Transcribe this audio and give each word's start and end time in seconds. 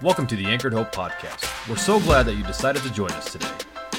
Welcome 0.00 0.28
to 0.28 0.36
the 0.36 0.46
Anchored 0.46 0.74
Hope 0.74 0.92
Podcast. 0.94 1.68
We're 1.68 1.74
so 1.74 1.98
glad 1.98 2.22
that 2.26 2.34
you 2.34 2.44
decided 2.44 2.82
to 2.84 2.92
join 2.92 3.10
us 3.10 3.32
today. 3.32 3.50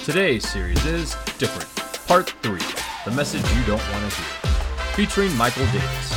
Today's 0.05 0.47
series 0.47 0.85
is 0.85 1.13
Different, 1.37 1.67
Part 2.07 2.29
3 2.41 2.57
The 3.03 3.11
Message 3.11 3.41
You 3.41 3.65
Don't 3.65 3.81
Want 3.91 4.09
to 4.09 4.17
Hear, 4.17 4.53
featuring 4.95 5.35
Michael 5.35 5.65
Davis. 5.65 6.13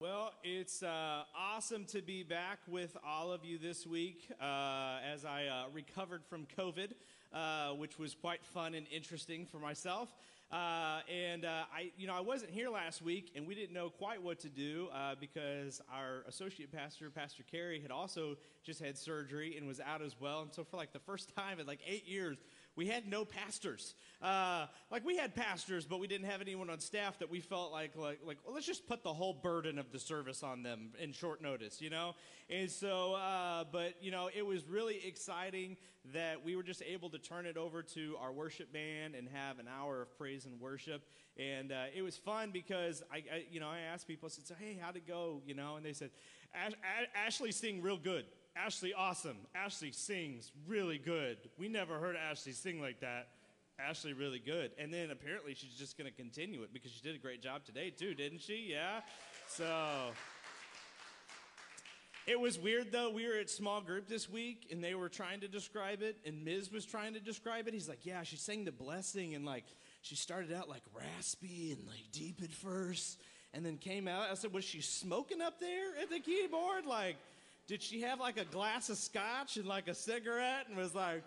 Well, 0.00 0.32
it's 0.42 0.82
uh, 0.82 1.24
awesome 1.38 1.84
to 1.88 2.00
be 2.00 2.22
back 2.22 2.60
with 2.66 2.96
all 3.06 3.30
of 3.30 3.44
you 3.44 3.58
this 3.58 3.86
week 3.86 4.26
uh, 4.40 5.00
as 5.06 5.26
I 5.26 5.48
uh, 5.48 5.64
recovered 5.70 6.24
from 6.24 6.46
COVID, 6.56 6.92
uh, 7.34 7.74
which 7.74 7.98
was 7.98 8.14
quite 8.14 8.42
fun 8.42 8.72
and 8.74 8.86
interesting 8.90 9.44
for 9.44 9.58
myself. 9.58 10.08
Uh, 10.52 11.00
and 11.12 11.44
uh, 11.44 11.64
I, 11.74 11.90
you 11.96 12.06
know, 12.06 12.14
I 12.14 12.20
wasn't 12.20 12.52
here 12.52 12.70
last 12.70 13.02
week, 13.02 13.32
and 13.34 13.46
we 13.46 13.54
didn't 13.54 13.72
know 13.72 13.90
quite 13.90 14.22
what 14.22 14.38
to 14.40 14.48
do 14.48 14.88
because 15.18 15.80
our 15.92 16.24
associate 16.28 16.72
pastor, 16.72 17.10
Pastor 17.10 17.42
Carey, 17.42 17.80
had 17.80 17.90
also 17.90 18.36
just 18.62 18.80
had 18.80 18.96
surgery 18.96 19.56
and 19.56 19.66
was 19.66 19.80
out 19.80 20.00
as 20.02 20.14
well. 20.20 20.42
And 20.42 20.52
so, 20.52 20.62
for 20.62 20.76
like 20.76 20.92
the 20.92 21.00
first 21.00 21.34
time 21.34 21.58
in 21.58 21.66
like 21.66 21.80
eight 21.86 22.06
years, 22.06 22.38
we 22.76 22.86
had 22.86 23.06
no 23.06 23.24
pastors. 23.24 23.94
Uh, 24.20 24.66
like 24.90 25.04
we 25.04 25.16
had 25.16 25.34
pastors, 25.34 25.84
but 25.84 26.00
we 26.00 26.06
didn't 26.06 26.26
have 26.26 26.40
anyone 26.40 26.70
on 26.70 26.80
staff 26.80 27.18
that 27.18 27.30
we 27.30 27.40
felt 27.40 27.72
like 27.72 27.94
like 27.96 28.20
like 28.24 28.38
well, 28.44 28.54
let's 28.54 28.66
just 28.66 28.86
put 28.86 29.02
the 29.02 29.12
whole 29.12 29.34
burden 29.34 29.78
of 29.78 29.92
the 29.92 29.98
service 29.98 30.42
on 30.42 30.62
them 30.62 30.90
in 30.98 31.12
short 31.12 31.42
notice, 31.42 31.80
you 31.80 31.90
know. 31.90 32.14
And 32.50 32.70
so, 32.70 33.14
uh, 33.14 33.64
but 33.70 33.94
you 34.00 34.10
know, 34.10 34.30
it 34.34 34.44
was 34.44 34.64
really 34.66 35.06
exciting 35.06 35.76
that 36.12 36.44
we 36.44 36.54
were 36.54 36.62
just 36.62 36.82
able 36.82 37.08
to 37.10 37.18
turn 37.18 37.46
it 37.46 37.56
over 37.56 37.82
to 37.82 38.16
our 38.20 38.32
worship 38.32 38.72
band 38.72 39.14
and 39.14 39.28
have 39.28 39.58
an 39.58 39.66
hour 39.68 40.02
of 40.02 40.18
praise 40.18 40.44
and 40.44 40.60
worship. 40.60 41.02
And 41.38 41.72
uh, 41.72 41.84
it 41.94 42.02
was 42.02 42.16
fun 42.16 42.50
because 42.52 43.02
I, 43.10 43.16
I, 43.16 43.44
you 43.50 43.58
know, 43.58 43.68
I 43.68 43.80
asked 43.80 44.06
people, 44.06 44.26
I 44.26 44.42
said, 44.42 44.56
"Hey, 44.60 44.78
how'd 44.80 44.96
it 44.96 45.06
go?" 45.06 45.42
You 45.46 45.54
know, 45.54 45.76
and 45.76 45.84
they 45.84 45.92
said, 45.92 46.10
Ash- 46.54 46.72
"Ashley 47.14 47.52
sing 47.52 47.82
real 47.82 47.98
good." 47.98 48.24
Ashley, 48.56 48.94
awesome. 48.94 49.36
Ashley 49.54 49.90
sings 49.90 50.52
really 50.66 50.98
good. 50.98 51.38
We 51.58 51.68
never 51.68 51.98
heard 51.98 52.16
Ashley 52.16 52.52
sing 52.52 52.80
like 52.80 53.00
that. 53.00 53.28
Ashley, 53.78 54.12
really 54.12 54.38
good. 54.38 54.70
And 54.78 54.94
then 54.94 55.10
apparently 55.10 55.54
she's 55.54 55.74
just 55.74 55.98
going 55.98 56.08
to 56.08 56.16
continue 56.16 56.62
it 56.62 56.72
because 56.72 56.92
she 56.92 57.02
did 57.02 57.16
a 57.16 57.18
great 57.18 57.42
job 57.42 57.64
today, 57.64 57.90
too, 57.90 58.14
didn't 58.14 58.40
she? 58.40 58.68
Yeah? 58.70 59.00
So. 59.48 59.66
It 62.26 62.40
was 62.40 62.58
weird 62.58 62.90
though. 62.90 63.10
We 63.10 63.26
were 63.26 63.34
at 63.34 63.50
small 63.50 63.82
group 63.82 64.08
this 64.08 64.30
week 64.30 64.68
and 64.70 64.82
they 64.82 64.94
were 64.94 65.10
trying 65.10 65.40
to 65.40 65.48
describe 65.48 66.00
it, 66.00 66.16
and 66.24 66.42
Miz 66.42 66.72
was 66.72 66.86
trying 66.86 67.12
to 67.14 67.20
describe 67.20 67.68
it. 67.68 67.74
He's 67.74 67.88
like, 67.88 68.06
Yeah, 68.06 68.22
she 68.22 68.36
sang 68.36 68.64
the 68.64 68.72
blessing 68.72 69.34
and 69.34 69.44
like 69.44 69.64
she 70.00 70.16
started 70.16 70.50
out 70.50 70.68
like 70.68 70.82
raspy 70.94 71.72
and 71.72 71.86
like 71.86 72.04
deep 72.12 72.40
at 72.42 72.50
first 72.50 73.20
and 73.52 73.64
then 73.64 73.76
came 73.76 74.08
out. 74.08 74.30
I 74.30 74.34
said, 74.34 74.54
Was 74.54 74.64
she 74.64 74.80
smoking 74.80 75.42
up 75.42 75.60
there 75.60 75.98
at 76.00 76.08
the 76.08 76.18
keyboard? 76.18 76.86
Like, 76.86 77.16
did 77.66 77.82
she 77.82 78.02
have 78.02 78.20
like 78.20 78.36
a 78.36 78.44
glass 78.44 78.90
of 78.90 78.98
scotch 78.98 79.56
and 79.56 79.66
like 79.66 79.88
a 79.88 79.94
cigarette 79.94 80.66
and 80.68 80.76
was 80.76 80.94
like, 80.94 81.22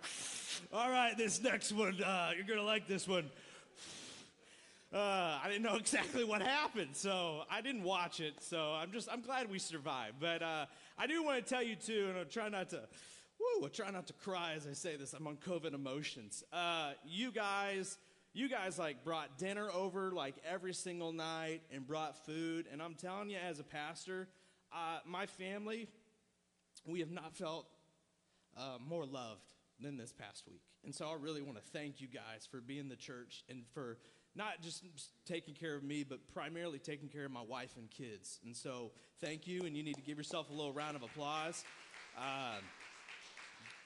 all 0.71 0.89
right, 0.89 1.17
this 1.17 1.41
next 1.41 1.71
one, 1.71 2.02
uh, 2.03 2.31
you're 2.35 2.45
going 2.45 2.59
to 2.59 2.66
like 2.66 2.88
this 2.88 3.07
one. 3.07 3.29
Uh, 4.94 5.39
I 5.44 5.47
didn't 5.47 5.63
know 5.63 5.75
exactly 5.79 6.23
what 6.23 6.41
happened, 6.41 6.91
so 6.95 7.44
I 7.49 7.61
didn't 7.61 7.83
watch 7.83 8.19
it. 8.19 8.35
So 8.41 8.73
I'm 8.73 8.91
just, 8.91 9.09
I'm 9.11 9.21
glad 9.21 9.49
we 9.49 9.57
survived. 9.57 10.16
But 10.19 10.44
uh, 10.44 10.66
I 10.97 11.07
do 11.07 11.23
want 11.23 11.44
to 11.44 11.49
tell 11.49 11.63
you 11.63 11.75
too, 11.75 12.05
and 12.09 12.19
I'll 12.19 12.25
try 12.25 12.49
not 12.49 12.69
to, 12.69 12.81
woo, 13.39 13.63
I'll 13.63 13.69
try 13.69 13.89
not 13.89 14.05
to 14.07 14.13
cry 14.13 14.53
as 14.53 14.67
I 14.67 14.73
say 14.73 14.95
this. 14.95 15.13
I'm 15.13 15.25
on 15.25 15.38
COVID 15.38 15.73
emotions. 15.73 16.44
Uh, 16.53 16.91
you 17.03 17.31
guys, 17.31 17.97
you 18.33 18.47
guys 18.47 18.77
like 18.77 19.03
brought 19.03 19.39
dinner 19.39 19.72
over 19.72 20.11
like 20.11 20.35
every 20.47 20.75
single 20.75 21.11
night 21.11 21.61
and 21.73 21.85
brought 21.85 22.16
food. 22.27 22.67
And 22.72 22.79
I'm 22.79 22.94
telling 22.94 23.31
you, 23.31 23.38
as 23.38 23.59
a 23.59 23.63
pastor, 23.63 24.27
uh, 24.72 24.99
my 25.05 25.25
family, 25.25 25.88
we 26.88 26.99
have 27.02 27.12
not 27.12 27.35
felt 27.35 27.67
uh, 28.57 28.78
more 28.88 29.06
loved 29.06 29.53
than 29.79 29.97
this 29.97 30.12
past 30.12 30.44
week. 30.47 30.62
And 30.84 30.95
so 30.95 31.06
I 31.07 31.16
really 31.19 31.41
want 31.41 31.57
to 31.57 31.63
thank 31.72 32.01
you 32.01 32.07
guys 32.07 32.47
for 32.50 32.62
being 32.62 32.89
the 32.89 32.95
church 32.95 33.44
and 33.50 33.63
for 33.73 33.97
not 34.35 34.62
just 34.62 34.84
taking 35.25 35.53
care 35.53 35.75
of 35.75 35.84
me, 35.84 36.03
but 36.03 36.19
primarily 36.34 36.79
taking 36.79 37.09
care 37.09 37.25
of 37.25 37.31
my 37.31 37.41
wife 37.41 37.75
and 37.78 37.89
kids. 37.89 38.39
And 38.45 38.56
so 38.56 38.91
thank 39.19 39.47
you, 39.47 39.63
and 39.63 39.75
you 39.75 39.84
need 39.84 39.95
to 39.95 40.01
give 40.01 40.17
yourself 40.17 40.50
a 40.50 40.53
little 40.53 40.73
round 40.73 40.95
of 40.95 41.03
applause. 41.03 41.63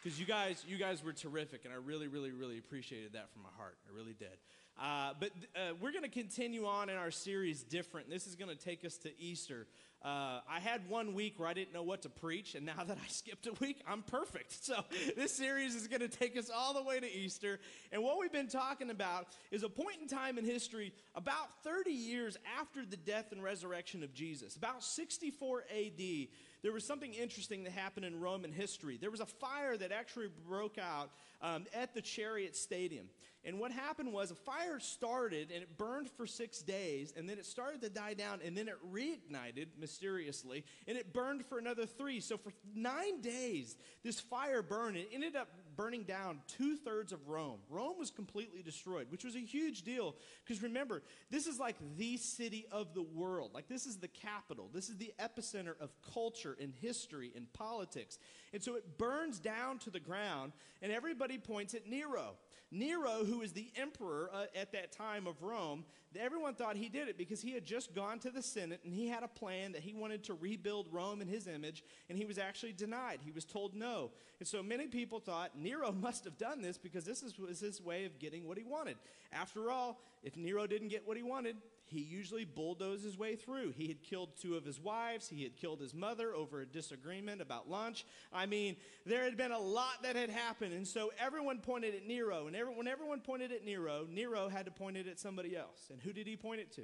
because 0.03 0.17
uh, 0.17 0.19
you 0.19 0.25
guys, 0.25 0.63
you 0.67 0.77
guys 0.77 1.03
were 1.03 1.13
terrific, 1.13 1.65
and 1.65 1.73
I 1.73 1.77
really, 1.77 2.07
really, 2.07 2.31
really 2.31 2.57
appreciated 2.57 3.13
that 3.13 3.31
from 3.31 3.43
my 3.43 3.49
heart. 3.57 3.77
I 3.89 3.95
really 3.95 4.13
did. 4.13 4.37
Uh, 4.79 5.13
but 5.19 5.31
uh, 5.55 5.73
we're 5.79 5.91
going 5.91 6.03
to 6.03 6.09
continue 6.09 6.65
on 6.65 6.89
in 6.89 6.95
our 6.95 7.11
series 7.11 7.63
different. 7.63 8.09
This 8.09 8.27
is 8.27 8.35
going 8.35 8.49
to 8.49 8.55
take 8.55 8.83
us 8.83 8.97
to 8.99 9.09
Easter. 9.19 9.67
Uh, 10.03 10.39
I 10.49 10.59
had 10.59 10.89
one 10.89 11.13
week 11.13 11.39
where 11.39 11.47
I 11.47 11.53
didn't 11.53 11.73
know 11.73 11.83
what 11.83 12.01
to 12.03 12.09
preach, 12.09 12.55
and 12.55 12.65
now 12.65 12.83
that 12.87 12.97
I 12.97 13.07
skipped 13.07 13.45
a 13.45 13.53
week, 13.59 13.81
I'm 13.87 14.01
perfect. 14.01 14.65
So, 14.65 14.83
this 15.15 15.33
series 15.33 15.75
is 15.75 15.87
going 15.87 16.01
to 16.01 16.07
take 16.07 16.35
us 16.35 16.49
all 16.49 16.73
the 16.73 16.81
way 16.81 16.99
to 16.99 17.05
Easter. 17.05 17.59
And 17.91 18.01
what 18.01 18.19
we've 18.19 18.31
been 18.31 18.47
talking 18.47 18.89
about 18.89 19.27
is 19.51 19.61
a 19.63 19.69
point 19.69 19.97
in 20.01 20.07
time 20.07 20.39
in 20.39 20.45
history 20.45 20.91
about 21.13 21.63
30 21.63 21.91
years 21.91 22.37
after 22.59 22.83
the 22.83 22.97
death 22.97 23.31
and 23.31 23.43
resurrection 23.43 24.03
of 24.03 24.13
Jesus, 24.13 24.55
about 24.55 24.83
64 24.83 25.65
AD. 25.71 26.27
There 26.63 26.71
was 26.71 26.85
something 26.85 27.13
interesting 27.13 27.63
that 27.63 27.73
happened 27.73 28.05
in 28.05 28.19
Roman 28.19 28.51
history. 28.51 28.97
There 28.99 29.11
was 29.11 29.19
a 29.19 29.25
fire 29.25 29.77
that 29.77 29.91
actually 29.91 30.29
broke 30.47 30.77
out 30.79 31.11
um, 31.41 31.65
at 31.73 31.93
the 31.93 32.01
Chariot 32.01 32.55
Stadium. 32.55 33.07
And 33.43 33.59
what 33.59 33.71
happened 33.71 34.13
was 34.13 34.29
a 34.29 34.35
fire 34.35 34.79
started 34.79 35.49
and 35.51 35.63
it 35.63 35.77
burned 35.77 36.09
for 36.11 36.27
six 36.27 36.61
days, 36.61 37.11
and 37.17 37.27
then 37.27 37.39
it 37.39 37.45
started 37.45 37.81
to 37.81 37.89
die 37.89 38.13
down, 38.13 38.39
and 38.45 38.55
then 38.55 38.67
it 38.67 38.75
reignited 38.93 39.67
mysteriously, 39.79 40.63
and 40.87 40.95
it 40.95 41.11
burned 41.11 41.43
for 41.45 41.57
another 41.57 41.87
three. 41.87 42.19
So 42.19 42.37
for 42.37 42.53
nine 42.75 43.21
days, 43.21 43.77
this 44.03 44.19
fire 44.19 44.61
burned. 44.61 44.97
It 44.97 45.09
ended 45.11 45.35
up 45.35 45.49
burning 45.75 46.03
down 46.03 46.39
two 46.47 46.75
thirds 46.75 47.11
of 47.11 47.27
Rome. 47.27 47.59
Rome 47.69 47.97
was 47.97 48.11
completely 48.11 48.61
destroyed, 48.61 49.07
which 49.09 49.23
was 49.23 49.35
a 49.35 49.39
huge 49.39 49.81
deal 49.81 50.15
because 50.43 50.61
remember, 50.61 51.01
this 51.31 51.47
is 51.47 51.59
like 51.59 51.77
the 51.97 52.17
city 52.17 52.65
of 52.71 52.93
the 52.93 53.01
world. 53.01 53.51
Like, 53.53 53.67
this 53.67 53.87
is 53.87 53.97
the 53.97 54.07
capital, 54.07 54.69
this 54.71 54.89
is 54.89 54.97
the 54.97 55.13
epicenter 55.19 55.73
of 55.79 55.89
culture 56.13 56.55
and 56.61 56.73
history 56.79 57.31
and 57.35 57.51
politics. 57.53 58.19
And 58.53 58.61
so 58.61 58.75
it 58.75 58.99
burns 58.99 59.39
down 59.39 59.79
to 59.79 59.89
the 59.89 59.99
ground, 59.99 60.51
and 60.81 60.91
everybody 60.91 61.30
points 61.37 61.73
at 61.73 61.87
Nero. 61.87 62.35
Nero, 62.71 63.25
who 63.25 63.39
was 63.39 63.51
the 63.51 63.69
emperor 63.75 64.29
uh, 64.33 64.45
at 64.55 64.71
that 64.71 64.93
time 64.93 65.27
of 65.27 65.41
Rome, 65.43 65.83
everyone 66.17 66.53
thought 66.53 66.77
he 66.77 66.87
did 66.87 67.09
it 67.09 67.17
because 67.17 67.41
he 67.41 67.51
had 67.51 67.65
just 67.65 67.93
gone 67.93 68.17
to 68.19 68.29
the 68.29 68.41
Senate 68.41 68.79
and 68.85 68.93
he 68.93 69.09
had 69.09 69.23
a 69.23 69.27
plan 69.27 69.73
that 69.73 69.81
he 69.81 69.93
wanted 69.93 70.23
to 70.25 70.33
rebuild 70.35 70.87
Rome 70.89 71.21
in 71.21 71.27
his 71.27 71.47
image, 71.47 71.83
and 72.07 72.17
he 72.17 72.25
was 72.25 72.37
actually 72.37 72.71
denied. 72.71 73.19
He 73.23 73.31
was 73.31 73.43
told 73.43 73.75
no. 73.75 74.11
And 74.39 74.47
so 74.47 74.63
many 74.63 74.87
people 74.87 75.19
thought 75.19 75.57
Nero 75.57 75.91
must 76.01 76.23
have 76.23 76.37
done 76.37 76.61
this 76.61 76.77
because 76.77 77.03
this 77.03 77.23
was 77.37 77.59
his 77.59 77.81
way 77.81 78.05
of 78.05 78.19
getting 78.19 78.47
what 78.47 78.57
he 78.57 78.63
wanted. 78.63 78.95
After 79.33 79.69
all, 79.69 79.99
if 80.23 80.37
Nero 80.37 80.65
didn't 80.65 80.89
get 80.89 81.05
what 81.05 81.17
he 81.17 81.23
wanted, 81.23 81.57
he 81.91 81.99
usually 81.99 82.45
bulldozed 82.45 83.03
his 83.03 83.17
way 83.17 83.35
through. 83.35 83.71
He 83.71 83.87
had 83.87 84.01
killed 84.01 84.29
two 84.41 84.55
of 84.55 84.63
his 84.63 84.79
wives. 84.79 85.27
He 85.27 85.43
had 85.43 85.57
killed 85.57 85.81
his 85.81 85.93
mother 85.93 86.33
over 86.33 86.61
a 86.61 86.65
disagreement 86.65 87.41
about 87.41 87.69
lunch. 87.69 88.05
I 88.31 88.45
mean, 88.45 88.77
there 89.05 89.25
had 89.25 89.35
been 89.35 89.51
a 89.51 89.59
lot 89.59 90.03
that 90.03 90.15
had 90.15 90.29
happened. 90.29 90.73
And 90.73 90.87
so 90.87 91.11
everyone 91.19 91.59
pointed 91.59 91.93
at 91.93 92.07
Nero. 92.07 92.47
And 92.47 92.55
every, 92.55 92.73
when 92.73 92.87
everyone 92.87 93.19
pointed 93.19 93.51
at 93.51 93.65
Nero, 93.65 94.07
Nero 94.09 94.47
had 94.47 94.65
to 94.65 94.71
point 94.71 94.95
it 94.95 95.05
at 95.05 95.19
somebody 95.19 95.57
else. 95.57 95.89
And 95.91 96.01
who 96.01 96.13
did 96.13 96.27
he 96.27 96.37
point 96.37 96.61
it 96.61 96.71
to? 96.75 96.83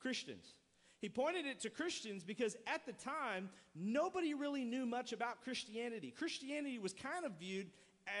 Christians. 0.00 0.54
He 0.98 1.08
pointed 1.08 1.46
it 1.46 1.60
to 1.60 1.70
Christians 1.70 2.24
because 2.24 2.56
at 2.66 2.84
the 2.84 2.92
time, 2.92 3.48
nobody 3.76 4.34
really 4.34 4.64
knew 4.64 4.86
much 4.86 5.12
about 5.12 5.42
Christianity. 5.44 6.10
Christianity 6.10 6.80
was 6.80 6.92
kind 6.92 7.24
of 7.24 7.32
viewed 7.38 7.70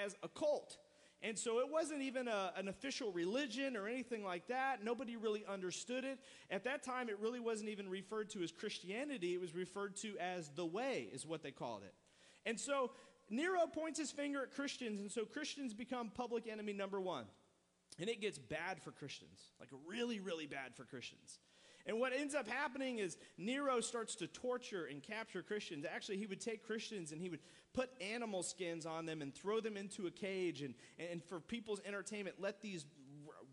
as 0.04 0.14
a 0.22 0.28
cult. 0.28 0.78
And 1.22 1.38
so 1.38 1.60
it 1.60 1.70
wasn't 1.70 2.02
even 2.02 2.26
a, 2.26 2.52
an 2.56 2.66
official 2.66 3.12
religion 3.12 3.76
or 3.76 3.86
anything 3.86 4.24
like 4.24 4.48
that. 4.48 4.82
Nobody 4.82 5.16
really 5.16 5.44
understood 5.48 6.04
it. 6.04 6.18
At 6.50 6.64
that 6.64 6.82
time, 6.82 7.08
it 7.08 7.18
really 7.20 7.38
wasn't 7.38 7.70
even 7.70 7.88
referred 7.88 8.30
to 8.30 8.42
as 8.42 8.50
Christianity. 8.50 9.34
It 9.34 9.40
was 9.40 9.54
referred 9.54 9.96
to 9.98 10.18
as 10.18 10.50
the 10.56 10.66
way, 10.66 11.08
is 11.12 11.24
what 11.24 11.42
they 11.42 11.52
called 11.52 11.82
it. 11.84 11.94
And 12.44 12.58
so 12.58 12.90
Nero 13.30 13.66
points 13.66 14.00
his 14.00 14.10
finger 14.10 14.42
at 14.42 14.50
Christians, 14.50 15.00
and 15.00 15.10
so 15.10 15.24
Christians 15.24 15.72
become 15.74 16.10
public 16.10 16.48
enemy 16.48 16.72
number 16.72 17.00
one. 17.00 17.24
And 18.00 18.08
it 18.08 18.20
gets 18.20 18.38
bad 18.38 18.82
for 18.82 18.90
Christians, 18.90 19.38
like 19.60 19.68
really, 19.86 20.18
really 20.18 20.46
bad 20.46 20.74
for 20.74 20.84
Christians. 20.84 21.38
And 21.86 21.98
what 21.98 22.12
ends 22.12 22.34
up 22.34 22.48
happening 22.48 22.98
is 22.98 23.16
Nero 23.36 23.80
starts 23.80 24.14
to 24.16 24.26
torture 24.26 24.86
and 24.86 25.02
capture 25.02 25.42
Christians. 25.42 25.84
Actually, 25.84 26.18
he 26.18 26.26
would 26.26 26.40
take 26.40 26.64
Christians 26.64 27.12
and 27.12 27.20
he 27.20 27.28
would 27.28 27.40
put 27.74 27.90
animal 28.00 28.42
skins 28.42 28.86
on 28.86 29.06
them 29.06 29.22
and 29.22 29.34
throw 29.34 29.60
them 29.60 29.76
into 29.76 30.06
a 30.06 30.10
cage. 30.10 30.62
And, 30.62 30.74
and 30.98 31.22
for 31.24 31.40
people's 31.40 31.80
entertainment, 31.86 32.36
let 32.38 32.60
these 32.62 32.86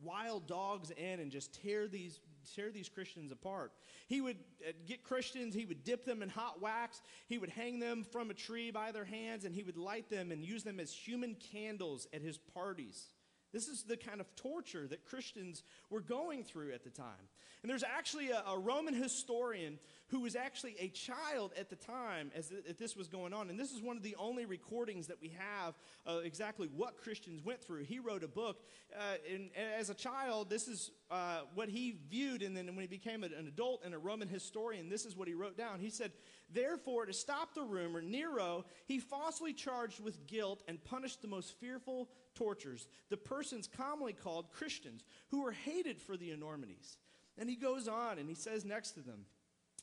wild 0.02 0.48
dogs 0.48 0.92
in 0.92 1.20
and 1.20 1.32
just 1.32 1.62
tear 1.62 1.88
these 1.88 2.20
tear 2.56 2.72
these 2.72 2.90
Christians 2.90 3.32
apart. 3.32 3.74
He 4.08 4.22
would 4.22 4.38
uh, 4.68 4.72
get 4.88 5.04
Christians, 5.04 5.54
he 5.54 5.66
would 5.66 5.84
dip 5.84 6.06
them 6.06 6.24
in 6.24 6.30
hot 6.30 6.62
wax, 6.62 7.02
he 7.28 7.38
would 7.38 7.50
hang 7.50 7.80
them 7.80 8.04
from 8.04 8.32
a 8.32 8.34
tree 8.34 8.72
by 8.72 8.92
their 8.92 9.06
hands, 9.06 9.46
and 9.46 9.54
he 9.54 9.62
would 9.62 9.78
light 9.78 10.10
them 10.10 10.32
and 10.32 10.44
use 10.44 10.64
them 10.64 10.80
as 10.80 10.92
human 10.92 11.36
candles 11.52 12.08
at 12.14 12.22
his 12.22 12.38
parties. 12.38 13.08
This 13.52 13.68
is 13.68 13.84
the 13.84 13.98
kind 13.98 14.22
of 14.22 14.36
torture 14.36 14.88
that 14.88 15.06
Christians 15.06 15.64
were 15.90 16.02
going 16.02 16.44
through 16.44 16.72
at 16.72 16.84
the 16.84 16.90
time. 16.90 17.30
And 17.62 17.70
there's 17.70 17.84
actually 17.84 18.30
a, 18.30 18.44
a 18.48 18.58
Roman 18.58 18.94
historian 18.94 19.80
who 20.10 20.22
was 20.22 20.36
actually 20.36 20.76
a 20.80 20.90
child 20.90 21.52
at 21.58 21.70
the 21.70 21.76
time 21.76 22.32
as 22.36 22.50
th- 22.50 22.78
this 22.78 22.96
was 22.96 23.08
going 23.08 23.34
on. 23.34 23.50
And 23.50 23.60
this 23.60 23.72
is 23.72 23.82
one 23.82 23.96
of 23.96 24.04
the 24.04 24.16
only 24.18 24.46
recordings 24.46 25.08
that 25.08 25.22
we 25.22 25.36
have 25.38 25.76
of 26.06 26.26
exactly 26.26 26.68
what 26.76 26.98
Christians 26.98 27.44
went 27.44 27.62
through. 27.62 27.84
He 27.84 28.00
wrote 28.00 28.24
a 28.24 28.28
book. 28.28 28.64
Uh, 28.98 29.16
and 29.32 29.50
as 29.78 29.90
a 29.90 29.94
child, 29.94 30.50
this 30.50 30.68
is 30.68 30.92
uh, 31.12 31.42
what 31.54 31.70
he 31.70 31.98
viewed. 32.10 32.42
And 32.42 32.58
then 32.58 32.66
when 32.68 32.82
he 32.82 32.88
became 32.88 33.24
an 33.24 33.34
adult 33.48 33.84
and 33.86 33.94
a 33.94 34.00
Roman 34.00 34.28
historian, 34.28 34.90
this 34.90 35.06
is 35.06 35.16
what 35.16 35.28
he 35.28 35.34
wrote 35.34 35.58
down. 35.58 35.80
He 35.80 35.90
said, 35.90 36.12
Therefore, 36.52 37.06
to 37.06 37.14
stop 37.14 37.54
the 37.54 37.62
rumor, 37.62 38.02
Nero, 38.02 38.66
he 38.88 39.00
falsely 39.00 39.54
charged 39.54 40.00
with 40.00 40.26
guilt 40.26 40.64
and 40.68 40.84
punished 40.84 41.22
the 41.22 41.28
most 41.28 41.54
fearful 41.60 42.10
tortures 42.34 42.88
the 43.10 43.18
persons 43.18 43.68
commonly 43.68 44.14
called 44.14 44.52
Christians, 44.52 45.04
who 45.30 45.44
were 45.44 45.52
hated 45.52 46.02
for 46.02 46.18
the 46.18 46.32
enormities. 46.32 46.98
And 47.38 47.50
he 47.50 47.56
goes 47.56 47.88
on 47.88 48.18
and 48.20 48.28
he 48.28 48.36
says 48.36 48.66
next 48.66 48.92
to 48.92 49.02
them, 49.02 49.26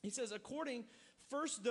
he 0.06 0.10
says, 0.10 0.30
according, 0.30 0.84
first, 1.28 1.66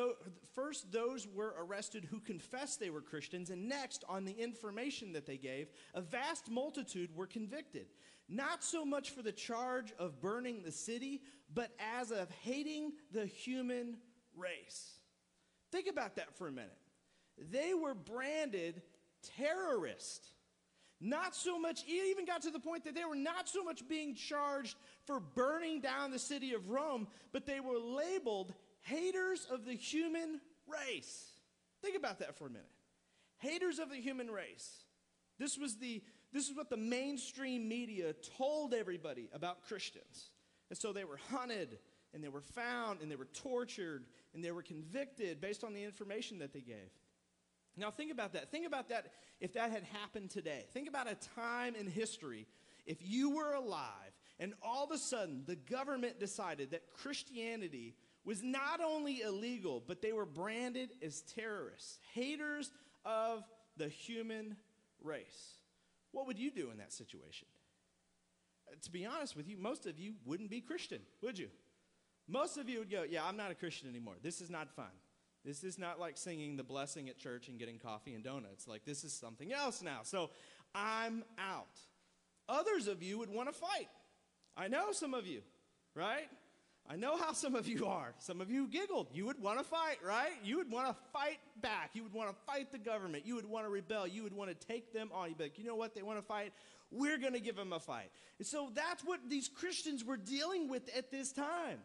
first 0.54 0.92
those 0.92 1.26
were 1.26 1.56
arrested 1.58 2.04
who 2.04 2.20
confessed 2.20 2.82
they 2.82 2.90
were 2.90 3.00
Christians, 3.00 3.50
and 3.50 3.70
next, 3.70 4.04
on 4.10 4.26
the 4.26 4.34
information 4.34 5.14
that 5.14 5.26
they 5.26 5.38
gave, 5.38 5.70
a 5.94 6.02
vast 6.02 6.52
multitude 6.52 7.16
were 7.16 7.28
convicted. 7.28 7.86
Not 8.28 8.62
so 8.62 8.84
much 8.84 9.12
for 9.12 9.22
the 9.22 9.32
charge 9.32 9.94
of 9.98 10.20
burning 10.20 10.64
the 10.64 10.72
city, 10.74 11.22
but 11.54 11.72
as 11.80 12.12
of 12.12 12.30
hating 12.42 12.92
the 13.14 13.26
human 13.26 14.00
race. 14.36 15.00
Think 15.72 15.88
about 15.88 16.18
that 16.18 16.36
for 16.38 16.50
a 16.50 16.52
minute. 16.52 16.78
They 17.38 17.74
were 17.74 17.94
branded 17.94 18.82
terrorists. 19.38 20.28
Not 21.02 21.36
so 21.36 21.60
much, 21.60 21.84
it 21.84 22.10
even 22.10 22.26
got 22.26 22.44
to 22.44 22.52
the 22.52 22.60
point 22.60 22.86
that 22.86 22.96
they 22.96 23.04
were 23.04 23.16
not 23.16 23.50
so 23.50 23.64
much 23.64 23.88
being 23.88 24.16
charged 24.16 24.78
for 25.06 25.20
burning 25.20 25.82
down 25.82 26.12
the 26.12 26.20
city 26.20 26.54
of 26.54 26.70
Rome, 26.70 27.08
but 27.34 27.46
they 27.46 27.60
were 27.60 27.78
labeled 27.78 28.54
haters 28.82 29.46
of 29.52 29.66
the 29.66 29.74
human 29.74 30.40
race. 30.68 31.32
Think 31.82 31.98
about 31.98 32.20
that 32.20 32.38
for 32.38 32.48
a 32.48 32.50
minute. 32.50 32.66
Haters 33.38 33.80
of 33.80 33.90
the 33.90 33.98
human 33.98 34.32
race. 34.32 34.86
This 35.38 35.58
was 35.58 35.76
the 35.78 36.02
this 36.32 36.50
is 36.50 36.56
what 36.56 36.70
the 36.70 36.78
mainstream 36.78 37.70
media 37.70 38.14
told 38.38 38.74
everybody 38.74 39.30
about 39.32 39.66
Christians. 39.68 40.32
And 40.70 40.78
so 40.78 40.92
they 40.92 41.06
were 41.06 41.20
hunted 41.32 41.80
and 42.14 42.22
they 42.22 42.28
were 42.28 42.42
found 42.42 43.02
and 43.02 43.10
they 43.10 43.16
were 43.16 43.30
tortured 43.34 44.06
and 44.34 44.44
they 44.44 44.52
were 44.52 44.62
convicted 44.62 45.40
based 45.40 45.64
on 45.64 45.74
the 45.74 45.84
information 45.84 46.40
that 46.40 46.52
they 46.52 46.60
gave. 46.60 46.92
Now, 47.78 47.92
think 47.92 48.12
about 48.12 48.34
that. 48.34 48.52
Think 48.52 48.66
about 48.66 48.90
that 48.90 49.12
if 49.40 49.54
that 49.54 49.72
had 49.72 49.84
happened 49.84 50.30
today. 50.30 50.66
Think 50.74 50.88
about 50.88 51.12
a 51.12 51.16
time 51.36 51.76
in 51.76 51.88
history 51.88 52.48
if 52.86 52.98
you 53.02 53.32
were 53.32 53.54
alive 53.54 54.16
and 54.40 54.54
all 54.62 54.84
of 54.84 54.92
a 54.92 54.98
sudden 54.98 55.44
the 55.46 55.56
government 55.56 56.20
decided 56.20 56.72
that 56.72 56.92
Christianity 56.94 57.96
was 58.24 58.44
not 58.44 58.82
only 58.82 59.22
illegal, 59.22 59.84
but 59.86 60.02
they 60.02 60.12
were 60.12 60.26
branded 60.26 60.90
as 61.04 61.22
terrorists, 61.22 62.00
haters 62.14 62.72
of 63.06 63.44
the 63.78 63.88
human 63.88 64.56
race. 65.02 65.60
What 66.12 66.28
would 66.28 66.40
you 66.40 66.50
do 66.50 66.72
in 66.72 66.78
that 66.78 66.92
situation? 66.92 67.48
Uh, 68.68 68.76
to 68.82 68.92
be 68.92 69.06
honest 69.06 69.36
with 69.36 69.48
you, 69.48 69.58
most 69.58 69.86
of 69.86 70.00
you 70.00 70.16
wouldn't 70.26 70.50
be 70.50 70.62
Christian, 70.62 71.02
would 71.22 71.38
you? 71.38 71.50
Most 72.28 72.58
of 72.58 72.68
you 72.68 72.80
would 72.80 72.90
go, 72.90 73.04
Yeah, 73.04 73.24
I'm 73.24 73.38
not 73.38 73.52
a 73.52 73.56
Christian 73.56 73.90
anymore. 73.90 74.16
This 74.22 74.42
is 74.42 74.50
not 74.50 74.70
fun. 74.76 74.92
This 75.46 75.64
is 75.64 75.78
not 75.78 76.00
like 76.00 76.18
singing 76.18 76.58
the 76.58 76.64
blessing 76.64 77.08
at 77.08 77.18
church 77.18 77.48
and 77.48 77.60
getting 77.60 77.78
coffee 77.78 78.14
and 78.14 78.24
donuts. 78.24 78.68
Like, 78.68 78.84
this 78.84 79.04
is 79.04 79.14
something 79.14 79.54
else 79.54 79.84
now. 79.84 80.00
So 80.04 80.32
I'm 80.74 81.24
out. 81.38 81.80
Others 82.50 82.88
of 82.88 83.04
you 83.04 83.20
would 83.20 83.30
want 83.30 83.50
to 83.50 83.54
fight. 83.54 83.90
I 84.58 84.68
know 84.68 84.92
some 84.92 85.14
of 85.14 85.28
you, 85.28 85.42
right? 85.94 86.28
I 86.88 86.96
know 86.96 87.18
how 87.18 87.34
some 87.34 87.56
of 87.56 87.68
you 87.68 87.86
are. 87.88 88.14
Some 88.20 88.42
of 88.42 88.52
you 88.52 88.68
giggled. 88.68 89.08
You 89.12 89.26
would 89.26 89.42
want 89.42 89.58
to 89.58 89.64
fight, 89.64 89.98
right? 90.06 90.34
You 90.44 90.58
would 90.58 90.70
want 90.70 90.88
to 90.88 90.96
fight 91.12 91.40
back. 91.62 91.92
You 91.94 92.04
would 92.04 92.14
want 92.14 92.30
to 92.30 92.36
fight 92.46 92.72
the 92.72 92.78
government. 92.78 93.26
You 93.26 93.36
would 93.36 93.50
want 93.50 93.66
to 93.66 93.70
rebel. 93.70 94.08
You 94.08 94.24
would 94.24 94.34
want 94.34 94.50
to 94.52 94.68
take 94.68 94.94
them 94.94 95.10
on. 95.14 95.30
You'd 95.30 95.38
be 95.38 95.46
like, 95.46 95.58
you 95.58 95.66
know 95.66 95.76
what? 95.76 95.96
They 95.96 96.04
want 96.04 96.20
to 96.20 96.26
fight. 96.26 96.54
We're 96.92 97.18
going 97.18 97.34
to 97.34 97.40
give 97.40 97.56
them 97.56 97.74
a 97.74 97.80
fight. 97.80 98.12
And 98.38 98.48
so 98.48 98.70
that's 98.74 99.04
what 99.04 99.20
these 99.28 99.50
Christians 99.50 100.04
were 100.04 100.18
dealing 100.18 100.70
with 100.70 100.84
at 100.96 101.10
this 101.10 101.32
time. 101.32 101.80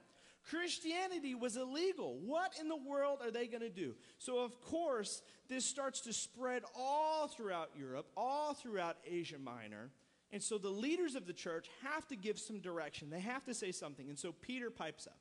Christianity 0.50 1.34
was 1.34 1.56
illegal. 1.56 2.18
What 2.24 2.54
in 2.60 2.68
the 2.68 2.76
world 2.76 3.20
are 3.22 3.30
they 3.30 3.46
going 3.46 3.62
to 3.62 3.70
do? 3.70 3.94
So, 4.18 4.40
of 4.40 4.60
course, 4.60 5.22
this 5.48 5.64
starts 5.64 6.00
to 6.02 6.12
spread 6.12 6.62
all 6.76 7.28
throughout 7.28 7.70
Europe, 7.78 8.06
all 8.16 8.54
throughout 8.54 8.96
Asia 9.08 9.38
Minor. 9.38 9.90
And 10.32 10.42
so 10.42 10.58
the 10.58 10.68
leaders 10.68 11.14
of 11.14 11.26
the 11.26 11.32
church 11.32 11.68
have 11.84 12.06
to 12.08 12.16
give 12.16 12.38
some 12.38 12.60
direction. 12.60 13.10
They 13.10 13.20
have 13.20 13.44
to 13.44 13.54
say 13.54 13.70
something. 13.70 14.08
And 14.08 14.18
so 14.18 14.32
Peter 14.32 14.70
pipes 14.70 15.06
up. 15.06 15.20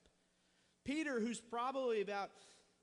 Peter, 0.83 1.19
who's 1.19 1.39
probably 1.39 2.01
about 2.01 2.31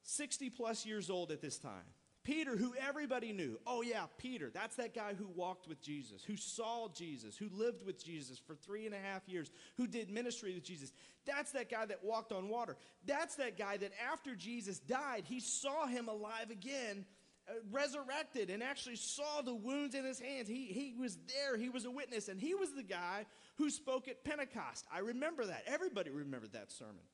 60 0.03 0.51
plus 0.51 0.87
years 0.87 1.11
old 1.11 1.33
at 1.33 1.41
this 1.41 1.59
time, 1.59 1.85
Peter, 2.27 2.57
who 2.57 2.75
everybody 2.89 3.33
knew. 3.33 3.57
Oh, 3.69 3.83
yeah, 3.83 4.07
Peter. 4.19 4.51
That's 4.53 4.75
that 4.77 4.97
guy 4.97 5.15
who 5.15 5.29
walked 5.29 5.69
with 5.69 5.81
Jesus, 5.81 6.25
who 6.25 6.37
saw 6.37 6.89
Jesus, 6.89 7.37
who 7.37 7.49
lived 7.53 7.87
with 7.87 8.05
Jesus 8.05 8.37
for 8.45 8.57
three 8.57 8.85
and 8.85 8.93
a 8.93 8.99
half 8.99 9.29
years, 9.29 9.49
who 9.77 9.87
did 9.87 10.11
ministry 10.11 10.53
with 10.53 10.65
Jesus. 10.65 10.93
That's 11.25 11.53
that 11.53 11.71
guy 11.71 11.87
that 11.87 12.03
walked 12.03 12.33
on 12.33 12.49
water. 12.49 12.77
That's 13.07 13.37
that 13.37 13.57
guy 13.57 13.77
that 13.77 13.93
after 14.13 14.35
Jesus 14.35 14.81
died, 14.81 15.23
he 15.25 15.39
saw 15.39 15.87
him 15.87 16.09
alive 16.09 16.51
again, 16.51 17.05
uh, 17.49 17.53
resurrected, 17.71 18.51
and 18.51 18.61
actually 18.61 18.97
saw 18.97 19.43
the 19.43 19.55
wounds 19.55 19.95
in 19.95 20.05
his 20.05 20.19
hands. 20.19 20.49
He, 20.49 20.65
he 20.67 20.95
was 20.99 21.17
there, 21.29 21.57
he 21.57 21.69
was 21.69 21.85
a 21.85 21.93
witness, 21.93 22.27
and 22.27 22.41
he 22.41 22.57
was 22.57 22.73
the 22.73 22.83
guy 22.83 23.27
who 23.57 23.71
spoke 23.71 24.09
at 24.09 24.25
Pentecost. 24.25 24.85
I 24.93 24.99
remember 24.99 25.47
that. 25.47 25.63
Everybody 25.69 26.11
remembered 26.11 26.55
that 26.55 26.73
sermon. 26.73 27.05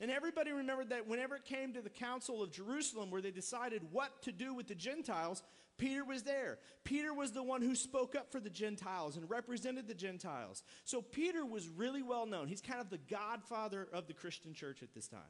And 0.00 0.10
everybody 0.10 0.52
remembered 0.52 0.90
that 0.90 1.06
whenever 1.08 1.36
it 1.36 1.44
came 1.44 1.72
to 1.72 1.80
the 1.80 1.90
Council 1.90 2.42
of 2.42 2.50
Jerusalem, 2.50 3.10
where 3.10 3.22
they 3.22 3.30
decided 3.30 3.82
what 3.92 4.22
to 4.22 4.32
do 4.32 4.52
with 4.52 4.68
the 4.68 4.74
Gentiles, 4.74 5.42
Peter 5.78 6.04
was 6.04 6.22
there. 6.22 6.58
Peter 6.84 7.12
was 7.14 7.32
the 7.32 7.42
one 7.42 7.62
who 7.62 7.74
spoke 7.74 8.14
up 8.14 8.30
for 8.30 8.40
the 8.40 8.50
Gentiles 8.50 9.16
and 9.16 9.28
represented 9.28 9.88
the 9.88 9.94
Gentiles. 9.94 10.62
So 10.84 11.00
Peter 11.00 11.44
was 11.44 11.68
really 11.68 12.02
well 12.02 12.26
known. 12.26 12.46
He's 12.46 12.60
kind 12.60 12.80
of 12.80 12.90
the 12.90 12.98
godfather 12.98 13.88
of 13.92 14.06
the 14.06 14.14
Christian 14.14 14.54
church 14.54 14.82
at 14.82 14.92
this 14.94 15.08
time. 15.08 15.20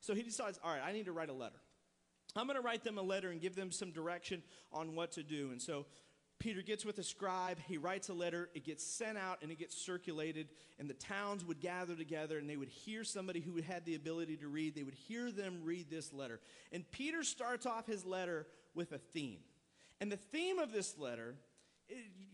So 0.00 0.14
he 0.14 0.22
decides, 0.22 0.58
all 0.62 0.70
right, 0.70 0.82
I 0.84 0.92
need 0.92 1.06
to 1.06 1.12
write 1.12 1.30
a 1.30 1.34
letter. 1.34 1.60
I'm 2.36 2.46
going 2.46 2.56
to 2.56 2.62
write 2.62 2.84
them 2.84 2.98
a 2.98 3.02
letter 3.02 3.30
and 3.30 3.40
give 3.40 3.54
them 3.54 3.70
some 3.70 3.90
direction 3.90 4.42
on 4.72 4.94
what 4.94 5.12
to 5.12 5.22
do. 5.22 5.50
And 5.50 5.62
so 5.62 5.86
Peter 6.38 6.62
gets 6.62 6.84
with 6.84 6.98
a 6.98 7.02
scribe, 7.02 7.58
he 7.66 7.78
writes 7.78 8.08
a 8.08 8.12
letter, 8.12 8.50
it 8.54 8.64
gets 8.64 8.84
sent 8.84 9.16
out 9.16 9.38
and 9.42 9.50
it 9.50 9.58
gets 9.58 9.76
circulated, 9.76 10.48
and 10.78 10.90
the 10.90 10.94
towns 10.94 11.44
would 11.44 11.60
gather 11.60 11.94
together 11.94 12.38
and 12.38 12.50
they 12.50 12.56
would 12.56 12.68
hear 12.68 13.04
somebody 13.04 13.40
who 13.40 13.62
had 13.62 13.84
the 13.84 13.94
ability 13.94 14.36
to 14.36 14.48
read. 14.48 14.74
They 14.74 14.82
would 14.82 14.94
hear 14.94 15.30
them 15.30 15.60
read 15.62 15.90
this 15.90 16.12
letter. 16.12 16.40
And 16.72 16.90
Peter 16.90 17.22
starts 17.22 17.66
off 17.66 17.86
his 17.86 18.04
letter 18.04 18.46
with 18.74 18.92
a 18.92 18.98
theme. 18.98 19.40
And 20.00 20.10
the 20.10 20.16
theme 20.16 20.58
of 20.58 20.72
this 20.72 20.98
letter 20.98 21.36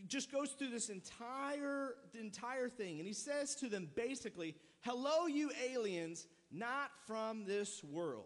just 0.07 0.33
goes 0.33 0.51
through 0.51 0.71
this 0.71 0.89
entire, 0.89 1.95
entire 2.19 2.69
thing. 2.69 2.99
And 2.99 3.07
he 3.07 3.13
says 3.13 3.55
to 3.57 3.69
them 3.69 3.89
basically, 3.95 4.57
Hello, 4.81 5.27
you 5.27 5.51
aliens, 5.71 6.27
not 6.51 6.91
from 7.07 7.45
this 7.45 7.85
world. 7.85 8.25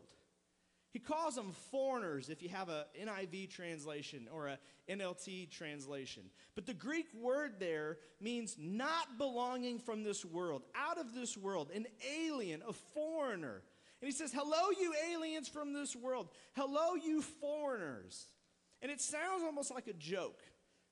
He 0.95 1.01
calls 1.01 1.35
them 1.35 1.51
foreigners 1.73 2.29
if 2.29 2.41
you 2.41 2.49
have 2.51 2.69
a 2.69 2.87
NIV 2.97 3.51
translation 3.51 4.29
or 4.33 4.47
a 4.47 4.59
NLT 4.89 5.51
translation. 5.51 6.23
But 6.55 6.67
the 6.67 6.73
Greek 6.73 7.07
word 7.21 7.55
there 7.59 7.99
means 8.21 8.55
not 8.57 9.19
belonging 9.19 9.81
from 9.81 10.05
this 10.05 10.25
world, 10.25 10.63
out 10.73 10.99
of 10.99 11.13
this 11.13 11.37
world, 11.37 11.73
an 11.75 11.89
alien, 12.17 12.63
a 12.65 12.73
foreigner. 12.73 13.63
And 14.01 14.07
he 14.07 14.13
says, 14.13 14.33
Hello, 14.33 14.71
you 14.79 14.95
aliens 15.13 15.49
from 15.49 15.73
this 15.73 15.97
world. 15.97 16.29
Hello, 16.55 16.95
you 16.95 17.23
foreigners. 17.23 18.29
And 18.81 18.89
it 18.89 19.01
sounds 19.01 19.43
almost 19.43 19.75
like 19.75 19.89
a 19.89 19.95
joke. 19.95 20.39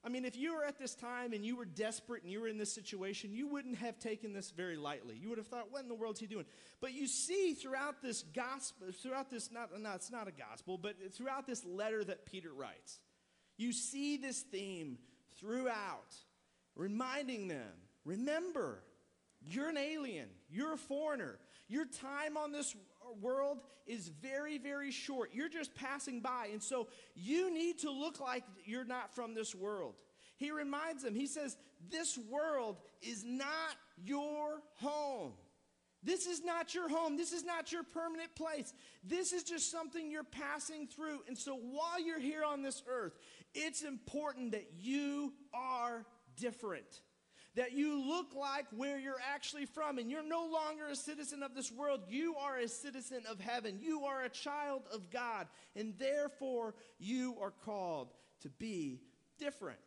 I 0.04 0.08
mean, 0.08 0.24
if 0.24 0.36
you 0.36 0.56
were 0.56 0.64
at 0.64 0.78
this 0.78 0.96
time 0.96 1.32
and 1.32 1.44
you 1.44 1.54
were 1.56 1.64
desperate 1.64 2.24
and 2.24 2.32
you 2.32 2.40
were 2.40 2.48
in 2.48 2.58
this 2.58 2.72
situation, 2.72 3.32
you 3.32 3.46
wouldn't 3.46 3.76
have 3.76 4.00
taken 4.00 4.32
this 4.32 4.50
very 4.50 4.76
lightly. 4.76 5.16
You 5.16 5.28
would 5.28 5.38
have 5.38 5.46
thought, 5.46 5.70
what 5.70 5.82
in 5.82 5.88
the 5.88 5.94
world 5.94 6.14
is 6.14 6.20
he 6.20 6.26
doing? 6.26 6.44
But 6.80 6.92
you 6.92 7.06
see 7.06 7.54
throughout 7.54 8.02
this 8.02 8.22
gospel, 8.34 8.88
throughout 8.92 9.30
this, 9.30 9.52
not, 9.52 9.70
no, 9.80 9.92
it's 9.92 10.10
not 10.10 10.26
a 10.26 10.32
gospel, 10.32 10.76
but 10.76 10.96
throughout 11.12 11.46
this 11.46 11.64
letter 11.64 12.02
that 12.02 12.26
Peter 12.26 12.52
writes, 12.52 12.98
you 13.56 13.72
see 13.72 14.16
this 14.16 14.40
theme 14.40 14.98
throughout, 15.38 16.16
reminding 16.74 17.46
them 17.46 17.72
remember, 18.04 18.82
you're 19.44 19.68
an 19.68 19.78
alien, 19.78 20.28
you're 20.50 20.72
a 20.72 20.78
foreigner. 20.78 21.38
Your 21.72 21.86
time 21.86 22.36
on 22.36 22.52
this 22.52 22.76
world 23.22 23.60
is 23.86 24.08
very, 24.08 24.58
very 24.58 24.90
short. 24.90 25.30
You're 25.32 25.48
just 25.48 25.74
passing 25.74 26.20
by. 26.20 26.48
And 26.52 26.62
so 26.62 26.88
you 27.14 27.50
need 27.50 27.78
to 27.78 27.90
look 27.90 28.20
like 28.20 28.44
you're 28.66 28.84
not 28.84 29.14
from 29.14 29.32
this 29.32 29.54
world. 29.54 29.94
He 30.36 30.50
reminds 30.50 31.02
them, 31.02 31.14
he 31.14 31.26
says, 31.26 31.56
This 31.88 32.18
world 32.18 32.76
is 33.00 33.24
not 33.24 33.48
your 34.04 34.60
home. 34.80 35.32
This 36.02 36.26
is 36.26 36.44
not 36.44 36.74
your 36.74 36.90
home. 36.90 37.16
This 37.16 37.32
is 37.32 37.42
not 37.42 37.72
your 37.72 37.84
permanent 37.84 38.34
place. 38.34 38.74
This 39.02 39.32
is 39.32 39.42
just 39.42 39.70
something 39.70 40.10
you're 40.10 40.24
passing 40.24 40.86
through. 40.86 41.20
And 41.26 41.38
so 41.38 41.54
while 41.54 41.98
you're 41.98 42.20
here 42.20 42.44
on 42.44 42.60
this 42.60 42.82
earth, 42.86 43.14
it's 43.54 43.80
important 43.80 44.52
that 44.52 44.66
you 44.78 45.32
are 45.54 46.04
different. 46.36 47.00
That 47.54 47.72
you 47.72 48.08
look 48.08 48.34
like 48.34 48.66
where 48.74 48.98
you're 48.98 49.20
actually 49.32 49.66
from, 49.66 49.98
and 49.98 50.10
you're 50.10 50.26
no 50.26 50.48
longer 50.50 50.86
a 50.90 50.96
citizen 50.96 51.42
of 51.42 51.54
this 51.54 51.70
world. 51.70 52.00
You 52.08 52.34
are 52.36 52.56
a 52.56 52.68
citizen 52.68 53.22
of 53.30 53.40
heaven. 53.40 53.78
You 53.80 54.04
are 54.04 54.22
a 54.22 54.30
child 54.30 54.82
of 54.92 55.10
God, 55.10 55.48
and 55.76 55.94
therefore 55.98 56.74
you 56.98 57.36
are 57.42 57.50
called 57.50 58.14
to 58.40 58.48
be 58.48 59.00
different. 59.38 59.78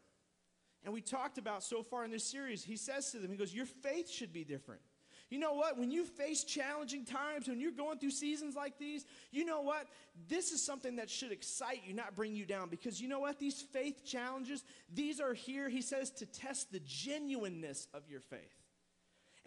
And 0.83 0.93
we 0.93 1.01
talked 1.01 1.39
about 1.39 1.63
so 1.63 1.81
far 1.81 2.05
in 2.05 2.11
this 2.11 2.23
series, 2.23 2.63
he 2.63 2.77
says 2.77 3.11
to 3.11 3.17
them, 3.17 3.31
he 3.31 3.37
goes, 3.37 3.53
Your 3.53 3.65
faith 3.65 4.09
should 4.09 4.31
be 4.31 4.43
different. 4.43 4.81
You 5.29 5.39
know 5.39 5.53
what? 5.53 5.77
When 5.77 5.89
you 5.89 6.05
face 6.05 6.43
challenging 6.43 7.03
times, 7.03 7.47
when 7.47 7.59
you're 7.59 7.71
going 7.71 7.97
through 7.97 8.11
seasons 8.11 8.55
like 8.55 8.77
these, 8.77 9.05
you 9.31 9.43
know 9.43 9.61
what? 9.61 9.87
This 10.27 10.51
is 10.51 10.63
something 10.63 10.97
that 10.97 11.09
should 11.09 11.31
excite 11.31 11.81
you, 11.85 11.93
not 11.93 12.15
bring 12.15 12.35
you 12.35 12.45
down. 12.45 12.69
Because 12.69 13.01
you 13.01 13.07
know 13.07 13.19
what? 13.19 13.39
These 13.39 13.61
faith 13.61 14.05
challenges, 14.05 14.63
these 14.93 15.19
are 15.19 15.33
here, 15.33 15.67
he 15.67 15.81
says, 15.81 16.11
to 16.11 16.25
test 16.25 16.71
the 16.71 16.81
genuineness 16.85 17.87
of 17.93 18.03
your 18.07 18.19
faith. 18.19 18.65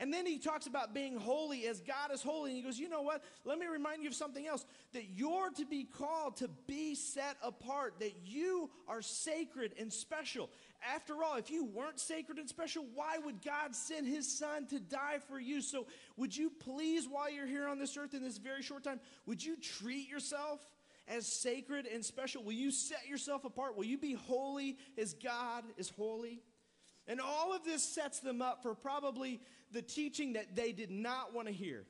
And 0.00 0.12
then 0.12 0.26
he 0.26 0.38
talks 0.38 0.68
about 0.68 0.94
being 0.94 1.16
holy 1.16 1.66
as 1.66 1.80
God 1.80 2.12
is 2.12 2.22
holy. 2.22 2.50
And 2.50 2.56
he 2.56 2.62
goes, 2.62 2.78
You 2.78 2.88
know 2.88 3.02
what? 3.02 3.24
Let 3.44 3.58
me 3.58 3.66
remind 3.66 4.02
you 4.02 4.08
of 4.08 4.14
something 4.14 4.46
else 4.46 4.64
that 4.92 5.08
you're 5.08 5.50
to 5.56 5.66
be 5.66 5.84
called 5.84 6.36
to 6.36 6.48
be 6.68 6.94
set 6.94 7.36
apart, 7.42 7.94
that 7.98 8.14
you 8.24 8.70
are 8.86 9.02
sacred 9.02 9.74
and 9.78 9.92
special. 9.92 10.50
After 10.94 11.24
all, 11.24 11.36
if 11.36 11.50
you 11.50 11.64
weren't 11.64 11.98
sacred 11.98 12.38
and 12.38 12.48
special, 12.48 12.84
why 12.94 13.18
would 13.18 13.42
God 13.42 13.74
send 13.74 14.06
his 14.06 14.38
son 14.38 14.66
to 14.66 14.78
die 14.78 15.18
for 15.28 15.38
you? 15.38 15.60
So, 15.60 15.86
would 16.16 16.36
you 16.36 16.50
please, 16.50 17.08
while 17.08 17.30
you're 17.30 17.46
here 17.46 17.66
on 17.66 17.78
this 17.78 17.96
earth 17.96 18.14
in 18.14 18.22
this 18.22 18.38
very 18.38 18.62
short 18.62 18.84
time, 18.84 19.00
would 19.26 19.44
you 19.44 19.56
treat 19.56 20.08
yourself 20.08 20.60
as 21.08 21.26
sacred 21.26 21.86
and 21.86 22.04
special? 22.04 22.44
Will 22.44 22.52
you 22.52 22.70
set 22.70 23.08
yourself 23.08 23.44
apart? 23.44 23.76
Will 23.76 23.84
you 23.84 23.98
be 23.98 24.14
holy 24.14 24.76
as 24.96 25.14
God 25.14 25.64
is 25.76 25.90
holy? 25.90 26.42
And 27.08 27.20
all 27.20 27.54
of 27.54 27.64
this 27.64 27.82
sets 27.82 28.20
them 28.20 28.40
up 28.40 28.62
for 28.62 28.74
probably 28.74 29.40
the 29.72 29.82
teaching 29.82 30.34
that 30.34 30.54
they 30.54 30.72
did 30.72 30.90
not 30.90 31.34
want 31.34 31.48
to 31.48 31.54
hear. 31.54 31.86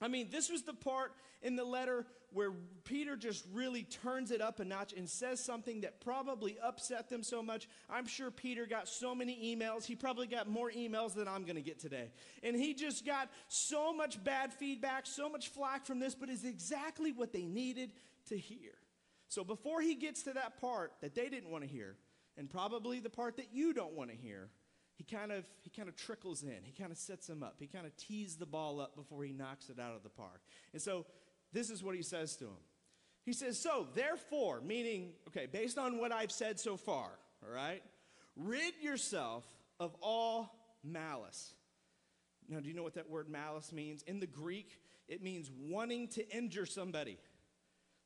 I 0.00 0.08
mean, 0.08 0.28
this 0.30 0.50
was 0.50 0.62
the 0.62 0.74
part 0.74 1.12
in 1.42 1.56
the 1.56 1.64
letter 1.64 2.06
where 2.32 2.52
Peter 2.84 3.16
just 3.16 3.46
really 3.52 3.84
turns 3.84 4.30
it 4.30 4.42
up 4.42 4.60
a 4.60 4.64
notch 4.64 4.92
and 4.92 5.08
says 5.08 5.42
something 5.42 5.80
that 5.82 6.00
probably 6.00 6.58
upset 6.62 7.08
them 7.08 7.22
so 7.22 7.42
much. 7.42 7.68
I'm 7.88 8.06
sure 8.06 8.30
Peter 8.30 8.66
got 8.66 8.88
so 8.88 9.14
many 9.14 9.56
emails. 9.56 9.84
He 9.84 9.94
probably 9.94 10.26
got 10.26 10.48
more 10.48 10.70
emails 10.70 11.14
than 11.14 11.28
I'm 11.28 11.44
going 11.44 11.56
to 11.56 11.62
get 11.62 11.78
today. 11.78 12.10
And 12.42 12.54
he 12.54 12.74
just 12.74 13.06
got 13.06 13.30
so 13.48 13.94
much 13.94 14.22
bad 14.22 14.52
feedback, 14.52 15.06
so 15.06 15.30
much 15.30 15.48
flack 15.48 15.86
from 15.86 15.98
this, 15.98 16.14
but 16.14 16.28
it's 16.28 16.44
exactly 16.44 17.12
what 17.12 17.32
they 17.32 17.46
needed 17.46 17.92
to 18.28 18.36
hear. 18.36 18.72
So 19.28 19.44
before 19.44 19.80
he 19.80 19.94
gets 19.94 20.24
to 20.24 20.32
that 20.34 20.60
part 20.60 20.92
that 21.00 21.14
they 21.14 21.28
didn't 21.28 21.50
want 21.50 21.64
to 21.64 21.70
hear, 21.70 21.96
and 22.36 22.50
probably 22.50 23.00
the 23.00 23.10
part 23.10 23.36
that 23.36 23.48
you 23.52 23.72
don't 23.72 23.94
want 23.94 24.10
to 24.10 24.16
hear, 24.16 24.50
he 24.96 25.04
kind 25.04 25.30
of 25.30 25.44
he 25.62 25.70
kind 25.70 25.88
of 25.88 25.96
trickles 25.96 26.42
in. 26.42 26.56
He 26.62 26.72
kind 26.72 26.90
of 26.90 26.98
sets 26.98 27.28
him 27.28 27.42
up. 27.42 27.56
He 27.58 27.66
kind 27.66 27.86
of 27.86 27.96
tees 27.96 28.36
the 28.36 28.46
ball 28.46 28.80
up 28.80 28.96
before 28.96 29.22
he 29.24 29.32
knocks 29.32 29.68
it 29.68 29.78
out 29.78 29.94
of 29.94 30.02
the 30.02 30.08
park. 30.08 30.40
And 30.72 30.80
so 30.80 31.04
this 31.52 31.70
is 31.70 31.84
what 31.84 31.94
he 31.94 32.02
says 32.02 32.36
to 32.36 32.46
him. 32.46 32.62
He 33.24 33.32
says, 33.32 33.58
"So 33.58 33.86
therefore, 33.94 34.60
meaning 34.62 35.12
okay, 35.28 35.46
based 35.46 35.78
on 35.78 35.98
what 35.98 36.12
I've 36.12 36.32
said 36.32 36.58
so 36.58 36.76
far, 36.76 37.10
all 37.44 37.54
right, 37.54 37.82
rid 38.36 38.74
yourself 38.80 39.44
of 39.78 39.94
all 40.00 40.50
malice." 40.82 41.54
Now, 42.48 42.60
do 42.60 42.68
you 42.68 42.74
know 42.74 42.84
what 42.84 42.94
that 42.94 43.10
word 43.10 43.28
malice 43.28 43.72
means? 43.72 44.02
In 44.04 44.20
the 44.20 44.26
Greek, 44.26 44.80
it 45.08 45.22
means 45.22 45.50
wanting 45.50 46.08
to 46.08 46.28
injure 46.34 46.64
somebody. 46.64 47.18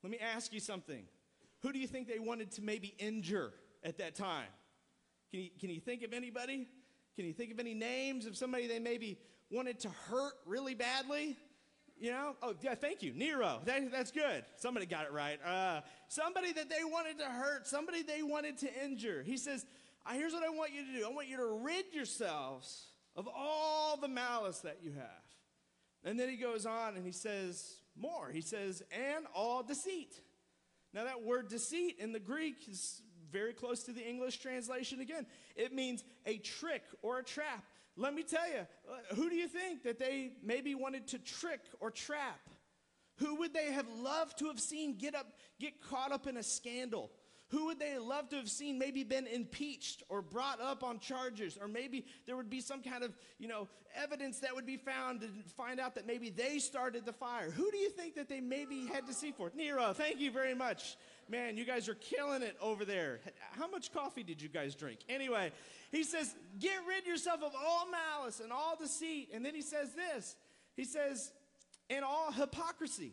Let 0.02 0.10
me 0.10 0.18
ask 0.18 0.52
you 0.52 0.60
something. 0.60 1.04
Who 1.60 1.72
do 1.72 1.78
you 1.78 1.86
think 1.86 2.08
they 2.08 2.18
wanted 2.18 2.52
to 2.52 2.62
maybe 2.62 2.94
injure 2.98 3.52
at 3.84 3.98
that 3.98 4.14
time? 4.14 4.48
Can 5.30 5.40
you, 5.40 5.50
can 5.60 5.70
you 5.70 5.78
think 5.78 6.02
of 6.02 6.12
anybody? 6.12 6.66
Can 7.16 7.26
you 7.26 7.32
think 7.32 7.52
of 7.52 7.58
any 7.58 7.74
names 7.74 8.26
of 8.26 8.36
somebody 8.36 8.66
they 8.66 8.78
maybe 8.78 9.18
wanted 9.50 9.80
to 9.80 9.88
hurt 9.88 10.34
really 10.46 10.74
badly? 10.74 11.36
You 11.98 12.12
know? 12.12 12.36
Oh, 12.42 12.54
yeah, 12.62 12.74
thank 12.74 13.02
you. 13.02 13.12
Nero. 13.12 13.60
That, 13.66 13.92
that's 13.92 14.10
good. 14.10 14.44
Somebody 14.56 14.86
got 14.86 15.04
it 15.04 15.12
right. 15.12 15.38
Uh, 15.44 15.82
somebody 16.08 16.52
that 16.52 16.70
they 16.70 16.82
wanted 16.82 17.18
to 17.18 17.26
hurt, 17.26 17.66
somebody 17.66 18.02
they 18.02 18.22
wanted 18.22 18.58
to 18.58 18.84
injure. 18.84 19.22
He 19.22 19.36
says, 19.36 19.66
Here's 20.10 20.32
what 20.32 20.42
I 20.42 20.48
want 20.48 20.72
you 20.72 20.84
to 20.84 20.98
do 20.98 21.06
I 21.06 21.10
want 21.10 21.28
you 21.28 21.36
to 21.36 21.60
rid 21.62 21.84
yourselves 21.92 22.86
of 23.16 23.28
all 23.28 23.96
the 23.96 24.08
malice 24.08 24.60
that 24.60 24.78
you 24.82 24.92
have. 24.92 25.24
And 26.04 26.18
then 26.18 26.28
he 26.28 26.36
goes 26.36 26.64
on 26.64 26.96
and 26.96 27.04
he 27.04 27.12
says 27.12 27.76
more. 27.96 28.30
He 28.32 28.40
says, 28.40 28.82
And 28.90 29.26
all 29.34 29.62
deceit. 29.62 30.20
Now, 30.92 31.04
that 31.04 31.22
word 31.22 31.48
deceit 31.48 31.96
in 32.00 32.12
the 32.12 32.18
Greek 32.18 32.68
is 32.68 33.02
very 33.30 33.52
close 33.52 33.82
to 33.84 33.92
the 33.92 34.06
English 34.06 34.38
translation 34.38 35.00
again. 35.00 35.26
It 35.56 35.72
means 35.72 36.04
a 36.26 36.38
trick 36.38 36.82
or 37.02 37.18
a 37.18 37.24
trap. 37.24 37.64
Let 37.96 38.14
me 38.14 38.22
tell 38.22 38.48
you, 38.48 38.66
uh, 38.88 39.14
who 39.14 39.28
do 39.28 39.36
you 39.36 39.48
think 39.48 39.82
that 39.82 39.98
they 39.98 40.32
maybe 40.42 40.74
wanted 40.74 41.08
to 41.08 41.18
trick 41.18 41.60
or 41.80 41.90
trap? 41.90 42.40
Who 43.16 43.36
would 43.36 43.52
they 43.52 43.72
have 43.72 43.86
loved 44.00 44.38
to 44.38 44.46
have 44.46 44.58
seen 44.58 44.96
get 44.96 45.14
up, 45.14 45.26
get 45.58 45.82
caught 45.82 46.12
up 46.12 46.26
in 46.26 46.36
a 46.36 46.42
scandal? 46.42 47.10
Who 47.50 47.66
would 47.66 47.80
they 47.80 47.98
love 47.98 48.28
to 48.30 48.36
have 48.36 48.48
seen 48.48 48.78
maybe 48.78 49.02
been 49.02 49.26
impeached 49.26 50.04
or 50.08 50.22
brought 50.22 50.60
up 50.60 50.84
on 50.84 51.00
charges? 51.00 51.58
Or 51.60 51.66
maybe 51.66 52.06
there 52.26 52.36
would 52.36 52.48
be 52.48 52.60
some 52.60 52.80
kind 52.80 53.02
of, 53.02 53.16
you 53.38 53.48
know, 53.48 53.66
evidence 53.96 54.38
that 54.38 54.54
would 54.54 54.66
be 54.66 54.76
found 54.76 55.20
to 55.22 55.28
find 55.56 55.80
out 55.80 55.96
that 55.96 56.06
maybe 56.06 56.30
they 56.30 56.60
started 56.60 57.04
the 57.04 57.12
fire. 57.12 57.50
Who 57.50 57.70
do 57.72 57.76
you 57.76 57.90
think 57.90 58.14
that 58.14 58.28
they 58.28 58.40
maybe 58.40 58.86
had 58.86 59.06
to 59.08 59.12
see 59.12 59.32
for? 59.32 59.50
Nero, 59.54 59.92
thank 59.92 60.20
you 60.20 60.30
very 60.30 60.54
much. 60.54 60.96
Man, 61.28 61.56
you 61.56 61.64
guys 61.64 61.88
are 61.88 61.94
killing 61.94 62.42
it 62.42 62.56
over 62.60 62.84
there. 62.84 63.18
How 63.58 63.68
much 63.68 63.92
coffee 63.92 64.22
did 64.22 64.40
you 64.40 64.48
guys 64.48 64.76
drink? 64.76 65.00
Anyway, 65.08 65.50
he 65.90 66.04
says, 66.04 66.34
Get 66.60 66.78
rid 66.86 67.04
yourself 67.04 67.42
of 67.42 67.52
all 67.60 67.88
malice 67.90 68.38
and 68.38 68.52
all 68.52 68.76
deceit. 68.76 69.30
And 69.34 69.44
then 69.44 69.56
he 69.56 69.62
says 69.62 69.92
this 69.94 70.36
He 70.76 70.84
says, 70.84 71.32
and 71.88 72.04
all 72.04 72.30
hypocrisy. 72.30 73.12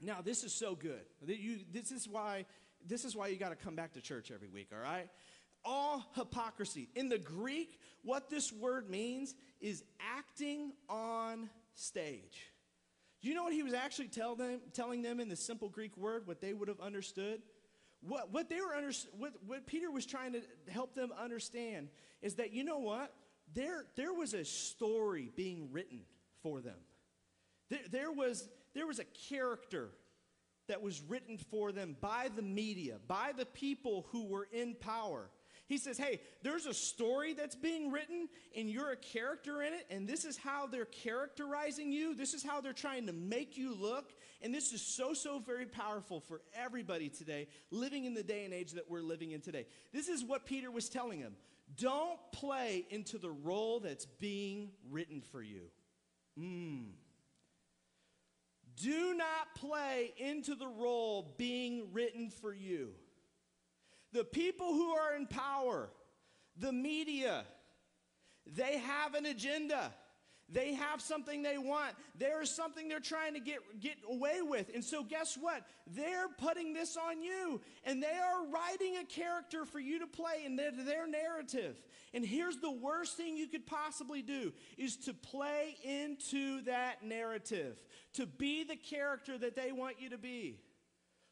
Now, 0.00 0.18
this 0.22 0.44
is 0.44 0.52
so 0.52 0.74
good. 0.74 1.00
You, 1.26 1.60
this 1.72 1.90
is 1.90 2.06
why. 2.06 2.44
This 2.86 3.04
is 3.04 3.16
why 3.16 3.28
you 3.28 3.36
got 3.36 3.50
to 3.50 3.56
come 3.56 3.74
back 3.74 3.92
to 3.94 4.00
church 4.00 4.30
every 4.32 4.48
week, 4.48 4.68
all 4.72 4.82
right? 4.82 5.08
All 5.64 6.04
hypocrisy. 6.14 6.88
In 6.94 7.08
the 7.08 7.18
Greek, 7.18 7.80
what 8.02 8.30
this 8.30 8.52
word 8.52 8.88
means 8.88 9.34
is 9.60 9.82
acting 10.00 10.72
on 10.88 11.50
stage. 11.74 12.52
Do 13.20 13.28
you 13.28 13.34
know 13.34 13.44
what 13.44 13.52
he 13.52 13.62
was 13.62 13.74
actually 13.74 14.08
tell 14.08 14.36
them, 14.36 14.60
telling 14.72 15.02
them 15.02 15.20
in 15.20 15.28
the 15.28 15.36
simple 15.36 15.68
Greek 15.68 15.96
word, 15.96 16.26
what 16.26 16.40
they 16.40 16.52
would 16.52 16.68
have 16.68 16.80
understood? 16.80 17.42
What, 18.00 18.32
what, 18.32 18.48
they 18.48 18.60
were 18.60 18.74
under, 18.74 18.92
what, 19.18 19.32
what 19.46 19.66
Peter 19.66 19.90
was 19.90 20.06
trying 20.06 20.32
to 20.34 20.42
help 20.68 20.94
them 20.94 21.10
understand 21.18 21.88
is 22.22 22.34
that, 22.36 22.52
you 22.52 22.62
know 22.62 22.78
what? 22.78 23.12
There, 23.54 23.86
there 23.96 24.12
was 24.12 24.34
a 24.34 24.44
story 24.44 25.30
being 25.34 25.70
written 25.72 26.00
for 26.42 26.60
them. 26.60 26.76
There, 27.70 27.80
there, 27.90 28.12
was, 28.12 28.48
there 28.74 28.86
was 28.86 28.98
a 28.98 29.04
character 29.28 29.88
that 30.68 30.82
was 30.82 31.02
written 31.02 31.38
for 31.38 31.72
them 31.72 31.96
by 32.00 32.28
the 32.34 32.42
media, 32.42 32.96
by 33.06 33.32
the 33.36 33.46
people 33.46 34.06
who 34.10 34.24
were 34.24 34.48
in 34.52 34.74
power. 34.74 35.30
He 35.68 35.78
says, 35.78 35.98
Hey, 35.98 36.20
there's 36.42 36.66
a 36.66 36.74
story 36.74 37.34
that's 37.34 37.56
being 37.56 37.90
written, 37.90 38.28
and 38.56 38.70
you're 38.70 38.92
a 38.92 38.96
character 38.96 39.62
in 39.62 39.72
it, 39.72 39.86
and 39.90 40.06
this 40.06 40.24
is 40.24 40.36
how 40.36 40.66
they're 40.66 40.84
characterizing 40.84 41.92
you. 41.92 42.14
This 42.14 42.34
is 42.34 42.44
how 42.44 42.60
they're 42.60 42.72
trying 42.72 43.06
to 43.06 43.12
make 43.12 43.56
you 43.56 43.74
look. 43.74 44.12
And 44.42 44.54
this 44.54 44.72
is 44.72 44.80
so, 44.80 45.12
so 45.12 45.40
very 45.40 45.66
powerful 45.66 46.20
for 46.20 46.40
everybody 46.54 47.08
today, 47.08 47.48
living 47.70 48.04
in 48.04 48.14
the 48.14 48.22
day 48.22 48.44
and 48.44 48.54
age 48.54 48.72
that 48.72 48.88
we're 48.88 49.02
living 49.02 49.32
in 49.32 49.40
today. 49.40 49.66
This 49.92 50.08
is 50.08 50.24
what 50.24 50.46
Peter 50.46 50.70
was 50.70 50.88
telling 50.88 51.18
him 51.18 51.34
don't 51.76 52.20
play 52.32 52.86
into 52.90 53.18
the 53.18 53.30
role 53.30 53.80
that's 53.80 54.06
being 54.06 54.70
written 54.88 55.20
for 55.20 55.42
you. 55.42 55.62
Mm. 56.38 56.90
Do 58.76 59.14
not 59.14 59.54
play 59.56 60.12
into 60.18 60.54
the 60.54 60.68
role 60.68 61.34
being 61.38 61.92
written 61.92 62.30
for 62.30 62.52
you. 62.52 62.90
The 64.12 64.24
people 64.24 64.72
who 64.74 64.90
are 64.90 65.14
in 65.16 65.26
power, 65.26 65.88
the 66.58 66.72
media, 66.72 67.44
they 68.46 68.78
have 68.78 69.14
an 69.14 69.26
agenda. 69.26 69.92
They 70.48 70.74
have 70.74 71.00
something 71.00 71.42
they 71.42 71.58
want. 71.58 71.96
There 72.16 72.40
is 72.40 72.50
something 72.50 72.88
they're 72.88 73.00
trying 73.00 73.34
to 73.34 73.40
get, 73.40 73.58
get 73.80 73.96
away 74.08 74.42
with. 74.42 74.70
And 74.72 74.84
so, 74.84 75.02
guess 75.02 75.36
what? 75.40 75.62
They're 75.88 76.28
putting 76.38 76.72
this 76.72 76.96
on 76.96 77.20
you. 77.20 77.60
And 77.82 78.00
they 78.00 78.06
are 78.06 78.46
writing 78.46 78.96
a 78.96 79.04
character 79.04 79.64
for 79.64 79.80
you 79.80 79.98
to 80.00 80.06
play 80.06 80.44
in 80.44 80.54
their, 80.54 80.70
their 80.70 81.08
narrative. 81.08 81.76
And 82.14 82.24
here's 82.24 82.58
the 82.58 82.70
worst 82.70 83.16
thing 83.16 83.36
you 83.36 83.48
could 83.48 83.66
possibly 83.66 84.22
do 84.22 84.52
is 84.78 84.96
to 84.98 85.14
play 85.14 85.76
into 85.82 86.62
that 86.62 87.04
narrative, 87.04 87.82
to 88.14 88.26
be 88.26 88.62
the 88.62 88.76
character 88.76 89.36
that 89.36 89.56
they 89.56 89.72
want 89.72 90.00
you 90.00 90.10
to 90.10 90.18
be. 90.18 90.60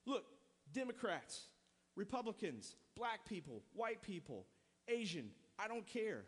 Look, 0.07 0.25
Democrats, 0.73 1.47
Republicans, 1.95 2.75
black 2.97 3.25
people, 3.27 3.63
white 3.75 4.03
people, 4.03 4.47
Asian, 4.89 5.31
I 5.57 5.69
don't 5.69 5.87
care. 5.87 6.25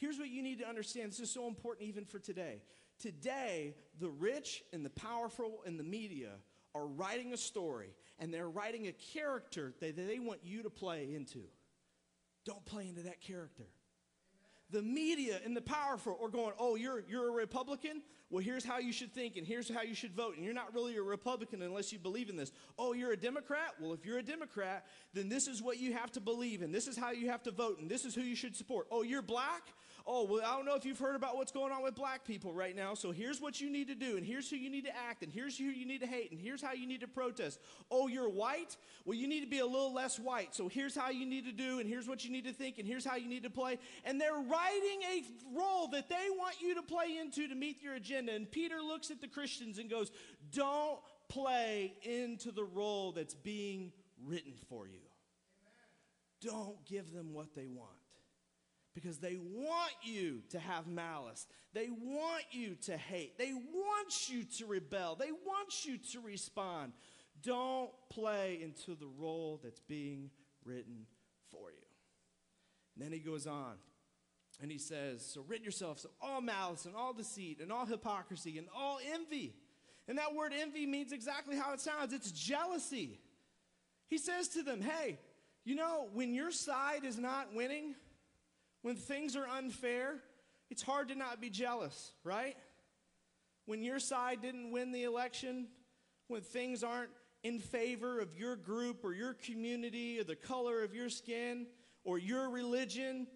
Here's 0.00 0.18
what 0.18 0.30
you 0.30 0.42
need 0.42 0.60
to 0.60 0.66
understand 0.68 1.12
this 1.12 1.20
is 1.20 1.30
so 1.30 1.46
important 1.46 1.86
even 1.86 2.06
for 2.06 2.18
today. 2.18 2.62
Today, 2.98 3.74
the 4.00 4.08
rich 4.08 4.62
and 4.72 4.84
the 4.84 4.90
powerful 4.90 5.62
and 5.66 5.78
the 5.78 5.84
media 5.84 6.30
are 6.74 6.86
writing 6.86 7.34
a 7.34 7.36
story 7.36 7.90
and 8.18 8.32
they're 8.32 8.48
writing 8.48 8.86
a 8.86 8.92
character 8.92 9.74
that 9.80 9.96
they 9.96 10.18
want 10.18 10.40
you 10.42 10.62
to 10.62 10.70
play 10.70 11.14
into. 11.14 11.40
Don't 12.46 12.64
play 12.64 12.88
into 12.88 13.02
that 13.02 13.20
character. 13.20 13.66
the 14.70 14.82
media 14.82 15.40
and 15.44 15.56
the 15.56 15.60
powerful 15.60 16.18
are 16.22 16.28
going, 16.28 16.52
oh, 16.58 16.76
you're, 16.76 17.02
you're 17.08 17.28
a 17.28 17.32
Republican? 17.32 18.02
Well, 18.30 18.42
here's 18.42 18.64
how 18.64 18.78
you 18.78 18.92
should 18.92 19.12
think, 19.12 19.36
and 19.36 19.46
here's 19.46 19.68
how 19.72 19.82
you 19.82 19.94
should 19.94 20.14
vote. 20.14 20.36
And 20.36 20.44
you're 20.44 20.54
not 20.54 20.72
really 20.72 20.96
a 20.96 21.02
Republican 21.02 21.62
unless 21.62 21.92
you 21.92 21.98
believe 21.98 22.28
in 22.28 22.36
this. 22.36 22.52
Oh, 22.78 22.92
you're 22.92 23.12
a 23.12 23.16
Democrat? 23.16 23.74
Well, 23.80 23.92
if 23.92 24.04
you're 24.04 24.18
a 24.18 24.22
Democrat, 24.22 24.86
then 25.12 25.28
this 25.28 25.48
is 25.48 25.60
what 25.60 25.78
you 25.78 25.92
have 25.94 26.12
to 26.12 26.20
believe, 26.20 26.62
and 26.62 26.72
this 26.72 26.86
is 26.86 26.96
how 26.96 27.10
you 27.10 27.28
have 27.30 27.42
to 27.44 27.50
vote, 27.50 27.80
and 27.80 27.90
this 27.90 28.04
is 28.04 28.14
who 28.14 28.20
you 28.20 28.36
should 28.36 28.54
support. 28.54 28.86
Oh, 28.90 29.02
you're 29.02 29.22
black? 29.22 29.62
Oh, 30.06 30.24
well, 30.24 30.42
I 30.44 30.56
don't 30.56 30.64
know 30.64 30.74
if 30.74 30.84
you've 30.84 30.98
heard 30.98 31.16
about 31.16 31.36
what's 31.36 31.52
going 31.52 31.72
on 31.72 31.82
with 31.82 31.94
black 31.94 32.24
people 32.24 32.52
right 32.52 32.74
now, 32.74 32.94
so 32.94 33.10
here's 33.10 33.40
what 33.40 33.60
you 33.60 33.70
need 33.70 33.88
to 33.88 33.94
do, 33.94 34.16
and 34.16 34.24
here's 34.24 34.50
who 34.50 34.56
you 34.56 34.70
need 34.70 34.84
to 34.84 34.96
act, 34.96 35.22
and 35.22 35.32
here's 35.32 35.58
who 35.58 35.64
you 35.64 35.86
need 35.86 36.00
to 36.00 36.06
hate, 36.06 36.30
and 36.30 36.40
here's 36.40 36.62
how 36.62 36.72
you 36.72 36.86
need 36.86 37.00
to 37.00 37.08
protest. 37.08 37.60
Oh, 37.90 38.08
you're 38.08 38.28
white? 38.28 38.76
Well, 39.04 39.16
you 39.16 39.28
need 39.28 39.40
to 39.40 39.50
be 39.50 39.58
a 39.58 39.66
little 39.66 39.92
less 39.92 40.18
white, 40.18 40.54
so 40.54 40.68
here's 40.68 40.94
how 40.94 41.10
you 41.10 41.26
need 41.26 41.46
to 41.46 41.52
do, 41.52 41.80
and 41.80 41.88
here's 41.88 42.08
what 42.08 42.24
you 42.24 42.30
need 42.30 42.44
to 42.44 42.52
think, 42.52 42.78
and 42.78 42.86
here's 42.86 43.04
how 43.04 43.16
you 43.16 43.28
need 43.28 43.42
to 43.44 43.50
play. 43.50 43.78
And 44.04 44.20
they're 44.20 44.32
writing 44.32 45.00
a 45.12 45.24
role 45.58 45.88
that 45.88 46.08
they 46.08 46.26
want 46.36 46.60
you 46.60 46.74
to 46.74 46.82
play 46.82 47.18
into 47.20 47.48
to 47.48 47.54
meet 47.54 47.82
your 47.82 47.94
agenda. 47.94 48.32
And 48.32 48.50
Peter 48.50 48.80
looks 48.82 49.10
at 49.10 49.20
the 49.20 49.28
Christians 49.28 49.78
and 49.78 49.90
goes, 49.90 50.10
Don't 50.52 50.98
play 51.28 51.94
into 52.02 52.50
the 52.50 52.64
role 52.64 53.12
that's 53.12 53.34
being 53.34 53.92
written 54.26 54.52
for 54.68 54.86
you. 54.86 55.00
Don't 56.40 56.84
give 56.86 57.12
them 57.12 57.32
what 57.32 57.54
they 57.54 57.66
want 57.66 57.90
because 58.94 59.18
they 59.18 59.36
want 59.36 59.92
you 60.02 60.42
to 60.50 60.58
have 60.58 60.86
malice. 60.86 61.46
They 61.72 61.88
want 61.90 62.44
you 62.50 62.74
to 62.86 62.96
hate. 62.96 63.38
They 63.38 63.52
want 63.52 64.28
you 64.28 64.44
to 64.58 64.66
rebel. 64.66 65.16
They 65.16 65.30
want 65.30 65.84
you 65.84 65.98
to 66.12 66.20
respond. 66.20 66.92
Don't 67.42 67.90
play 68.10 68.58
into 68.62 68.98
the 68.98 69.08
role 69.18 69.60
that's 69.62 69.80
being 69.80 70.30
written 70.64 71.06
for 71.50 71.70
you. 71.70 71.86
And 72.94 73.04
then 73.04 73.12
he 73.12 73.18
goes 73.18 73.46
on 73.46 73.74
and 74.60 74.70
he 74.70 74.78
says, 74.78 75.24
So 75.24 75.44
rid 75.46 75.62
yourselves 75.62 76.04
of 76.04 76.10
all 76.20 76.40
malice 76.40 76.84
and 76.84 76.94
all 76.94 77.12
deceit 77.12 77.60
and 77.60 77.72
all 77.72 77.86
hypocrisy 77.86 78.58
and 78.58 78.66
all 78.76 78.98
envy. 79.12 79.54
And 80.08 80.18
that 80.18 80.34
word 80.34 80.52
envy 80.58 80.86
means 80.86 81.12
exactly 81.12 81.56
how 81.56 81.72
it 81.72 81.80
sounds 81.80 82.12
it's 82.12 82.32
jealousy. 82.32 83.20
He 84.08 84.18
says 84.18 84.48
to 84.48 84.62
them, 84.62 84.80
Hey, 84.80 85.18
you 85.64 85.76
know, 85.76 86.08
when 86.12 86.34
your 86.34 86.50
side 86.50 87.04
is 87.04 87.18
not 87.18 87.54
winning, 87.54 87.94
when 88.82 88.96
things 88.96 89.36
are 89.36 89.46
unfair, 89.46 90.16
it's 90.70 90.82
hard 90.82 91.08
to 91.08 91.14
not 91.14 91.40
be 91.40 91.50
jealous, 91.50 92.12
right? 92.24 92.56
When 93.66 93.82
your 93.82 93.98
side 93.98 94.40
didn't 94.42 94.70
win 94.70 94.92
the 94.92 95.04
election, 95.04 95.68
when 96.28 96.42
things 96.42 96.82
aren't 96.82 97.10
in 97.42 97.58
favor 97.58 98.20
of 98.20 98.36
your 98.36 98.56
group 98.56 99.04
or 99.04 99.12
your 99.12 99.34
community 99.34 100.18
or 100.20 100.24
the 100.24 100.36
color 100.36 100.82
of 100.82 100.94
your 100.94 101.08
skin 101.08 101.66
or 102.04 102.18
your 102.18 102.50
religion, 102.50 103.26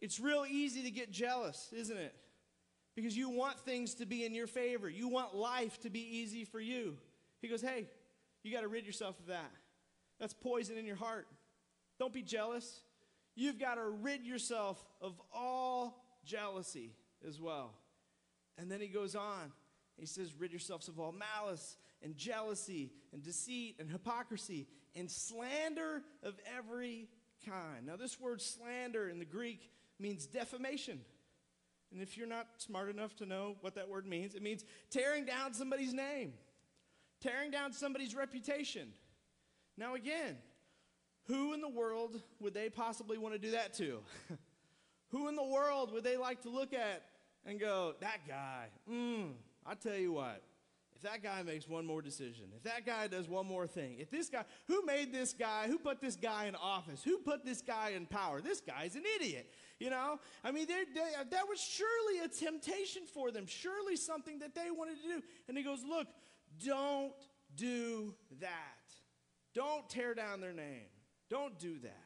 it's 0.00 0.20
real 0.20 0.44
easy 0.48 0.82
to 0.82 0.90
get 0.90 1.10
jealous, 1.10 1.72
isn't 1.74 1.96
it? 1.96 2.14
Because 2.94 3.16
you 3.16 3.28
want 3.28 3.58
things 3.60 3.94
to 3.94 4.06
be 4.06 4.24
in 4.24 4.34
your 4.34 4.46
favor. 4.46 4.88
You 4.88 5.08
want 5.08 5.34
life 5.34 5.78
to 5.80 5.90
be 5.90 6.00
easy 6.00 6.44
for 6.44 6.60
you. 6.60 6.96
He 7.42 7.48
goes, 7.48 7.60
Hey, 7.60 7.86
you 8.42 8.52
got 8.52 8.62
to 8.62 8.68
rid 8.68 8.86
yourself 8.86 9.18
of 9.20 9.26
that. 9.26 9.50
That's 10.18 10.32
poison 10.32 10.78
in 10.78 10.86
your 10.86 10.96
heart. 10.96 11.26
Don't 11.98 12.12
be 12.12 12.22
jealous. 12.22 12.80
You've 13.36 13.58
got 13.58 13.74
to 13.74 13.84
rid 13.84 14.26
yourself 14.26 14.82
of 15.00 15.20
all 15.32 16.02
jealousy 16.24 16.96
as 17.26 17.40
well. 17.40 17.74
And 18.58 18.70
then 18.70 18.80
he 18.80 18.88
goes 18.88 19.14
on. 19.14 19.52
He 19.98 20.06
says, 20.06 20.34
Rid 20.38 20.50
yourselves 20.50 20.88
of 20.88 20.98
all 20.98 21.12
malice 21.12 21.76
and 22.02 22.16
jealousy 22.16 22.90
and 23.12 23.22
deceit 23.22 23.76
and 23.78 23.90
hypocrisy 23.90 24.66
and 24.94 25.10
slander 25.10 26.02
of 26.22 26.34
every 26.56 27.08
kind. 27.46 27.86
Now, 27.86 27.96
this 27.96 28.18
word 28.18 28.40
slander 28.40 29.08
in 29.08 29.18
the 29.18 29.24
Greek 29.24 29.70
means 29.98 30.26
defamation. 30.26 31.00
And 31.92 32.02
if 32.02 32.16
you're 32.16 32.26
not 32.26 32.46
smart 32.58 32.90
enough 32.90 33.14
to 33.16 33.26
know 33.26 33.56
what 33.60 33.74
that 33.76 33.88
word 33.88 34.06
means, 34.06 34.34
it 34.34 34.42
means 34.42 34.64
tearing 34.90 35.24
down 35.24 35.54
somebody's 35.54 35.94
name, 35.94 36.32
tearing 37.20 37.50
down 37.50 37.72
somebody's 37.72 38.14
reputation. 38.14 38.88
Now, 39.78 39.94
again, 39.94 40.36
who 41.26 41.54
in 41.54 41.60
the 41.60 41.68
world 41.68 42.20
would 42.40 42.54
they 42.54 42.68
possibly 42.68 43.18
want 43.18 43.34
to 43.34 43.40
do 43.40 43.52
that 43.52 43.74
to? 43.74 44.00
Who 45.10 45.28
in 45.28 45.36
the 45.36 45.44
world 45.44 45.92
would 45.92 46.04
they 46.04 46.16
like 46.16 46.42
to 46.42 46.50
look 46.50 46.72
at 46.72 47.02
and 47.44 47.60
go, 47.60 47.94
that 48.00 48.26
guy, 48.26 48.66
mm, 48.90 49.32
I 49.64 49.74
tell 49.74 49.96
you 49.96 50.12
what, 50.12 50.42
if 50.94 51.02
that 51.02 51.22
guy 51.22 51.42
makes 51.42 51.68
one 51.68 51.86
more 51.86 52.02
decision, 52.02 52.46
if 52.56 52.62
that 52.64 52.84
guy 52.84 53.06
does 53.06 53.28
one 53.28 53.46
more 53.46 53.66
thing, 53.66 53.96
if 53.98 54.10
this 54.10 54.28
guy, 54.28 54.44
who 54.66 54.84
made 54.84 55.12
this 55.12 55.32
guy, 55.32 55.66
who 55.68 55.78
put 55.78 56.00
this 56.00 56.16
guy 56.16 56.46
in 56.46 56.56
office, 56.56 57.02
who 57.04 57.18
put 57.18 57.44
this 57.44 57.60
guy 57.60 57.90
in 57.90 58.06
power, 58.06 58.40
this 58.40 58.60
guy's 58.60 58.96
an 58.96 59.02
idiot. 59.20 59.52
You 59.78 59.90
know, 59.90 60.18
I 60.42 60.52
mean, 60.52 60.66
they, 60.66 60.84
that 61.30 61.48
was 61.48 61.60
surely 61.60 62.20
a 62.24 62.28
temptation 62.28 63.02
for 63.12 63.30
them, 63.30 63.46
surely 63.46 63.96
something 63.96 64.38
that 64.38 64.54
they 64.54 64.70
wanted 64.70 65.02
to 65.02 65.08
do. 65.08 65.22
And 65.48 65.56
he 65.56 65.62
goes, 65.62 65.84
Look, 65.86 66.06
don't 66.64 67.12
do 67.54 68.14
that. 68.40 68.48
Don't 69.54 69.88
tear 69.90 70.14
down 70.14 70.40
their 70.40 70.54
name. 70.54 70.88
Don't 71.28 71.58
do 71.58 71.78
that. 71.80 72.04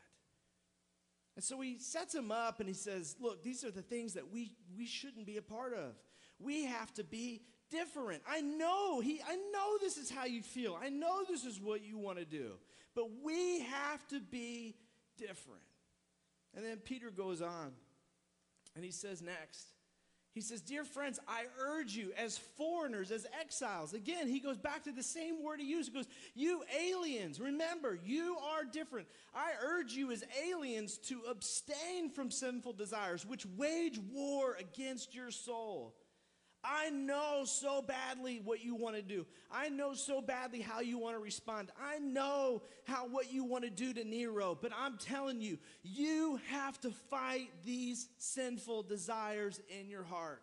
And 1.37 1.45
so 1.45 1.61
he 1.61 1.79
sets 1.79 2.15
him 2.15 2.31
up 2.31 2.61
and 2.61 2.69
he 2.69 2.75
says, 2.75 3.17
Look, 3.21 3.43
these 3.43 3.65
are 3.65 3.71
the 3.71 3.83
things 3.83 4.15
that 4.15 4.31
we, 4.31 4.53
we 4.77 4.87
shouldn't 4.87 5.27
be 5.27 5.37
a 5.37 5.43
part 5.43 5.73
of. 5.75 5.95
We 6.39 6.65
have 6.65 6.93
to 6.95 7.05
be 7.05 7.43
different. 7.71 8.23
I 8.29 8.41
know 8.41 9.01
he 9.01 9.21
I 9.27 9.37
know 9.37 9.79
this 9.81 9.97
is 9.97 10.11
how 10.11 10.25
you 10.25 10.43
feel. 10.43 10.79
I 10.81 10.89
know 10.89 11.25
this 11.29 11.45
is 11.45 11.61
what 11.61 11.83
you 11.83 11.99
want 11.99 12.19
to 12.19 12.25
do. 12.25 12.53
But 12.95 13.07
we 13.23 13.61
have 13.61 14.07
to 14.09 14.21
be 14.21 14.75
different. 15.17 15.63
And 16.55 16.65
then 16.65 16.79
Peter 16.79 17.11
goes 17.11 17.41
on 17.41 17.73
and 18.75 18.85
he 18.85 18.91
says 18.91 19.23
next, 19.23 19.69
he 20.33 20.41
says, 20.41 20.61
Dear 20.61 20.85
friends, 20.85 21.19
I 21.27 21.45
urge 21.59 21.97
you 21.97 22.13
as 22.17 22.39
foreigners, 22.39 23.11
as 23.11 23.27
exiles. 23.41 23.95
Again, 23.95 24.29
he 24.29 24.39
goes 24.39 24.57
back 24.57 24.85
to 24.85 24.93
the 24.93 25.03
same 25.03 25.43
word 25.43 25.61
he 25.61 25.67
used. 25.67 25.91
He 25.91 25.95
goes, 25.95 26.07
You 26.35 26.63
aliens, 26.79 27.41
remember, 27.41 27.99
you 28.05 28.37
are 28.53 28.65
different. 28.65 29.09
I 29.35 29.51
urge 29.61 29.93
you 29.93 30.13
as 30.13 30.23
aliens 30.49 30.99
to 31.09 31.23
abstain 31.29 32.11
from 32.11 32.31
sinful 32.31 32.75
desires, 32.75 33.27
which 33.27 33.45
wage 33.57 33.99
war 34.13 34.57
against 34.59 35.15
your 35.15 35.33
soul. 35.33 35.97
I 36.63 36.91
know 36.91 37.45
so 37.45 37.81
badly 37.81 38.41
what 38.45 38.63
you 38.63 38.75
want 38.75 38.97
to 38.97 39.03
do. 39.03 39.27
I 39.51 39.71
know 39.71 39.95
so 39.95 40.21
badly 40.21 40.61
how 40.61 40.81
you 40.81 40.99
want 40.99 41.17
to 41.17 41.21
respond. 41.21 41.71
I 41.81 41.99
know 41.99 42.63
how 42.85 43.07
what 43.09 43.33
you 43.33 43.45
want 43.45 43.65
to 43.65 43.71
do 43.71 43.93
to 43.95 44.05
Nero, 44.05 44.59
but 44.61 44.73
I'm 44.79 44.99
telling 44.99 45.41
you, 45.41 45.59
you 45.83 46.39
have 46.51 46.79
to 46.81 46.91
fight 47.11 47.51
these 47.65 48.09
sinful 48.19 48.83
desires 48.85 49.61
in 49.81 49.89
your 49.89 50.05
heart. 50.05 50.43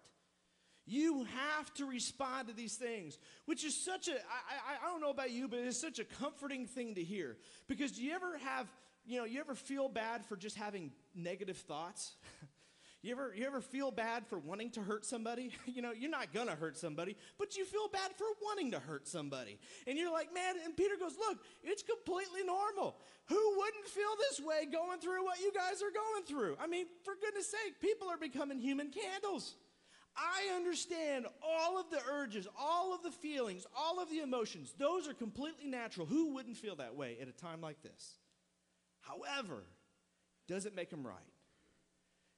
You 0.88 1.25
have 1.25 1.73
to 1.75 1.86
respond 1.86 2.47
to 2.47 2.53
these 2.53 2.75
things, 2.75 3.19
which 3.45 3.65
is 3.65 3.75
such 3.75 4.08
a, 4.08 4.13
I, 4.13 4.15
I, 4.15 4.88
I 4.88 4.91
don't 4.91 5.01
know 5.01 5.10
about 5.10 5.32
you, 5.32 5.47
but 5.49 5.60
it's 5.60 5.80
such 5.80 5.99
a 5.99 6.06
comforting 6.06 6.65
thing 6.65 6.95
to 6.95 7.03
hear. 7.03 7.36
Because 7.67 7.91
do 7.91 8.03
you 8.03 8.13
ever 8.13 8.38
have, 8.38 8.67
you 9.06 9.19
know, 9.19 9.25
you 9.25 9.41
ever 9.41 9.53
feel 9.53 9.89
bad 9.89 10.25
for 10.25 10.38
just 10.38 10.56
having 10.56 10.91
negative 11.13 11.58
thoughts? 11.58 12.15
You 13.03 13.12
ever, 13.12 13.31
you 13.36 13.45
ever 13.45 13.62
feel 13.62 13.91
bad 13.91 14.25
for 14.27 14.39
wanting 14.39 14.71
to 14.71 14.81
hurt 14.81 15.05
somebody? 15.05 15.51
You 15.67 15.83
know, 15.83 15.91
you're 15.91 16.10
not 16.10 16.33
gonna 16.33 16.55
hurt 16.55 16.75
somebody, 16.75 17.15
but 17.38 17.55
you 17.55 17.63
feel 17.63 17.88
bad 17.88 18.12
for 18.15 18.25
wanting 18.41 18.71
to 18.71 18.79
hurt 18.79 19.07
somebody. 19.07 19.60
And 19.86 19.95
you're 19.95 20.12
like, 20.12 20.33
man, 20.33 20.55
and 20.65 20.75
Peter 20.75 20.95
goes, 20.99 21.15
look, 21.17 21.38
it's 21.63 21.83
completely 21.83 22.43
normal. 22.43 22.95
Who 23.27 23.53
wouldn't 23.57 23.86
feel 23.86 24.10
this 24.17 24.39
way 24.39 24.65
going 24.65 24.99
through 24.99 25.23
what 25.23 25.39
you 25.39 25.53
guys 25.53 25.83
are 25.83 25.91
going 25.91 26.23
through? 26.25 26.57
I 26.60 26.65
mean, 26.65 26.88
for 27.03 27.13
goodness 27.21 27.51
sake, 27.51 27.79
people 27.79 28.07
are 28.10 28.17
becoming 28.17 28.57
human 28.60 28.89
candles. 28.89 29.55
I 30.15 30.55
understand 30.55 31.27
all 31.43 31.79
of 31.79 31.91
the 31.91 31.99
urges, 32.12 32.47
all 32.60 32.95
of 32.95 33.03
the 33.03 33.12
feelings, 33.12 33.67
all 33.77 34.01
of 34.01 34.10
the 34.10 34.21
emotions. 34.21 34.73
Those 34.79 35.07
are 35.07 35.13
completely 35.13 35.67
natural. 35.67 36.07
Who 36.07 36.33
wouldn't 36.33 36.57
feel 36.57 36.77
that 36.77 36.95
way 36.95 37.17
at 37.21 37.27
a 37.27 37.33
time 37.33 37.62
like 37.62 37.83
this? 37.83 38.15
However, 39.01 39.63
does 40.47 40.65
it 40.65 40.75
make 40.75 40.89
them 40.89 41.05
right? 41.05 41.37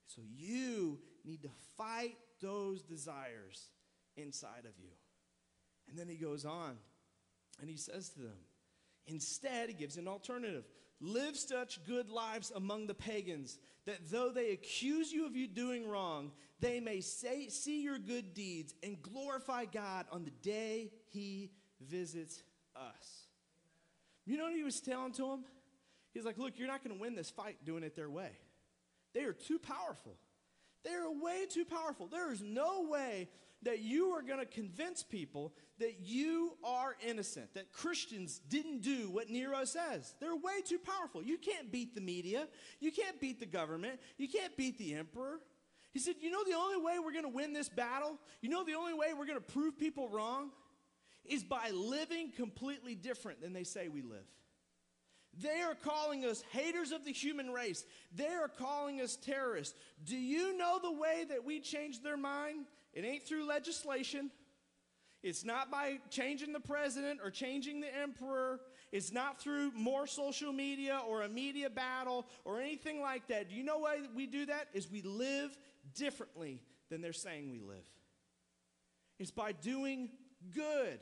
So 0.10 0.22
you 0.36 0.98
need 1.24 1.44
to 1.44 1.50
fight 1.78 2.18
those 2.42 2.82
desires 2.82 3.70
inside 4.18 4.66
of 4.66 4.72
you. 4.82 4.90
And 5.88 5.98
then 5.98 6.08
he 6.08 6.16
goes 6.16 6.46
on 6.46 6.78
and 7.62 7.70
he 7.70 7.78
says 7.78 8.10
to 8.10 8.20
them, 8.20 8.38
instead, 9.06 9.70
he 9.70 9.76
gives 9.76 9.98
an 9.98 10.08
alternative 10.08 10.66
live 11.00 11.38
such 11.38 11.84
good 11.86 12.10
lives 12.10 12.52
among 12.56 12.88
the 12.88 12.96
pagans 12.96 13.60
that 13.86 14.10
though 14.10 14.32
they 14.32 14.52
accuse 14.52 15.14
you 15.14 15.28
of 15.28 15.36
you 15.36 15.48
doing 15.48 15.88
wrong, 15.88 16.32
they 16.60 16.80
may 16.80 17.02
say, 17.02 17.48
see 17.48 17.84
your 17.84 18.00
good 18.00 18.34
deeds 18.34 18.74
and 18.82 19.02
glorify 19.02 19.66
God 19.66 20.08
on 20.12 20.26
the 20.26 20.32
day 20.42 20.92
he 21.10 21.52
visits 21.88 22.42
us. 22.76 23.28
You 24.26 24.38
know 24.38 24.46
what 24.46 24.54
he 24.54 24.64
was 24.64 24.82
telling 24.82 25.14
to 25.14 25.22
them? 25.22 25.46
He's 26.14 26.26
like, 26.26 26.40
look, 26.40 26.58
you're 26.58 26.68
not 26.68 26.84
going 26.84 26.96
to 26.96 27.02
win 27.02 27.16
this 27.16 27.30
fight 27.30 27.58
doing 27.64 27.84
it 27.84 27.96
their 27.96 28.10
way. 28.10 28.32
They 29.14 29.24
are 29.24 29.34
too 29.34 29.60
powerful. 29.60 30.16
They 30.84 30.94
are 30.94 31.12
way 31.12 31.46
too 31.50 31.66
powerful. 31.66 32.08
There 32.08 32.32
is 32.32 32.42
no 32.42 32.88
way 32.90 33.30
that 33.64 33.80
you 33.80 34.12
are 34.12 34.22
going 34.22 34.40
to 34.40 34.46
convince 34.46 35.04
people 35.04 35.54
that 35.80 36.00
you 36.00 36.54
are 36.64 36.96
innocent, 37.06 37.54
that 37.54 37.74
Christians 37.74 38.40
didn't 38.48 38.82
do 38.82 39.10
what 39.10 39.30
Nero 39.30 39.66
says. 39.66 40.16
They're 40.22 40.36
way 40.36 40.62
too 40.66 40.80
powerful. 40.80 41.22
You 41.22 41.38
can't 41.38 41.72
beat 41.72 41.96
the 41.96 42.02
media. 42.02 42.48
You 42.80 42.92
can't 42.92 43.20
beat 43.20 43.40
the 43.40 43.46
government. 43.46 44.00
You 44.18 44.30
can't 44.30 44.56
beat 44.56 44.78
the 44.78 44.96
emperor. 44.96 45.40
He 45.92 46.00
said, 46.00 46.16
You 46.22 46.32
know, 46.32 46.44
the 46.46 46.56
only 46.56 46.78
way 46.78 47.00
we're 47.00 47.12
going 47.12 47.24
to 47.24 47.30
win 47.30 47.52
this 47.52 47.68
battle, 47.68 48.18
you 48.42 48.50
know, 48.50 48.64
the 48.64 48.76
only 48.76 48.94
way 48.94 49.08
we're 49.14 49.26
going 49.26 49.40
to 49.40 49.54
prove 49.54 49.78
people 49.78 50.08
wrong 50.08 50.52
is 51.26 51.44
by 51.44 51.72
living 51.72 52.32
completely 52.32 52.96
different 52.96 53.42
than 53.42 53.54
they 53.54 53.64
say 53.64 53.90
we 53.90 54.02
live. 54.02 54.26
They 55.42 55.62
are 55.62 55.76
calling 55.76 56.26
us 56.26 56.44
haters 56.52 56.92
of 56.92 57.06
the 57.06 57.12
human 57.12 57.52
race. 57.52 57.86
They 58.16 58.28
are 58.28 58.48
calling 58.48 59.02
us 59.02 59.16
terrorists. 59.16 59.78
Do 60.06 60.18
you 60.18 60.58
know 60.58 60.80
the 60.82 60.92
way 60.92 61.26
that 61.30 61.46
we 61.46 61.60
change 61.60 62.02
their 62.02 62.18
mind? 62.18 62.66
It 62.94 63.06
ain't 63.06 63.24
through 63.24 63.46
legislation. 63.46 64.32
It's 65.22 65.44
not 65.44 65.70
by 65.70 66.00
changing 66.10 66.54
the 66.54 66.60
president 66.60 67.20
or 67.24 67.30
changing 67.30 67.82
the 67.82 67.96
emperor. 67.96 68.62
It's 68.92 69.12
not 69.12 69.40
through 69.42 69.72
more 69.72 70.08
social 70.08 70.52
media 70.52 71.02
or 71.08 71.22
a 71.22 71.30
media 71.30 71.70
battle 71.70 72.26
or 72.46 72.60
anything 72.60 73.02
like 73.02 73.28
that. 73.28 73.50
Do 73.50 73.56
you 73.56 73.64
know 73.64 73.80
why 73.80 74.00
we 74.16 74.26
do 74.26 74.46
that? 74.48 74.70
Is 74.74 74.90
we 74.90 75.02
live 75.02 75.58
differently 75.94 76.62
than 76.90 77.02
they're 77.02 77.14
saying 77.14 77.52
we 77.52 77.60
live. 77.60 77.86
It's 79.20 79.32
by 79.32 79.52
doing 79.52 80.10
good. 80.56 81.00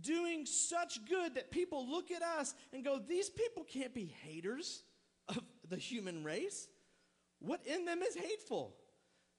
Doing 0.00 0.46
such 0.46 1.04
good 1.06 1.34
that 1.34 1.50
people 1.50 1.88
look 1.88 2.10
at 2.10 2.22
us 2.22 2.54
and 2.72 2.84
go, 2.84 2.98
These 2.98 3.30
people 3.30 3.64
can't 3.64 3.94
be 3.94 4.14
haters 4.24 4.82
of 5.28 5.42
the 5.68 5.76
human 5.76 6.24
race. 6.24 6.68
What 7.40 7.60
in 7.66 7.84
them 7.84 8.02
is 8.02 8.14
hateful? 8.14 8.76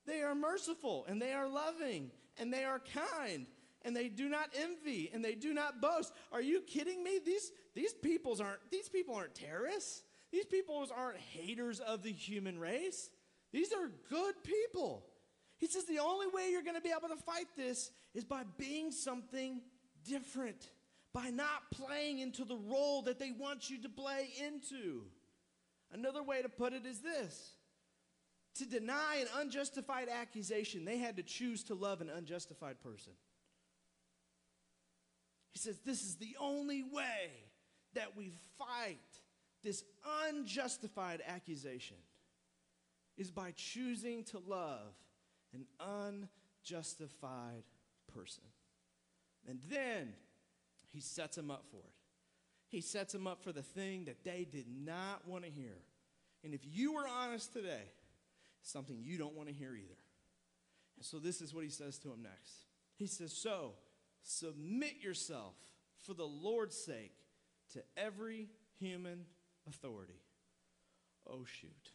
They 0.06 0.22
are 0.22 0.36
merciful 0.36 1.06
and 1.08 1.22
they 1.22 1.34
are 1.34 1.48
loving 1.48 2.12
and 2.38 2.52
they 2.52 2.66
are 2.66 2.80
kind 2.80 3.46
and 3.84 3.96
they 3.96 4.10
do 4.10 4.30
not 4.30 4.50
envy 4.56 5.10
and 5.14 5.24
they 5.24 5.36
do 5.36 5.54
not 5.54 5.82
boast. 5.82 6.14
Are 6.32 6.42
you 6.42 6.62
kidding 6.62 7.04
me? 7.04 7.20
These, 7.26 7.52
these, 7.74 7.94
peoples 7.94 8.42
aren't, 8.42 8.60
these 8.72 8.90
people 8.90 9.16
aren't 9.16 9.36
terrorists. 9.36 10.04
These 10.32 10.46
people 10.46 10.86
aren't 10.96 11.18
haters 11.18 11.80
of 11.80 12.04
the 12.04 12.12
human 12.12 12.60
race. 12.60 13.10
These 13.52 13.72
are 13.72 13.92
good 14.10 14.36
people. 14.44 15.06
He 15.58 15.68
says 15.68 15.86
the 15.86 16.00
only 16.00 16.28
way 16.28 16.50
you're 16.52 16.64
going 16.64 16.76
to 16.76 16.82
be 16.82 16.94
able 16.98 17.16
to 17.16 17.22
fight 17.22 17.48
this 17.56 17.92
is 18.14 18.24
by 18.24 18.44
being 18.58 18.92
something 18.92 19.62
different, 20.08 20.70
by 21.14 21.30
not 21.30 21.72
playing 21.72 22.20
into 22.20 22.44
the 22.44 22.58
role 22.58 23.04
that 23.04 23.20
they 23.20 23.32
want 23.32 23.70
you 23.70 23.82
to 23.82 23.90
play 23.90 24.30
into. 24.46 25.04
Another 25.92 26.24
way 26.24 26.42
to 26.42 26.50
put 26.50 26.74
it 26.74 26.86
is 26.86 27.00
this 27.00 27.54
to 28.56 28.66
deny 28.66 29.18
an 29.20 29.28
unjustified 29.40 30.10
accusation, 30.10 30.86
they 30.86 30.98
had 30.98 31.18
to 31.18 31.24
choose 31.24 31.64
to 31.64 31.74
love 31.74 32.02
an 32.02 32.10
unjustified 32.10 32.80
person. 32.82 33.14
He 35.54 35.60
says, 35.60 35.80
This 35.86 36.04
is 36.04 36.16
the 36.16 36.36
only 36.40 36.84
way 36.84 37.32
that 37.96 38.16
we 38.16 38.32
fight 38.58 39.00
this 39.64 39.84
unjustified 40.28 41.22
accusation 41.26 41.98
is 43.18 43.32
by 43.32 43.54
choosing 43.56 44.24
to 44.26 44.40
love 44.40 44.94
an 45.54 45.66
unjustified 46.60 47.64
person. 48.14 48.44
And 49.48 49.60
then 49.70 50.14
he 50.92 51.00
sets 51.02 51.36
them 51.36 51.52
up 51.52 51.66
for 51.70 51.78
it. 51.78 51.94
He 52.68 52.82
sets 52.82 53.14
them 53.14 53.28
up 53.28 53.44
for 53.44 53.52
the 53.52 53.62
thing 53.62 54.06
that 54.06 54.24
they 54.24 54.48
did 54.50 54.66
not 54.68 55.28
want 55.28 55.44
to 55.44 55.50
hear. 55.50 55.78
And 56.44 56.54
if 56.54 56.62
you 56.64 56.94
were 56.94 57.08
honest 57.08 57.54
today, 57.54 57.84
something 58.62 58.98
you 59.00 59.18
don't 59.18 59.36
want 59.36 59.50
to 59.50 59.54
hear 59.54 59.76
either. 59.76 60.02
And 60.98 61.06
so 61.06 61.20
this 61.20 61.42
is 61.42 61.54
what 61.54 61.64
he 61.64 61.70
says 61.70 61.98
to 62.00 62.10
him 62.10 62.24
next. 62.24 62.66
He 62.96 63.08
says, 63.08 63.34
So 63.34 63.74
submit 64.24 65.02
yourself 65.02 65.56
for 66.06 66.14
the 66.14 66.26
Lord's 66.26 66.76
sake 66.76 67.14
to 67.74 67.84
every 67.98 68.50
human 68.80 69.26
authority. 69.68 70.22
Oh, 71.30 71.46
shoot. 71.46 71.92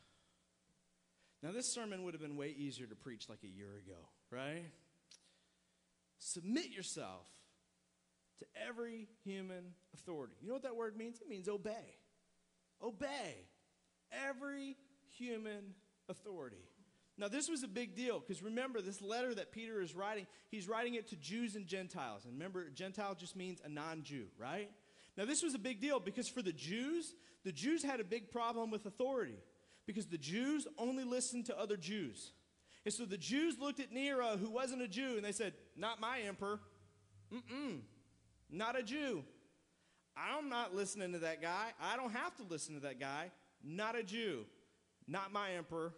Now, 1.43 1.53
this 1.53 1.73
sermon 1.73 2.05
would 2.05 2.15
have 2.15 2.21
been 2.21 2.37
way 2.37 2.55
easier 2.57 2.87
to 2.87 2.97
preach 2.97 3.29
like 3.29 3.45
a 3.45 3.49
year 3.49 3.77
ago, 3.85 3.99
right? 4.31 4.65
Submit 6.19 6.71
yourself 6.71 7.27
to 8.39 8.47
every 8.69 9.09
human 9.25 9.75
authority. 9.95 10.35
You 10.41 10.49
know 10.49 10.55
what 10.55 10.63
that 10.63 10.77
word 10.77 10.97
means? 10.97 11.21
It 11.21 11.29
means 11.29 11.49
obey. 11.49 11.97
Obey 12.83 13.49
every 14.29 14.77
human 15.17 15.75
authority. 16.09 16.65
Now, 17.17 17.27
this 17.27 17.49
was 17.49 17.65
a 17.65 17.69
big 17.69 17.97
deal 17.97 18.21
because 18.21 18.43
remember, 18.43 18.81
this 18.81 19.03
letter 19.03 19.35
that 19.35 19.51
Peter 19.51 19.81
is 19.81 19.95
writing, 19.95 20.27
he's 20.51 20.69
writing 20.69 20.95
it 20.95 21.09
to 21.09 21.17
Jews 21.17 21.57
and 21.57 21.67
Gentiles. 21.67 22.25
And 22.25 22.35
remember, 22.35 22.71
Gentile 22.71 23.17
just 23.17 23.35
means 23.35 23.61
a 23.65 23.69
non 23.69 24.05
Jew, 24.05 24.27
right? 24.39 24.71
Now, 25.17 25.25
this 25.25 25.43
was 25.43 25.55
a 25.55 25.59
big 25.59 25.81
deal 25.81 25.99
because 25.99 26.29
for 26.29 26.43
the 26.43 26.53
Jews, 26.53 27.15
the 27.45 27.51
Jews 27.51 27.83
had 27.83 27.99
a 27.99 28.05
big 28.05 28.31
problem 28.31 28.71
with 28.71 28.87
authority 28.87 29.39
because 29.85 30.07
the 30.07 30.19
Jews 30.19 30.69
only 30.79 31.03
listened 31.03 31.47
to 31.47 31.59
other 31.59 31.77
Jews. 31.77 32.33
And 32.85 32.95
so 32.95 33.05
the 33.05 33.19
Jews 33.19 33.59
looked 33.59 33.81
at 33.81 33.91
Nero, 33.91 34.37
who 34.37 34.51
wasn't 34.51 34.83
a 34.83 34.89
Jew, 34.89 35.17
and 35.17 35.25
they 35.25 35.33
said, 35.33 35.55
Not 35.77 36.01
my 36.01 36.21
emperor. 36.21 36.61
Mm-mm. 37.35 37.81
Not 38.51 38.79
a 38.79 38.83
Jew. 38.83 39.25
I'm 40.17 40.49
not 40.49 40.75
listening 40.75 41.13
to 41.13 41.19
that 41.21 41.41
guy. 41.41 41.73
I 41.81 41.97
don't 41.97 42.13
have 42.13 42.35
to 42.37 42.43
listen 42.43 42.75
to 42.75 42.81
that 42.81 42.99
guy. 42.99 43.31
Not 43.63 43.97
a 43.97 44.03
Jew. 44.03 44.45
Not 45.07 45.33
my 45.33 45.53
emperor. 45.53 45.95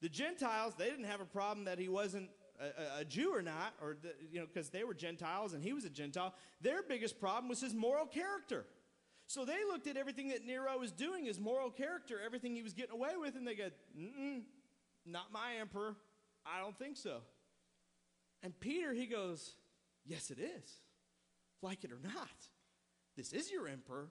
The 0.00 0.08
Gentiles, 0.08 0.74
they 0.76 0.86
didn't 0.86 1.04
have 1.04 1.20
a 1.20 1.26
problem 1.26 1.64
that 1.66 1.78
he 1.78 1.88
wasn't 1.88 2.30
a, 2.60 3.00
a 3.00 3.04
Jew 3.04 3.34
or 3.34 3.42
not, 3.42 3.74
or 3.82 3.96
the, 4.00 4.12
you 4.30 4.40
know, 4.40 4.46
because 4.46 4.70
they 4.70 4.84
were 4.84 4.94
Gentiles 4.94 5.54
and 5.54 5.62
he 5.62 5.72
was 5.72 5.84
a 5.84 5.90
Gentile. 5.90 6.34
Their 6.60 6.82
biggest 6.82 7.20
problem 7.20 7.48
was 7.48 7.60
his 7.60 7.74
moral 7.74 8.06
character. 8.06 8.66
So 9.26 9.44
they 9.44 9.64
looked 9.66 9.86
at 9.86 9.96
everything 9.96 10.28
that 10.28 10.44
Nero 10.44 10.78
was 10.78 10.92
doing, 10.92 11.24
his 11.24 11.40
moral 11.40 11.70
character, 11.70 12.20
everything 12.24 12.54
he 12.54 12.62
was 12.62 12.74
getting 12.74 12.92
away 12.92 13.12
with, 13.18 13.36
and 13.36 13.46
they 13.46 13.54
go, 13.54 13.70
mm 13.98 14.42
not 15.06 15.32
my 15.32 15.56
emperor. 15.60 15.96
I 16.46 16.60
don't 16.60 16.76
think 16.78 16.96
so. 16.96 17.18
And 18.42 18.58
Peter, 18.58 18.92
he 18.92 19.06
goes, 19.06 19.54
Yes, 20.06 20.30
it 20.30 20.38
is. 20.38 20.80
Like 21.62 21.84
it 21.84 21.92
or 21.92 22.00
not. 22.02 22.28
This 23.16 23.32
is 23.32 23.50
your 23.50 23.68
emperor. 23.68 24.08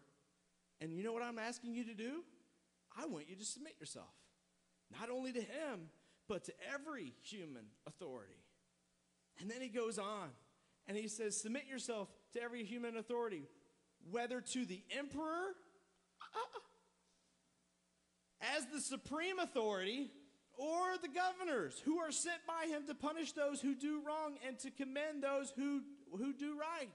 And 0.81 0.93
you 0.93 1.03
know 1.03 1.13
what 1.13 1.23
I'm 1.23 1.39
asking 1.39 1.73
you 1.73 1.85
to 1.85 1.93
do? 1.93 2.23
I 2.97 3.05
want 3.05 3.29
you 3.29 3.35
to 3.35 3.45
submit 3.45 3.75
yourself, 3.79 4.13
not 4.99 5.09
only 5.09 5.31
to 5.33 5.41
him, 5.41 5.89
but 6.27 6.45
to 6.45 6.53
every 6.73 7.13
human 7.21 7.65
authority. 7.87 8.43
And 9.39 9.49
then 9.49 9.61
he 9.61 9.69
goes 9.69 9.97
on 9.97 10.29
and 10.87 10.97
he 10.97 11.07
says, 11.07 11.39
Submit 11.39 11.65
yourself 11.67 12.09
to 12.33 12.41
every 12.41 12.63
human 12.63 12.97
authority 12.97 13.43
whether 14.11 14.41
to 14.41 14.65
the 14.65 14.83
emperor 14.97 15.55
uh, 16.21 16.59
as 18.55 18.65
the 18.67 18.81
supreme 18.81 19.39
authority 19.39 20.11
or 20.57 20.97
the 21.01 21.07
governors 21.07 21.81
who 21.85 21.99
are 21.99 22.11
sent 22.11 22.45
by 22.47 22.67
him 22.67 22.85
to 22.87 22.93
punish 22.93 23.31
those 23.31 23.61
who 23.61 23.73
do 23.75 24.01
wrong 24.05 24.35
and 24.47 24.59
to 24.59 24.69
commend 24.71 25.23
those 25.23 25.51
who, 25.55 25.81
who 26.17 26.33
do 26.33 26.57
right. 26.59 26.89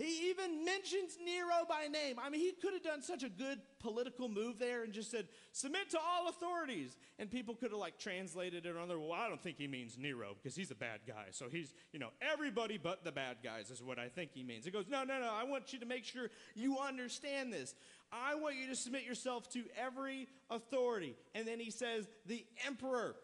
He 0.00 0.30
even 0.30 0.64
mentions 0.64 1.18
Nero 1.22 1.66
by 1.68 1.86
name. 1.86 2.16
I 2.18 2.30
mean, 2.30 2.40
he 2.40 2.52
could 2.52 2.72
have 2.72 2.82
done 2.82 3.02
such 3.02 3.22
a 3.22 3.28
good 3.28 3.60
political 3.80 4.30
move 4.30 4.58
there 4.58 4.82
and 4.82 4.94
just 4.94 5.10
said, 5.10 5.28
submit 5.52 5.90
to 5.90 5.98
all 5.98 6.30
authorities. 6.30 6.96
And 7.18 7.30
people 7.30 7.54
could 7.54 7.70
have 7.70 7.78
like 7.78 7.98
translated 7.98 8.64
it 8.64 8.76
on 8.78 8.88
their, 8.88 8.98
well, 8.98 9.12
I 9.12 9.28
don't 9.28 9.42
think 9.42 9.58
he 9.58 9.66
means 9.66 9.98
Nero 9.98 10.34
because 10.34 10.56
he's 10.56 10.70
a 10.70 10.74
bad 10.74 11.00
guy. 11.06 11.26
So 11.32 11.50
he's, 11.50 11.74
you 11.92 11.98
know, 11.98 12.08
everybody 12.22 12.78
but 12.78 13.04
the 13.04 13.12
bad 13.12 13.38
guys 13.44 13.70
is 13.70 13.82
what 13.82 13.98
I 13.98 14.08
think 14.08 14.30
he 14.32 14.42
means. 14.42 14.64
He 14.64 14.70
goes, 14.70 14.86
no, 14.88 15.04
no, 15.04 15.20
no, 15.20 15.30
I 15.30 15.44
want 15.44 15.74
you 15.74 15.78
to 15.80 15.86
make 15.86 16.06
sure 16.06 16.30
you 16.54 16.78
understand 16.78 17.52
this. 17.52 17.74
I 18.10 18.36
want 18.36 18.56
you 18.56 18.68
to 18.68 18.76
submit 18.76 19.04
yourself 19.04 19.50
to 19.50 19.64
every 19.76 20.28
authority. 20.48 21.14
And 21.34 21.46
then 21.46 21.60
he 21.60 21.70
says, 21.70 22.08
the 22.24 22.46
emperor, 22.66 23.16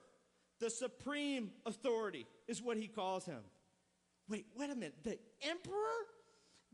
the 0.60 0.68
supreme 0.68 1.52
authority 1.64 2.26
is 2.48 2.60
what 2.60 2.76
he 2.76 2.86
calls 2.86 3.24
him. 3.24 3.40
Wait, 4.28 4.44
wait 4.58 4.70
a 4.70 4.74
minute. 4.74 4.96
The 5.04 5.18
emperor? 5.40 5.72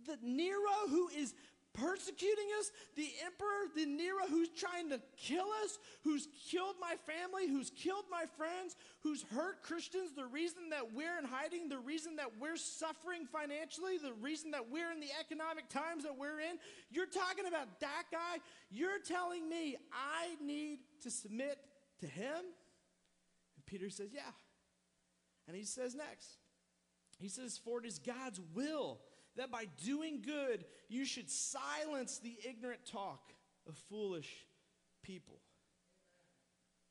The 0.07 0.19
Nero 0.23 0.89
who 0.89 1.09
is 1.09 1.35
persecuting 1.75 2.49
us, 2.59 2.71
the 2.97 3.09
emperor, 3.25 3.73
the 3.75 3.87
Nero 3.87 4.27
who's 4.29 4.51
trying 4.51 4.91
to 4.91 5.01
kill 5.17 5.47
us, 5.65 5.79
who's 6.05 6.29
killed 6.51 6.77
my 6.81 6.95
family, 7.07 7.49
who's 7.49 7.71
killed 7.71 8.05
my 8.11 8.25
friends, 8.37 8.77
who's 9.01 9.25
hurt 9.35 9.63
Christians, 9.63 10.13
the 10.15 10.27
reason 10.27 10.69
that 10.71 10.93
we're 10.93 11.19
in 11.19 11.25
hiding, 11.25 11.69
the 11.69 11.79
reason 11.79 12.17
that 12.17 12.31
we're 12.39 12.57
suffering 12.57 13.27
financially, 13.27 13.97
the 13.97 14.13
reason 14.21 14.51
that 14.51 14.71
we're 14.71 14.93
in 14.93 15.01
the 15.01 15.11
economic 15.19 15.69
times 15.69 16.05
that 16.05 16.17
we're 16.19 16.41
in. 16.41 16.59
You're 16.91 17.07
talking 17.07 17.47
about 17.47 17.81
that 17.81 18.05
guy. 18.11 18.39
You're 18.71 19.01
telling 19.01 19.49
me 19.49 19.77
I 19.93 20.35
need 20.45 20.81
to 21.03 21.11
submit 21.11 21.59
to 22.01 22.07
him? 22.07 22.37
And 22.37 23.67
Peter 23.67 23.89
says, 23.89 24.11
Yeah. 24.13 24.21
And 25.49 25.57
he 25.57 25.65
says 25.65 25.95
next, 25.95 26.37
he 27.19 27.29
says, 27.29 27.59
For 27.59 27.81
it 27.81 27.87
is 27.87 27.99
God's 27.99 28.41
will 28.55 29.01
that 29.37 29.51
by 29.51 29.67
doing 29.85 30.23
good, 30.25 30.65
you 30.89 31.05
should 31.05 31.31
silence 31.31 32.19
the 32.19 32.37
ignorant 32.49 32.85
talk 32.85 33.33
of 33.69 33.77
foolish 33.89 34.47
people. 35.03 35.41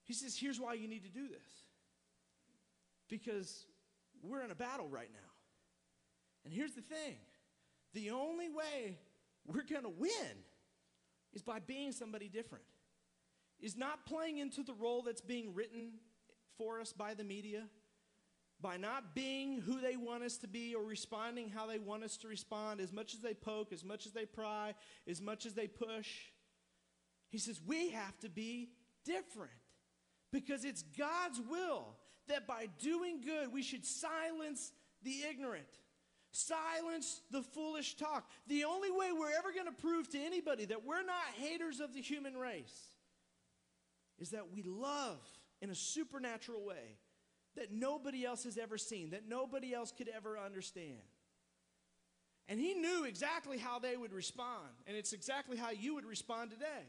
He 0.03 0.13
says, 0.13 0.35
here's 0.37 0.59
why 0.59 0.73
you 0.73 0.87
need 0.87 1.03
to 1.03 1.09
do 1.09 1.27
this. 1.27 1.65
Because 3.09 3.65
we're 4.23 4.43
in 4.43 4.51
a 4.51 4.55
battle 4.55 4.87
right 4.87 5.09
now. 5.11 5.19
And 6.43 6.53
here's 6.53 6.73
the 6.73 6.81
thing 6.81 7.17
the 7.93 8.11
only 8.11 8.49
way 8.49 8.97
we're 9.45 9.63
going 9.63 9.83
to 9.83 9.89
win 9.89 10.43
is 11.33 11.41
by 11.41 11.59
being 11.59 11.91
somebody 11.91 12.27
different, 12.27 12.63
is 13.59 13.77
not 13.77 14.05
playing 14.05 14.37
into 14.37 14.63
the 14.63 14.73
role 14.73 15.01
that's 15.01 15.21
being 15.21 15.53
written 15.53 15.93
for 16.57 16.79
us 16.79 16.93
by 16.93 17.13
the 17.13 17.23
media, 17.23 17.63
by 18.61 18.77
not 18.77 19.15
being 19.15 19.61
who 19.61 19.81
they 19.81 19.95
want 19.95 20.23
us 20.23 20.37
to 20.37 20.47
be 20.47 20.75
or 20.75 20.83
responding 20.83 21.49
how 21.49 21.67
they 21.67 21.79
want 21.79 22.03
us 22.03 22.17
to 22.17 22.27
respond, 22.27 22.79
as 22.79 22.93
much 22.93 23.13
as 23.13 23.19
they 23.19 23.33
poke, 23.33 23.73
as 23.73 23.83
much 23.83 24.05
as 24.05 24.11
they 24.11 24.25
pry, 24.25 24.73
as 25.07 25.21
much 25.21 25.45
as 25.45 25.53
they 25.53 25.67
push. 25.67 26.07
He 27.29 27.37
says, 27.37 27.59
we 27.65 27.91
have 27.91 28.17
to 28.19 28.29
be 28.29 28.69
different 29.05 29.51
because 30.31 30.65
it's 30.65 30.83
God's 30.83 31.39
will 31.49 31.95
that 32.27 32.47
by 32.47 32.67
doing 32.79 33.21
good, 33.21 33.51
we 33.51 33.63
should 33.63 33.85
silence 33.85 34.71
the 35.03 35.23
ignorant, 35.29 35.65
silence 36.31 37.21
the 37.31 37.41
foolish 37.41 37.95
talk. 37.95 38.29
The 38.47 38.65
only 38.65 38.91
way 38.91 39.11
we're 39.11 39.35
ever 39.37 39.51
going 39.51 39.65
to 39.65 39.81
prove 39.81 40.09
to 40.09 40.19
anybody 40.19 40.65
that 40.65 40.85
we're 40.85 41.03
not 41.03 41.23
haters 41.37 41.79
of 41.79 41.93
the 41.93 42.01
human 42.01 42.35
race 42.37 42.91
is 44.19 44.31
that 44.31 44.51
we 44.53 44.61
love 44.61 45.19
in 45.61 45.69
a 45.69 45.75
supernatural 45.75 46.63
way 46.63 46.97
that 47.55 47.71
nobody 47.71 48.25
else 48.25 48.43
has 48.43 48.57
ever 48.57 48.77
seen, 48.77 49.11
that 49.11 49.27
nobody 49.27 49.73
else 49.73 49.91
could 49.91 50.07
ever 50.07 50.37
understand. 50.37 51.01
And 52.47 52.59
he 52.59 52.73
knew 52.73 53.05
exactly 53.05 53.57
how 53.57 53.79
they 53.79 53.95
would 53.95 54.13
respond, 54.13 54.69
and 54.87 54.97
it's 54.97 55.13
exactly 55.13 55.57
how 55.57 55.69
you 55.69 55.95
would 55.95 56.05
respond 56.05 56.51
today. 56.51 56.85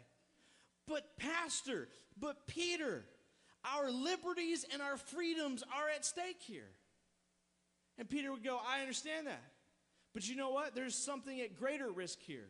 But, 0.87 1.16
Pastor, 1.16 1.88
but 2.18 2.46
Peter, 2.46 3.05
our 3.64 3.90
liberties 3.90 4.64
and 4.72 4.83
our 4.83 4.96
freedoms 4.96 5.62
are 5.62 5.88
at 5.94 6.05
stake 6.05 6.40
here. 6.40 6.70
And 7.98 8.09
Peter 8.09 8.33
would 8.33 8.42
go, 8.42 8.59
I 8.66 8.81
understand 8.81 9.27
that. 9.27 9.42
But 10.14 10.29
you 10.29 10.37
know 10.37 10.51
what? 10.51 10.75
There's 10.75 10.94
something 10.94 11.40
at 11.40 11.57
greater 11.57 11.90
risk 11.90 12.20
here. 12.20 12.48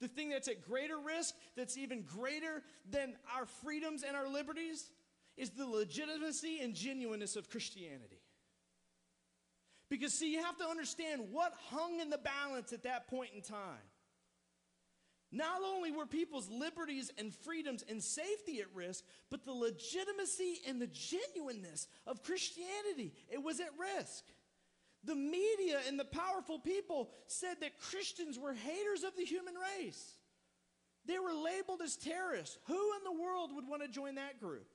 The 0.00 0.08
thing 0.08 0.30
that's 0.30 0.48
at 0.48 0.66
greater 0.66 0.98
risk, 0.98 1.34
that's 1.56 1.78
even 1.78 2.02
greater 2.02 2.62
than 2.90 3.14
our 3.34 3.46
freedoms 3.46 4.02
and 4.02 4.16
our 4.16 4.28
liberties, 4.28 4.90
is 5.36 5.50
the 5.50 5.66
legitimacy 5.66 6.60
and 6.62 6.74
genuineness 6.74 7.36
of 7.36 7.50
Christianity. 7.50 8.20
Because, 9.88 10.12
see, 10.12 10.32
you 10.32 10.42
have 10.42 10.58
to 10.58 10.64
understand 10.64 11.22
what 11.30 11.52
hung 11.70 12.00
in 12.00 12.10
the 12.10 12.18
balance 12.18 12.72
at 12.72 12.82
that 12.84 13.08
point 13.08 13.30
in 13.34 13.42
time. 13.42 13.84
Not 15.32 15.60
only 15.64 15.90
were 15.90 16.06
people's 16.06 16.48
liberties 16.48 17.10
and 17.18 17.34
freedoms 17.34 17.84
and 17.88 18.02
safety 18.02 18.60
at 18.60 18.74
risk, 18.74 19.04
but 19.30 19.44
the 19.44 19.52
legitimacy 19.52 20.60
and 20.66 20.80
the 20.80 20.88
genuineness 20.88 21.88
of 22.06 22.22
Christianity, 22.22 23.12
it 23.28 23.42
was 23.42 23.60
at 23.60 23.70
risk. 23.78 24.24
The 25.04 25.14
media 25.14 25.80
and 25.86 25.98
the 25.98 26.04
powerful 26.04 26.58
people 26.58 27.10
said 27.26 27.56
that 27.60 27.80
Christians 27.80 28.38
were 28.38 28.54
haters 28.54 29.04
of 29.04 29.16
the 29.16 29.24
human 29.24 29.54
race. 29.78 30.14
They 31.06 31.18
were 31.18 31.34
labeled 31.34 31.80
as 31.82 31.96
terrorists. 31.96 32.58
Who 32.66 32.74
in 32.74 33.04
the 33.04 33.22
world 33.22 33.50
would 33.54 33.68
want 33.68 33.82
to 33.82 33.88
join 33.88 34.16
that 34.16 34.40
group? 34.40 34.66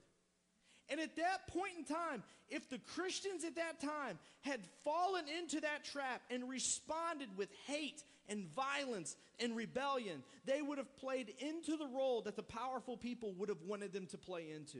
And 0.92 1.00
at 1.00 1.16
that 1.16 1.48
point 1.48 1.72
in 1.78 1.86
time, 1.86 2.22
if 2.50 2.70
the 2.70 2.80
Christians 2.94 3.46
at 3.46 3.56
that 3.56 3.80
time 3.80 4.20
had 4.42 4.60
fallen 4.84 5.24
into 5.40 5.62
that 5.62 5.86
trap 5.86 6.22
and 6.30 6.50
responded 6.50 7.30
with 7.38 7.48
hate 7.66 8.04
and 8.28 8.46
violence 8.54 9.16
and 9.40 9.56
rebellion, 9.56 10.22
they 10.46 10.62
would 10.62 10.78
have 10.78 10.94
played 10.98 11.34
into 11.40 11.78
the 11.78 11.88
role 11.88 12.22
that 12.24 12.36
the 12.36 12.44
powerful 12.44 12.98
people 12.98 13.34
would 13.38 13.48
have 13.48 13.62
wanted 13.66 13.94
them 13.94 14.06
to 14.08 14.18
play 14.18 14.52
into. 14.54 14.80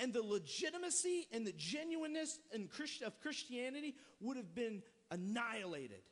And 0.00 0.12
the 0.12 0.22
legitimacy 0.22 1.28
and 1.32 1.46
the 1.46 1.54
genuineness 1.56 2.40
of 2.52 3.20
Christianity 3.20 3.94
would 4.20 4.36
have 4.36 4.54
been 4.56 4.82
annihilated. 5.12 6.02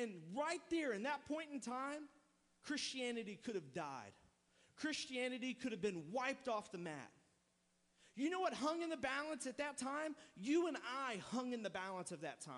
And 0.00 0.12
right 0.36 0.60
there, 0.70 0.92
in 0.92 1.02
that 1.02 1.26
point 1.26 1.48
in 1.52 1.58
time, 1.58 2.04
Christianity 2.64 3.40
could 3.44 3.56
have 3.56 3.74
died. 3.74 4.12
Christianity 4.76 5.54
could 5.54 5.72
have 5.72 5.82
been 5.82 6.04
wiped 6.12 6.48
off 6.48 6.70
the 6.70 6.78
mat. 6.78 7.10
You 8.14 8.30
know 8.30 8.40
what 8.40 8.54
hung 8.54 8.82
in 8.82 8.90
the 8.90 8.96
balance 8.96 9.46
at 9.46 9.58
that 9.58 9.78
time? 9.78 10.14
You 10.36 10.66
and 10.68 10.76
I 11.06 11.20
hung 11.30 11.52
in 11.52 11.62
the 11.62 11.70
balance 11.70 12.12
of 12.12 12.20
that 12.22 12.40
time. 12.40 12.54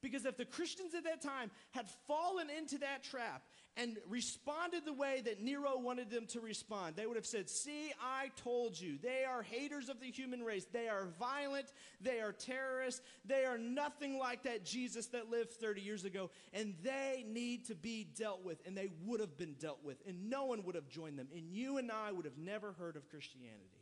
Because 0.00 0.24
if 0.26 0.36
the 0.36 0.44
Christians 0.44 0.94
at 0.94 1.04
that 1.04 1.20
time 1.20 1.50
had 1.72 1.86
fallen 2.06 2.48
into 2.50 2.78
that 2.78 3.02
trap 3.02 3.42
and 3.76 3.96
responded 4.08 4.84
the 4.84 4.92
way 4.92 5.22
that 5.24 5.42
Nero 5.42 5.76
wanted 5.76 6.08
them 6.08 6.26
to 6.28 6.40
respond, 6.40 6.94
they 6.94 7.04
would 7.04 7.16
have 7.16 7.26
said, 7.26 7.50
See, 7.50 7.92
I 8.00 8.30
told 8.36 8.80
you. 8.80 8.98
They 9.02 9.24
are 9.28 9.42
haters 9.42 9.88
of 9.88 10.00
the 10.00 10.06
human 10.06 10.44
race. 10.44 10.66
They 10.72 10.88
are 10.88 11.08
violent. 11.18 11.72
They 12.00 12.20
are 12.20 12.32
terrorists. 12.32 13.00
They 13.24 13.44
are 13.44 13.58
nothing 13.58 14.18
like 14.18 14.44
that 14.44 14.64
Jesus 14.64 15.06
that 15.06 15.30
lived 15.30 15.52
30 15.54 15.80
years 15.80 16.04
ago. 16.04 16.30
And 16.52 16.74
they 16.84 17.24
need 17.28 17.66
to 17.66 17.74
be 17.74 18.04
dealt 18.04 18.44
with. 18.44 18.64
And 18.66 18.76
they 18.76 18.90
would 19.04 19.18
have 19.18 19.36
been 19.36 19.54
dealt 19.54 19.80
with. 19.82 19.98
And 20.06 20.30
no 20.30 20.44
one 20.44 20.62
would 20.64 20.76
have 20.76 20.88
joined 20.88 21.18
them. 21.18 21.28
And 21.34 21.50
you 21.50 21.78
and 21.78 21.90
I 21.90 22.12
would 22.12 22.24
have 22.24 22.38
never 22.38 22.72
heard 22.72 22.94
of 22.94 23.08
Christianity. 23.08 23.77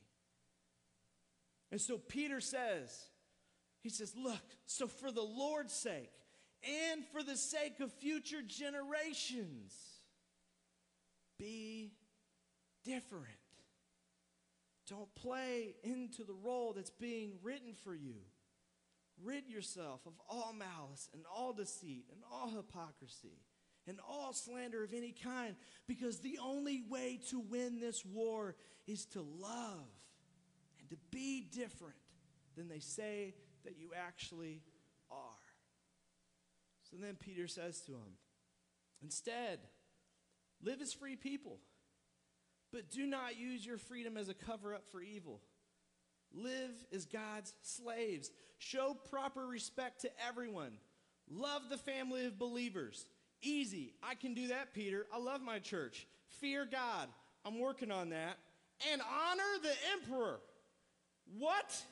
And 1.70 1.80
so 1.80 1.98
Peter 1.98 2.40
says, 2.40 3.08
he 3.82 3.88
says, 3.88 4.14
Look, 4.16 4.42
so 4.66 4.86
for 4.86 5.10
the 5.10 5.22
Lord's 5.22 5.72
sake 5.72 6.10
and 6.90 7.04
for 7.12 7.22
the 7.22 7.36
sake 7.36 7.80
of 7.80 7.92
future 7.92 8.42
generations, 8.46 9.74
be 11.38 11.92
different. 12.84 13.26
Don't 14.88 15.12
play 15.16 15.74
into 15.82 16.22
the 16.22 16.34
role 16.34 16.72
that's 16.72 16.90
being 16.90 17.32
written 17.42 17.74
for 17.84 17.94
you. 17.94 18.14
Rid 19.22 19.48
yourself 19.48 20.00
of 20.06 20.12
all 20.28 20.52
malice 20.52 21.08
and 21.12 21.22
all 21.34 21.52
deceit 21.52 22.04
and 22.12 22.22
all 22.30 22.50
hypocrisy 22.50 23.40
and 23.88 23.98
all 24.08 24.32
slander 24.32 24.82
of 24.82 24.92
any 24.92 25.12
kind, 25.12 25.54
because 25.86 26.18
the 26.18 26.38
only 26.42 26.82
way 26.88 27.20
to 27.30 27.38
win 27.38 27.80
this 27.80 28.04
war 28.04 28.56
is 28.86 29.06
to 29.06 29.22
love 29.22 29.86
and 30.86 30.90
to 30.90 31.16
be 31.16 31.40
different 31.40 31.96
than 32.56 32.68
they 32.68 32.78
say 32.78 33.34
that 33.64 33.76
you 33.78 33.90
actually 33.96 34.62
are. 35.10 35.16
So 36.90 36.96
then 37.00 37.16
Peter 37.16 37.48
says 37.48 37.80
to 37.82 37.92
him, 37.92 38.18
Instead, 39.02 39.58
live 40.62 40.80
as 40.80 40.92
free 40.92 41.16
people, 41.16 41.58
but 42.72 42.90
do 42.90 43.06
not 43.06 43.38
use 43.38 43.66
your 43.66 43.78
freedom 43.78 44.16
as 44.16 44.28
a 44.28 44.34
cover 44.34 44.74
up 44.74 44.84
for 44.90 45.02
evil. 45.02 45.40
Live 46.32 46.72
as 46.94 47.04
God's 47.04 47.52
slaves. 47.62 48.30
Show 48.58 48.96
proper 49.10 49.46
respect 49.46 50.02
to 50.02 50.10
everyone. 50.26 50.78
Love 51.28 51.62
the 51.68 51.78
family 51.78 52.26
of 52.26 52.38
believers. 52.38 53.06
Easy. 53.42 53.94
I 54.02 54.14
can 54.14 54.34
do 54.34 54.48
that, 54.48 54.72
Peter. 54.72 55.06
I 55.12 55.18
love 55.18 55.42
my 55.42 55.58
church. 55.58 56.06
Fear 56.40 56.66
God. 56.70 57.08
I'm 57.44 57.58
working 57.58 57.90
on 57.90 58.10
that. 58.10 58.38
And 58.92 59.00
honor 59.02 59.62
the 59.62 59.74
emperor. 59.92 60.40
What? 61.38 61.84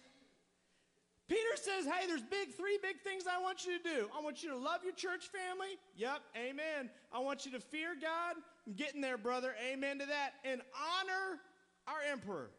Peter 1.28 1.40
says, 1.56 1.86
hey, 1.86 2.06
there's 2.06 2.22
big, 2.22 2.54
three 2.54 2.78
big 2.82 3.00
things 3.00 3.24
I 3.26 3.40
want 3.40 3.64
you 3.64 3.78
to 3.78 3.82
do. 3.82 4.08
I 4.16 4.22
want 4.22 4.42
you 4.42 4.50
to 4.50 4.56
love 4.56 4.84
your 4.84 4.92
church 4.92 5.28
family. 5.28 5.78
Yep, 5.96 6.20
amen. 6.36 6.90
I 7.12 7.20
want 7.20 7.46
you 7.46 7.52
to 7.52 7.60
fear 7.60 7.94
God. 8.00 8.36
I'm 8.66 8.74
getting 8.74 9.00
there, 9.00 9.16
brother. 9.16 9.54
Amen 9.72 9.98
to 10.00 10.06
that. 10.06 10.34
And 10.44 10.60
honor 10.74 11.40
our 11.88 12.12
emperor. 12.12 12.50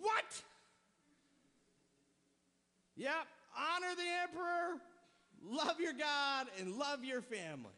What? 0.00 0.42
Yep, 2.96 3.26
honor 3.56 3.94
the 3.96 4.02
emperor, 4.22 4.80
love 5.42 5.80
your 5.80 5.94
God, 5.94 6.48
and 6.58 6.76
love 6.76 7.02
your 7.04 7.22
family. 7.22 7.72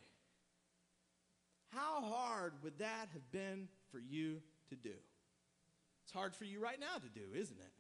How 1.71 2.03
hard 2.03 2.55
would 2.63 2.79
that 2.79 3.09
have 3.13 3.31
been 3.31 3.69
for 3.91 3.99
you 3.99 4.43
to 4.71 4.77
do? 4.77 4.95
It's 6.05 6.13
hard 6.13 6.35
for 6.35 6.45
you 6.45 6.61
right 6.61 6.81
now 6.81 6.97
to 6.97 7.21
do, 7.21 7.27
isn't 7.35 7.59
it? 7.59 7.73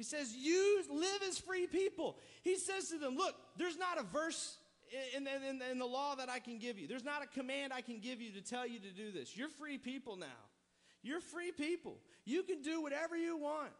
He 0.00 0.04
says, 0.04 0.34
You 0.34 0.82
live 0.88 1.20
as 1.28 1.36
free 1.36 1.66
people. 1.66 2.16
He 2.42 2.56
says 2.56 2.88
to 2.88 2.96
them, 2.96 3.16
Look, 3.16 3.34
there's 3.58 3.76
not 3.76 4.00
a 4.00 4.02
verse 4.02 4.56
in, 5.14 5.26
in, 5.26 5.60
in, 5.60 5.78
the 5.78 5.84
law 5.84 6.14
that 6.14 6.30
I 6.30 6.38
can 6.38 6.58
give 6.58 6.78
you. 6.78 6.88
There's 6.88 7.04
not 7.04 7.22
a 7.22 7.26
command 7.26 7.74
I 7.74 7.82
can 7.82 7.98
give 7.98 8.18
you 8.18 8.32
to 8.32 8.40
tell 8.40 8.66
you 8.66 8.78
to 8.78 8.90
do 8.92 9.12
this. 9.12 9.36
You're 9.36 9.50
free 9.50 9.76
people 9.76 10.16
now. 10.16 10.40
You're 11.02 11.20
free 11.20 11.52
people. 11.52 11.98
You 12.24 12.44
can 12.44 12.62
do 12.62 12.80
whatever 12.80 13.14
you 13.14 13.36
want. 13.36 13.72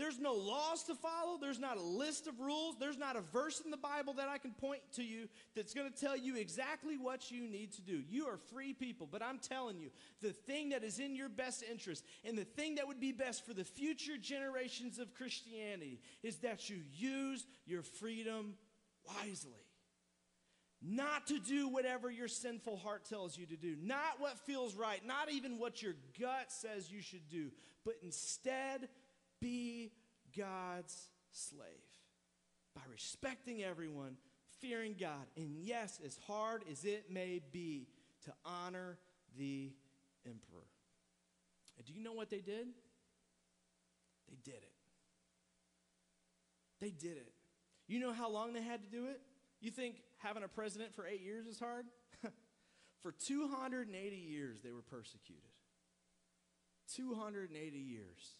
There's 0.00 0.18
no 0.18 0.32
laws 0.32 0.82
to 0.84 0.94
follow. 0.94 1.36
There's 1.38 1.58
not 1.58 1.76
a 1.76 1.82
list 1.82 2.26
of 2.26 2.40
rules. 2.40 2.76
There's 2.80 2.96
not 2.96 3.16
a 3.16 3.20
verse 3.20 3.60
in 3.62 3.70
the 3.70 3.76
Bible 3.76 4.14
that 4.14 4.30
I 4.30 4.38
can 4.38 4.52
point 4.52 4.80
to 4.94 5.02
you 5.02 5.28
that's 5.54 5.74
going 5.74 5.92
to 5.92 5.94
tell 5.94 6.16
you 6.16 6.36
exactly 6.36 6.96
what 6.96 7.30
you 7.30 7.46
need 7.46 7.72
to 7.72 7.82
do. 7.82 8.02
You 8.08 8.24
are 8.28 8.38
free 8.38 8.72
people, 8.72 9.06
but 9.12 9.22
I'm 9.22 9.38
telling 9.38 9.78
you, 9.78 9.90
the 10.22 10.32
thing 10.32 10.70
that 10.70 10.84
is 10.84 11.00
in 11.00 11.14
your 11.14 11.28
best 11.28 11.62
interest 11.70 12.02
and 12.24 12.38
the 12.38 12.44
thing 12.44 12.76
that 12.76 12.88
would 12.88 12.98
be 12.98 13.12
best 13.12 13.44
for 13.44 13.52
the 13.52 13.62
future 13.62 14.16
generations 14.16 14.98
of 14.98 15.14
Christianity 15.14 16.00
is 16.22 16.36
that 16.38 16.70
you 16.70 16.78
use 16.96 17.44
your 17.66 17.82
freedom 17.82 18.54
wisely. 19.06 19.52
Not 20.80 21.26
to 21.26 21.38
do 21.38 21.68
whatever 21.68 22.10
your 22.10 22.28
sinful 22.28 22.78
heart 22.78 23.04
tells 23.04 23.36
you 23.36 23.44
to 23.44 23.56
do, 23.56 23.76
not 23.82 24.18
what 24.18 24.38
feels 24.46 24.74
right, 24.74 25.06
not 25.06 25.30
even 25.30 25.58
what 25.58 25.82
your 25.82 25.92
gut 26.18 26.46
says 26.50 26.90
you 26.90 27.02
should 27.02 27.28
do, 27.28 27.50
but 27.84 27.96
instead 28.02 28.88
be 29.40 29.92
God's 30.36 31.08
slave 31.32 31.66
by 32.74 32.82
respecting 32.90 33.62
everyone, 33.62 34.16
fearing 34.60 34.94
God, 34.98 35.26
and 35.36 35.56
yes, 35.60 36.00
as 36.04 36.18
hard 36.26 36.62
as 36.70 36.84
it 36.84 37.10
may 37.10 37.40
be, 37.52 37.88
to 38.24 38.32
honor 38.44 38.98
the 39.38 39.72
emperor. 40.26 40.66
And 41.78 41.86
do 41.86 41.92
you 41.94 42.02
know 42.02 42.12
what 42.12 42.30
they 42.30 42.40
did? 42.40 42.66
They 44.28 44.36
did 44.44 44.62
it. 44.62 44.72
They 46.80 46.90
did 46.90 47.16
it. 47.16 47.32
You 47.88 47.98
know 47.98 48.12
how 48.12 48.30
long 48.30 48.52
they 48.52 48.62
had 48.62 48.82
to 48.82 48.88
do 48.88 49.06
it? 49.06 49.20
You 49.60 49.70
think 49.70 49.96
having 50.18 50.42
a 50.42 50.48
president 50.48 50.94
for 50.94 51.06
eight 51.06 51.22
years 51.22 51.46
is 51.46 51.58
hard? 51.58 51.86
for 53.02 53.12
280 53.12 54.16
years, 54.16 54.60
they 54.62 54.72
were 54.72 54.82
persecuted. 54.82 55.42
280 56.94 57.78
years. 57.78 58.34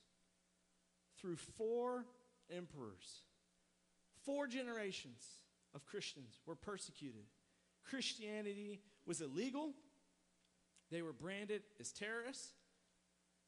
Through 1.21 1.37
four 1.37 2.07
emperors, 2.55 3.23
four 4.25 4.47
generations 4.47 5.25
of 5.75 5.85
Christians 5.85 6.41
were 6.47 6.55
persecuted. 6.55 7.25
Christianity 7.85 8.81
was 9.07 9.21
illegal, 9.21 9.75
they 10.91 11.03
were 11.03 11.13
branded 11.13 11.63
as 11.79 11.93
terrorists. 11.93 12.55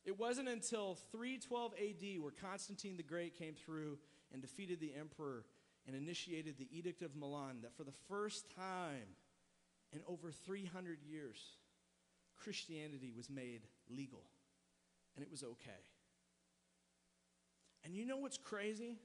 It 0.04 0.18
wasn't 0.18 0.48
until 0.48 0.96
312 1.12 1.74
AD 1.74 2.22
where 2.22 2.32
Constantine 2.32 2.96
the 2.96 3.02
Great 3.04 3.38
came 3.38 3.54
through 3.54 3.98
and 4.32 4.42
defeated 4.42 4.80
the 4.80 4.92
emperor 4.98 5.44
and 5.86 5.94
initiated 5.94 6.58
the 6.58 6.68
Edict 6.76 7.02
of 7.02 7.14
Milan 7.14 7.58
that 7.62 7.76
for 7.76 7.84
the 7.84 7.92
first 8.08 8.50
time 8.54 9.16
in 9.92 10.00
over 10.08 10.32
300 10.32 10.98
years, 11.02 11.38
Christianity 12.36 13.12
was 13.16 13.30
made 13.30 13.62
legal 13.88 14.24
and 15.14 15.24
it 15.24 15.30
was 15.30 15.42
okay. 15.42 15.82
And 17.84 17.94
you 17.94 18.06
know 18.06 18.16
what's 18.16 18.38
crazy? 18.38 18.98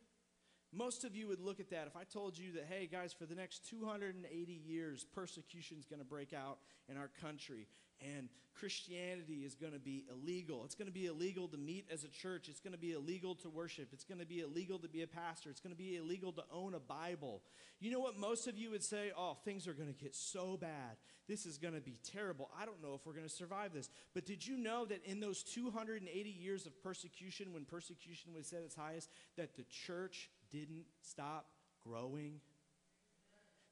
Most 0.74 1.04
of 1.06 1.16
you 1.16 1.28
would 1.28 1.40
look 1.40 1.60
at 1.60 1.70
that 1.70 1.88
if 1.88 1.96
I 1.96 2.04
told 2.04 2.38
you 2.38 2.52
that, 2.54 2.68
hey, 2.70 2.88
guys, 2.92 3.14
for 3.14 3.26
the 3.26 3.36
next 3.36 3.68
280 3.70 4.52
years, 4.52 5.06
persecution 5.06 5.78
is 5.80 5.86
going 5.86 6.00
to 6.00 6.06
break 6.06 6.34
out 6.34 6.60
in 6.90 6.98
our 6.98 7.10
country, 7.22 7.68
and 8.02 8.30
Christianity 8.60 9.44
is 9.46 9.56
going 9.56 9.74
to 9.74 9.80
be 9.80 10.06
illegal. 10.12 10.64
It's 10.66 10.76
going 10.76 10.88
to 10.88 10.94
be 10.94 11.06
illegal 11.06 11.48
to 11.50 11.58
meet 11.58 11.86
as 11.92 12.04
a 12.04 12.08
church. 12.08 12.50
It's 12.50 12.60
going 12.60 12.74
to 12.74 12.80
be 12.80 12.94
illegal 12.94 13.36
to 13.36 13.50
worship. 13.50 13.90
It's 13.94 14.04
going 14.04 14.20
to 14.20 14.26
be 14.26 14.40
illegal 14.40 14.80
to 14.80 14.88
be 14.88 15.04
a 15.04 15.08
pastor. 15.08 15.50
It's 15.50 15.60
going 15.60 15.76
to 15.76 15.78
be 15.78 15.96
illegal 15.96 16.32
to 16.34 16.44
own 16.52 16.74
a 16.74 16.80
Bible. 16.80 17.44
You 17.80 17.92
know 17.92 18.00
what 18.00 18.18
most 18.18 18.48
of 18.48 18.58
you 18.58 18.72
would 18.72 18.84
say? 18.84 19.12
Oh, 19.16 19.38
things 19.46 19.68
are 19.68 19.74
going 19.74 19.94
to 19.94 20.04
get 20.04 20.16
so 20.16 20.58
bad. 20.58 20.98
This 21.28 21.46
is 21.46 21.58
going 21.58 21.76
to 21.76 21.82
be 21.82 22.00
terrible. 22.04 22.50
I 22.60 22.66
don't 22.66 22.82
know 22.82 22.96
if 22.96 23.06
we're 23.06 23.14
going 23.14 23.28
to 23.28 23.34
survive 23.34 23.74
this. 23.74 23.90
But 24.14 24.26
did 24.26 24.46
you 24.46 24.58
know 24.58 24.86
that 24.86 25.06
in 25.06 25.20
those 25.20 25.44
280 25.44 26.30
years 26.30 26.66
of 26.66 26.82
persecution, 26.82 27.54
when 27.54 27.66
persecution 27.66 28.34
was 28.34 28.52
at 28.54 28.64
its 28.64 28.76
highest, 28.76 29.10
that 29.38 29.56
the 29.56 29.66
church 29.70 30.30
didn't 30.52 30.86
stop 31.02 31.48
growing. 31.88 32.40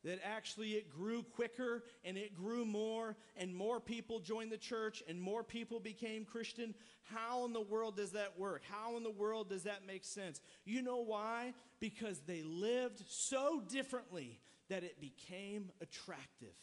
That 0.06 0.20
actually 0.24 0.74
it 0.74 0.90
grew 0.90 1.24
quicker 1.24 1.84
and 2.06 2.16
it 2.16 2.36
grew 2.36 2.64
more, 2.64 3.18
and 3.36 3.54
more 3.54 3.80
people 3.80 4.20
joined 4.20 4.52
the 4.52 4.58
church 4.58 5.04
and 5.10 5.20
more 5.20 5.44
people 5.44 5.80
became 5.80 6.24
Christian. 6.24 6.74
How 7.04 7.44
in 7.46 7.54
the 7.54 7.62
world 7.62 7.98
does 7.98 8.12
that 8.12 8.40
work? 8.40 8.62
How 8.70 8.96
in 8.98 9.04
the 9.04 9.10
world 9.10 9.50
does 9.50 9.64
that 9.64 9.86
make 9.86 10.06
sense? 10.06 10.42
You 10.64 10.84
know 10.84 11.02
why? 11.02 11.54
Because 11.80 12.22
they 12.28 12.44
lived 12.44 13.04
so 13.08 13.62
differently 13.68 14.40
that 14.70 14.84
it 14.84 15.02
became 15.02 15.72
attractive. 15.82 16.54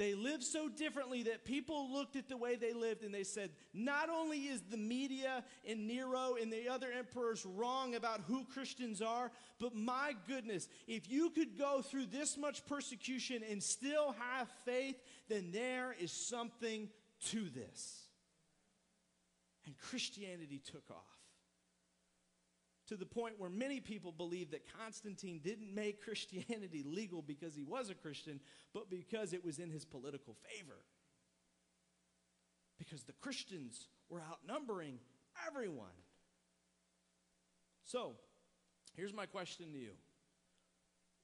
They 0.00 0.14
lived 0.14 0.44
so 0.44 0.70
differently 0.70 1.24
that 1.24 1.44
people 1.44 1.92
looked 1.92 2.16
at 2.16 2.26
the 2.26 2.36
way 2.38 2.56
they 2.56 2.72
lived 2.72 3.04
and 3.04 3.12
they 3.12 3.22
said, 3.22 3.50
not 3.74 4.08
only 4.08 4.38
is 4.38 4.62
the 4.62 4.78
media 4.78 5.44
and 5.68 5.86
Nero 5.86 6.36
and 6.40 6.50
the 6.50 6.70
other 6.70 6.90
emperors 6.90 7.44
wrong 7.44 7.94
about 7.94 8.22
who 8.26 8.46
Christians 8.46 9.02
are, 9.02 9.30
but 9.58 9.74
my 9.74 10.14
goodness, 10.26 10.68
if 10.86 11.10
you 11.10 11.28
could 11.28 11.58
go 11.58 11.82
through 11.82 12.06
this 12.06 12.38
much 12.38 12.64
persecution 12.64 13.42
and 13.50 13.62
still 13.62 14.14
have 14.18 14.48
faith, 14.64 14.96
then 15.28 15.50
there 15.52 15.94
is 16.00 16.10
something 16.10 16.88
to 17.26 17.50
this. 17.50 18.04
And 19.66 19.76
Christianity 19.76 20.62
took 20.64 20.90
off 20.90 21.19
to 22.90 22.96
the 22.96 23.06
point 23.06 23.38
where 23.38 23.48
many 23.48 23.78
people 23.78 24.10
believe 24.10 24.50
that 24.50 24.66
Constantine 24.76 25.40
didn't 25.44 25.72
make 25.72 26.02
Christianity 26.04 26.82
legal 26.84 27.22
because 27.22 27.54
he 27.54 27.62
was 27.62 27.88
a 27.88 27.94
Christian, 27.94 28.40
but 28.74 28.90
because 28.90 29.32
it 29.32 29.44
was 29.44 29.60
in 29.60 29.70
his 29.70 29.84
political 29.84 30.36
favor. 30.42 30.84
Because 32.80 33.04
the 33.04 33.12
Christians 33.12 33.86
were 34.08 34.20
outnumbering 34.20 34.98
everyone. 35.46 35.86
So, 37.84 38.14
here's 38.96 39.14
my 39.14 39.26
question 39.26 39.72
to 39.72 39.78
you 39.78 39.92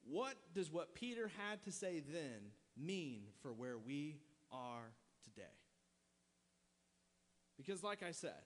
What 0.04 0.36
does 0.54 0.70
what 0.70 0.94
Peter 0.94 1.32
had 1.36 1.64
to 1.64 1.72
say 1.72 2.00
then 2.12 2.52
mean 2.76 3.22
for 3.42 3.52
where 3.52 3.76
we 3.76 4.18
are 4.52 4.92
today? 5.24 5.42
Because, 7.56 7.82
like 7.82 8.04
I 8.04 8.12
said, 8.12 8.42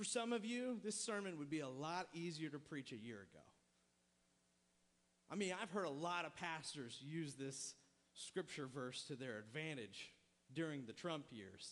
for 0.00 0.04
some 0.04 0.32
of 0.32 0.46
you, 0.46 0.78
this 0.82 0.98
sermon 0.98 1.36
would 1.36 1.50
be 1.50 1.60
a 1.60 1.68
lot 1.68 2.08
easier 2.14 2.48
to 2.48 2.58
preach 2.58 2.90
a 2.90 2.96
year 2.96 3.16
ago. 3.16 3.44
I 5.30 5.34
mean, 5.34 5.52
I've 5.60 5.70
heard 5.70 5.84
a 5.84 5.90
lot 5.90 6.24
of 6.24 6.34
pastors 6.36 6.98
use 7.02 7.34
this 7.34 7.74
scripture 8.14 8.66
verse 8.66 9.04
to 9.08 9.14
their 9.14 9.38
advantage 9.38 10.14
during 10.54 10.86
the 10.86 10.94
Trump 10.94 11.26
years. 11.30 11.68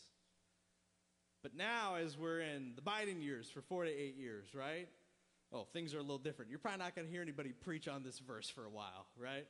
But 1.43 1.57
now, 1.57 1.95
as 1.95 2.19
we're 2.19 2.41
in 2.41 2.75
the 2.77 2.83
Biden 2.83 3.23
years 3.23 3.49
for 3.49 3.63
four 3.63 3.85
to 3.85 3.91
eight 3.91 4.19
years, 4.19 4.49
right? 4.55 4.91
Oh, 5.51 5.67
things 5.73 5.95
are 5.95 5.99
a 5.99 6.03
little 6.03 6.19
different. 6.19 6.51
You're 6.51 6.59
probably 6.59 6.81
not 6.81 6.95
going 6.95 7.07
to 7.07 7.11
hear 7.11 7.23
anybody 7.23 7.55
preach 7.59 7.89
on 7.89 8.03
this 8.03 8.19
verse 8.19 8.51
for 8.51 8.67
a 8.67 8.71
while, 8.71 9.07
right? 9.17 9.47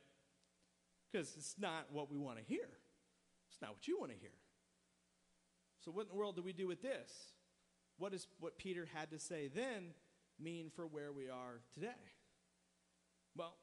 Because 1.11 1.35
it's 1.35 1.55
not 1.59 1.87
what 1.91 2.09
we 2.09 2.17
want 2.17 2.37
to 2.37 2.45
hear. 2.45 2.69
It's 3.49 3.61
not 3.61 3.71
what 3.71 3.89
you 3.89 3.99
want 3.99 4.13
to 4.13 4.17
hear. 4.17 4.31
So, 5.83 5.91
what 5.91 6.03
in 6.03 6.07
the 6.07 6.15
world 6.15 6.37
do 6.37 6.41
we 6.41 6.53
do 6.53 6.65
with 6.65 6.81
this? 6.81 7.11
What 7.99 8.11
does 8.11 8.27
what 8.39 8.57
Peter 8.57 8.87
had 8.93 9.11
to 9.11 9.19
say 9.19 9.49
then 9.53 9.93
mean 10.39 10.71
for 10.75 10.87
where 10.87 11.11
we 11.11 11.29
are 11.29 11.61
today? 11.73 11.87
Well, 13.35 13.53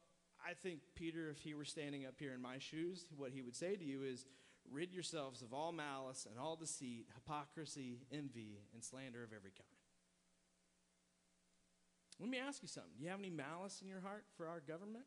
I 0.47 0.53
think 0.53 0.79
Peter, 0.95 1.29
if 1.29 1.39
he 1.39 1.53
were 1.53 1.65
standing 1.65 2.05
up 2.05 2.13
here 2.17 2.33
in 2.33 2.41
my 2.41 2.59
shoes, 2.59 3.05
what 3.17 3.31
he 3.31 3.41
would 3.41 3.55
say 3.55 3.75
to 3.75 3.83
you 3.83 4.03
is, 4.03 4.25
Rid 4.71 4.93
yourselves 4.93 5.41
of 5.41 5.53
all 5.53 5.71
malice 5.71 6.27
and 6.29 6.37
all 6.39 6.55
deceit, 6.55 7.07
hypocrisy, 7.15 7.99
envy, 8.11 8.59
and 8.73 8.83
slander 8.83 9.23
of 9.23 9.31
every 9.31 9.51
kind. 9.51 9.65
Let 12.19 12.29
me 12.29 12.39
ask 12.39 12.61
you 12.61 12.67
something. 12.67 12.91
Do 12.97 13.03
you 13.03 13.09
have 13.09 13.19
any 13.19 13.29
malice 13.29 13.81
in 13.81 13.87
your 13.87 14.01
heart 14.01 14.25
for 14.35 14.47
our 14.47 14.59
government? 14.59 15.05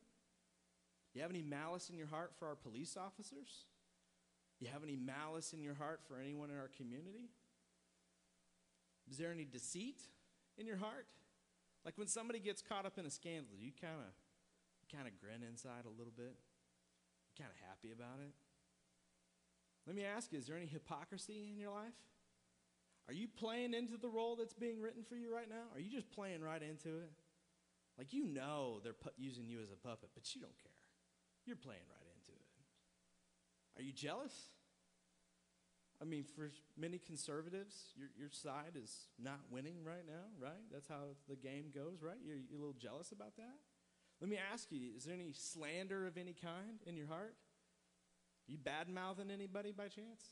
Do 1.12 1.18
you 1.18 1.22
have 1.22 1.30
any 1.30 1.42
malice 1.42 1.90
in 1.90 1.96
your 1.96 2.06
heart 2.06 2.32
for 2.38 2.46
our 2.46 2.54
police 2.54 2.96
officers? 2.96 3.66
Do 4.58 4.66
you 4.66 4.72
have 4.72 4.84
any 4.84 4.96
malice 4.96 5.52
in 5.52 5.60
your 5.60 5.74
heart 5.74 6.00
for 6.06 6.18
anyone 6.18 6.50
in 6.50 6.56
our 6.56 6.70
community? 6.76 7.30
Is 9.10 9.18
there 9.18 9.30
any 9.30 9.44
deceit 9.44 10.00
in 10.56 10.66
your 10.66 10.76
heart? 10.76 11.06
Like 11.84 11.98
when 11.98 12.06
somebody 12.06 12.38
gets 12.38 12.62
caught 12.62 12.86
up 12.86 12.98
in 12.98 13.06
a 13.06 13.10
scandal, 13.10 13.56
do 13.58 13.64
you 13.64 13.72
kind 13.80 13.98
of 13.98 14.12
kind 14.94 15.06
of 15.06 15.18
grin 15.20 15.42
inside 15.46 15.84
a 15.86 15.98
little 15.98 16.12
bit? 16.16 16.34
Kind 17.38 17.50
of 17.50 17.68
happy 17.68 17.92
about 17.92 18.20
it? 18.20 18.32
Let 19.86 19.96
me 19.96 20.04
ask 20.04 20.32
you, 20.32 20.38
is 20.38 20.46
there 20.46 20.56
any 20.56 20.66
hypocrisy 20.66 21.48
in 21.50 21.58
your 21.58 21.70
life? 21.70 21.96
Are 23.08 23.14
you 23.14 23.26
playing 23.26 23.74
into 23.74 23.96
the 23.96 24.08
role 24.08 24.36
that's 24.36 24.54
being 24.54 24.80
written 24.80 25.02
for 25.02 25.16
you 25.16 25.34
right 25.34 25.48
now? 25.48 25.66
Are 25.74 25.80
you 25.80 25.90
just 25.90 26.10
playing 26.10 26.42
right 26.42 26.62
into 26.62 26.98
it? 26.98 27.10
Like 27.98 28.12
you 28.12 28.24
know 28.24 28.80
they're 28.84 28.92
pu- 28.92 29.10
using 29.16 29.48
you 29.48 29.60
as 29.60 29.70
a 29.70 29.76
puppet, 29.76 30.10
but 30.14 30.34
you 30.34 30.40
don't 30.40 30.56
care. 30.62 30.78
You're 31.44 31.56
playing 31.56 31.82
right 31.90 32.06
into 32.14 32.32
it. 32.32 32.46
Are 33.78 33.82
you 33.82 33.92
jealous? 33.92 34.50
I 36.00 36.06
mean, 36.06 36.24
for 36.24 36.50
many 36.78 36.98
conservatives, 36.98 37.92
your, 37.94 38.08
your 38.18 38.30
side 38.30 38.72
is 38.82 39.08
not 39.22 39.40
winning 39.50 39.84
right 39.84 40.06
now, 40.06 40.24
right? 40.40 40.64
That's 40.72 40.88
how 40.88 41.16
the 41.28 41.36
game 41.36 41.66
goes, 41.74 42.02
right? 42.02 42.16
You're, 42.24 42.38
you're 42.48 42.58
a 42.58 42.60
little 42.60 42.78
jealous 42.78 43.12
about 43.12 43.36
that? 43.36 43.58
Let 44.20 44.30
me 44.30 44.38
ask 44.52 44.70
you 44.70 44.90
is 44.96 45.04
there 45.04 45.14
any 45.14 45.32
slander 45.32 46.06
of 46.06 46.16
any 46.16 46.34
kind 46.34 46.80
in 46.86 46.96
your 46.96 47.06
heart? 47.06 47.34
You 48.46 48.58
bad 48.58 48.88
mouthing 48.88 49.30
anybody 49.30 49.72
by 49.72 49.88
chance? 49.88 50.22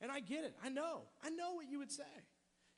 And 0.00 0.10
I 0.10 0.20
get 0.20 0.44
it. 0.44 0.54
I 0.64 0.68
know. 0.68 1.02
I 1.24 1.30
know 1.30 1.54
what 1.54 1.70
you 1.70 1.78
would 1.78 1.92
say. 1.92 2.02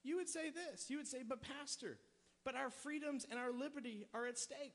You 0.03 0.17
would 0.17 0.29
say 0.29 0.51
this. 0.51 0.91
You 0.91 0.99
would 0.99 1.09
say, 1.09 1.23
but 1.27 1.43
Pastor, 1.43 1.99
but 2.45 2.55
our 2.55 2.71
freedoms 2.71 3.27
and 3.29 3.41
our 3.41 3.53
liberty 3.53 4.07
are 4.15 4.27
at 4.27 4.39
stake. 4.39 4.75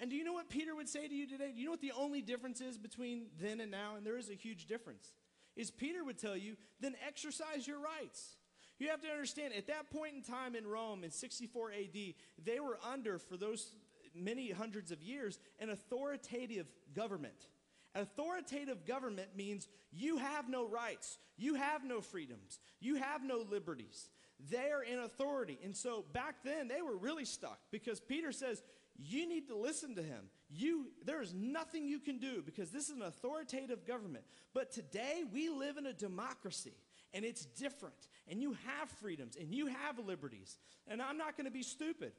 And 0.00 0.08
do 0.08 0.16
you 0.16 0.24
know 0.24 0.32
what 0.32 0.48
Peter 0.48 0.74
would 0.74 0.88
say 0.88 1.06
to 1.06 1.14
you 1.14 1.26
today? 1.26 1.52
Do 1.52 1.60
you 1.60 1.66
know 1.66 1.72
what 1.72 1.82
the 1.82 1.92
only 1.92 2.22
difference 2.22 2.62
is 2.62 2.78
between 2.78 3.26
then 3.38 3.60
and 3.60 3.70
now? 3.70 3.96
And 3.96 4.06
there 4.06 4.16
is 4.16 4.30
a 4.30 4.34
huge 4.34 4.66
difference 4.66 5.12
is 5.56 5.70
Peter 5.70 6.04
would 6.04 6.18
tell 6.18 6.36
you, 6.36 6.56
then 6.80 6.94
exercise 7.06 7.66
your 7.66 7.78
rights. 7.78 8.36
You 8.78 8.88
have 8.88 9.02
to 9.02 9.08
understand, 9.08 9.52
at 9.54 9.66
that 9.66 9.90
point 9.90 10.14
in 10.14 10.22
time 10.22 10.56
in 10.56 10.66
Rome 10.66 11.04
in 11.04 11.10
64 11.10 11.72
AD, 11.72 12.14
they 12.42 12.60
were 12.60 12.78
under, 12.82 13.18
for 13.18 13.36
those 13.36 13.74
many 14.14 14.50
hundreds 14.50 14.90
of 14.90 15.02
years, 15.02 15.38
an 15.58 15.70
authoritative 15.70 16.66
government. 16.94 17.46
Authoritative 17.94 18.86
government 18.86 19.36
means 19.36 19.68
you 19.92 20.18
have 20.18 20.48
no 20.48 20.66
rights, 20.66 21.18
you 21.36 21.54
have 21.54 21.84
no 21.84 22.00
freedoms, 22.00 22.60
you 22.80 22.94
have 22.96 23.22
no 23.22 23.44
liberties. 23.50 24.08
They're 24.48 24.82
in 24.82 25.00
authority. 25.00 25.58
And 25.62 25.76
so 25.76 26.04
back 26.12 26.36
then, 26.44 26.68
they 26.68 26.80
were 26.80 26.96
really 26.96 27.26
stuck 27.26 27.58
because 27.70 28.00
Peter 28.00 28.32
says, 28.32 28.62
you 29.02 29.28
need 29.28 29.48
to 29.48 29.56
listen 29.56 29.94
to 29.94 30.02
him. 30.02 30.26
You, 30.50 30.86
there 31.04 31.22
is 31.22 31.32
nothing 31.32 31.86
you 31.86 31.98
can 31.98 32.18
do 32.18 32.42
because 32.44 32.70
this 32.70 32.88
is 32.88 32.96
an 32.96 33.02
authoritative 33.02 33.86
government. 33.86 34.24
But 34.52 34.70
today 34.70 35.22
we 35.32 35.48
live 35.48 35.76
in 35.76 35.86
a 35.86 35.92
democracy. 35.92 36.74
and 37.12 37.24
it's 37.24 37.44
different. 37.44 38.08
And 38.28 38.40
you 38.40 38.52
have 38.52 38.88
freedoms 38.88 39.36
and 39.36 39.52
you 39.52 39.66
have 39.66 39.98
liberties. 39.98 40.58
And 40.86 41.00
I'm 41.02 41.18
not 41.18 41.36
going 41.36 41.46
to 41.46 41.50
be 41.50 41.62
stupid. 41.62 42.12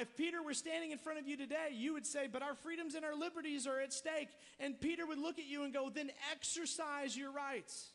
If 0.00 0.16
Peter 0.16 0.42
were 0.42 0.54
standing 0.54 0.90
in 0.92 0.98
front 0.98 1.18
of 1.18 1.28
you 1.28 1.36
today, 1.36 1.68
you 1.72 1.92
would 1.92 2.06
say, 2.06 2.26
But 2.30 2.42
our 2.42 2.54
freedoms 2.54 2.94
and 2.94 3.04
our 3.04 3.14
liberties 3.14 3.66
are 3.66 3.80
at 3.80 3.92
stake. 3.92 4.28
And 4.58 4.80
Peter 4.80 5.06
would 5.06 5.18
look 5.18 5.38
at 5.38 5.46
you 5.46 5.64
and 5.64 5.72
go, 5.72 5.90
Then 5.90 6.10
exercise 6.32 7.16
your 7.16 7.32
rights. 7.32 7.90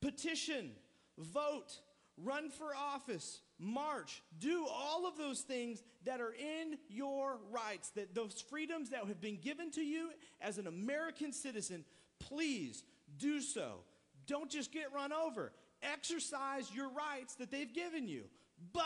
Petition, 0.00 0.72
vote, 1.18 1.78
run 2.16 2.50
for 2.50 2.74
office, 2.74 3.40
march, 3.60 4.22
do 4.38 4.66
all 4.66 5.06
of 5.06 5.16
those 5.18 5.40
things 5.40 5.82
that 6.04 6.20
are 6.20 6.32
in 6.32 6.78
your 6.88 7.38
rights, 7.50 7.90
that 7.90 8.14
those 8.14 8.42
freedoms 8.48 8.90
that 8.90 9.04
have 9.04 9.20
been 9.20 9.38
given 9.38 9.70
to 9.72 9.82
you 9.82 10.10
as 10.40 10.58
an 10.58 10.66
American 10.66 11.32
citizen, 11.32 11.84
please 12.18 12.82
do 13.18 13.40
so. 13.40 13.80
Don't 14.26 14.50
just 14.50 14.72
get 14.72 14.92
run 14.94 15.12
over. 15.12 15.52
Exercise 15.82 16.70
your 16.74 16.88
rights 16.88 17.34
that 17.36 17.50
they've 17.50 17.72
given 17.72 18.08
you. 18.08 18.24
But 18.72 18.84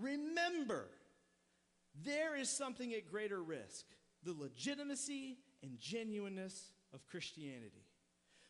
remember, 0.00 0.88
there 2.04 2.36
is 2.36 2.50
something 2.50 2.92
at 2.92 3.10
greater 3.10 3.42
risk 3.42 3.84
the 4.22 4.32
legitimacy 4.32 5.38
and 5.62 5.78
genuineness 5.78 6.72
of 6.92 7.06
Christianity. 7.06 7.86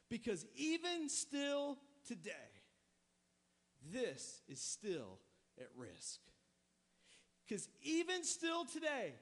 Because 0.09 0.47
even 0.57 1.09
still 1.09 1.77
today, 2.07 2.31
this 3.93 4.41
is 4.49 4.61
still 4.61 5.19
at 5.61 5.69
risk. 5.77 6.21
Because 7.47 7.69
even 7.83 8.25
still 8.25 8.65
today, 8.65 9.15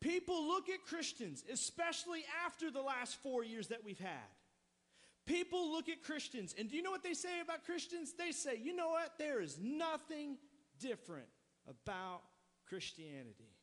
people 0.00 0.46
look 0.48 0.68
at 0.68 0.84
Christians, 0.86 1.44
especially 1.52 2.24
after 2.46 2.70
the 2.70 2.82
last 2.82 3.16
four 3.22 3.44
years 3.44 3.68
that 3.68 3.84
we've 3.84 3.98
had. 4.00 4.28
People 5.26 5.70
look 5.70 5.88
at 5.88 6.02
Christians, 6.02 6.54
and 6.58 6.68
do 6.68 6.76
you 6.76 6.82
know 6.82 6.90
what 6.90 7.02
they 7.04 7.14
say 7.14 7.40
about 7.40 7.64
Christians? 7.64 8.14
They 8.18 8.32
say, 8.32 8.58
you 8.60 8.74
know 8.74 8.88
what? 8.88 9.12
There 9.18 9.40
is 9.40 9.58
nothing 9.60 10.38
different 10.78 11.28
about 11.68 12.22
Christianity. 12.68 13.54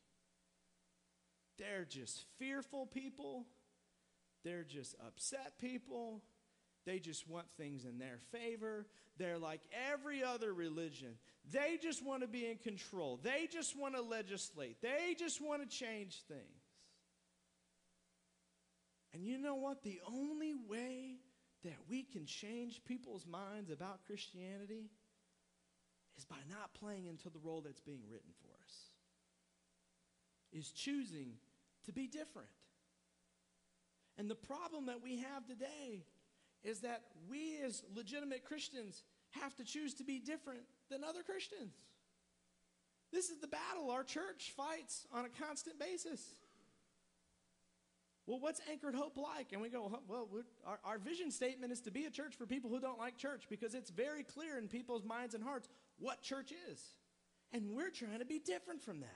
They're 1.58 1.84
just 1.84 2.24
fearful 2.38 2.86
people. 2.86 3.44
They're 4.44 4.64
just 4.64 4.94
upset 5.04 5.58
people. 5.60 6.22
They 6.88 7.00
just 7.00 7.28
want 7.28 7.44
things 7.58 7.84
in 7.84 7.98
their 7.98 8.18
favor. 8.32 8.86
They're 9.18 9.36
like 9.36 9.60
every 9.92 10.24
other 10.24 10.54
religion. 10.54 11.18
They 11.52 11.78
just 11.82 12.02
want 12.02 12.22
to 12.22 12.26
be 12.26 12.46
in 12.46 12.56
control. 12.56 13.20
They 13.22 13.46
just 13.52 13.78
want 13.78 13.94
to 13.94 14.00
legislate. 14.00 14.80
They 14.80 15.14
just 15.18 15.38
want 15.38 15.60
to 15.60 15.68
change 15.68 16.22
things. 16.28 16.62
And 19.12 19.22
you 19.22 19.36
know 19.36 19.56
what? 19.56 19.82
The 19.82 20.00
only 20.10 20.54
way 20.54 21.16
that 21.62 21.76
we 21.90 22.04
can 22.04 22.24
change 22.24 22.80
people's 22.86 23.26
minds 23.26 23.70
about 23.70 24.06
Christianity 24.06 24.88
is 26.16 26.24
by 26.24 26.36
not 26.48 26.72
playing 26.72 27.04
into 27.04 27.28
the 27.28 27.38
role 27.44 27.60
that's 27.60 27.80
being 27.80 28.04
written 28.10 28.32
for 28.40 28.48
us, 28.64 28.74
is 30.54 30.70
choosing 30.70 31.32
to 31.84 31.92
be 31.92 32.06
different. 32.06 32.48
And 34.16 34.30
the 34.30 34.34
problem 34.34 34.86
that 34.86 35.02
we 35.02 35.18
have 35.18 35.46
today 35.46 36.06
is 36.64 36.80
that 36.80 37.02
we 37.28 37.58
as 37.64 37.82
legitimate 37.94 38.44
Christians 38.44 39.02
have 39.30 39.54
to 39.56 39.64
choose 39.64 39.94
to 39.94 40.04
be 40.04 40.18
different 40.18 40.60
than 40.90 41.04
other 41.04 41.22
Christians. 41.22 41.74
This 43.12 43.30
is 43.30 43.38
the 43.38 43.46
battle 43.46 43.90
our 43.90 44.04
church 44.04 44.52
fights 44.56 45.06
on 45.12 45.24
a 45.24 45.28
constant 45.28 45.78
basis. 45.78 46.22
Well, 48.26 48.40
what's 48.40 48.60
Anchored 48.70 48.94
Hope 48.94 49.16
like? 49.16 49.52
And 49.52 49.62
we 49.62 49.70
go, 49.70 49.90
well, 50.06 50.28
our, 50.66 50.78
our 50.84 50.98
vision 50.98 51.30
statement 51.30 51.72
is 51.72 51.80
to 51.82 51.90
be 51.90 52.04
a 52.04 52.10
church 52.10 52.34
for 52.36 52.44
people 52.44 52.68
who 52.68 52.78
don't 52.78 52.98
like 52.98 53.16
church 53.16 53.44
because 53.48 53.74
it's 53.74 53.88
very 53.88 54.22
clear 54.22 54.58
in 54.58 54.68
people's 54.68 55.02
minds 55.02 55.34
and 55.34 55.42
hearts 55.42 55.66
what 55.98 56.20
church 56.20 56.52
is. 56.70 56.82
And 57.54 57.70
we're 57.70 57.90
trying 57.90 58.18
to 58.18 58.26
be 58.26 58.38
different 58.38 58.82
from 58.82 59.00
that. 59.00 59.08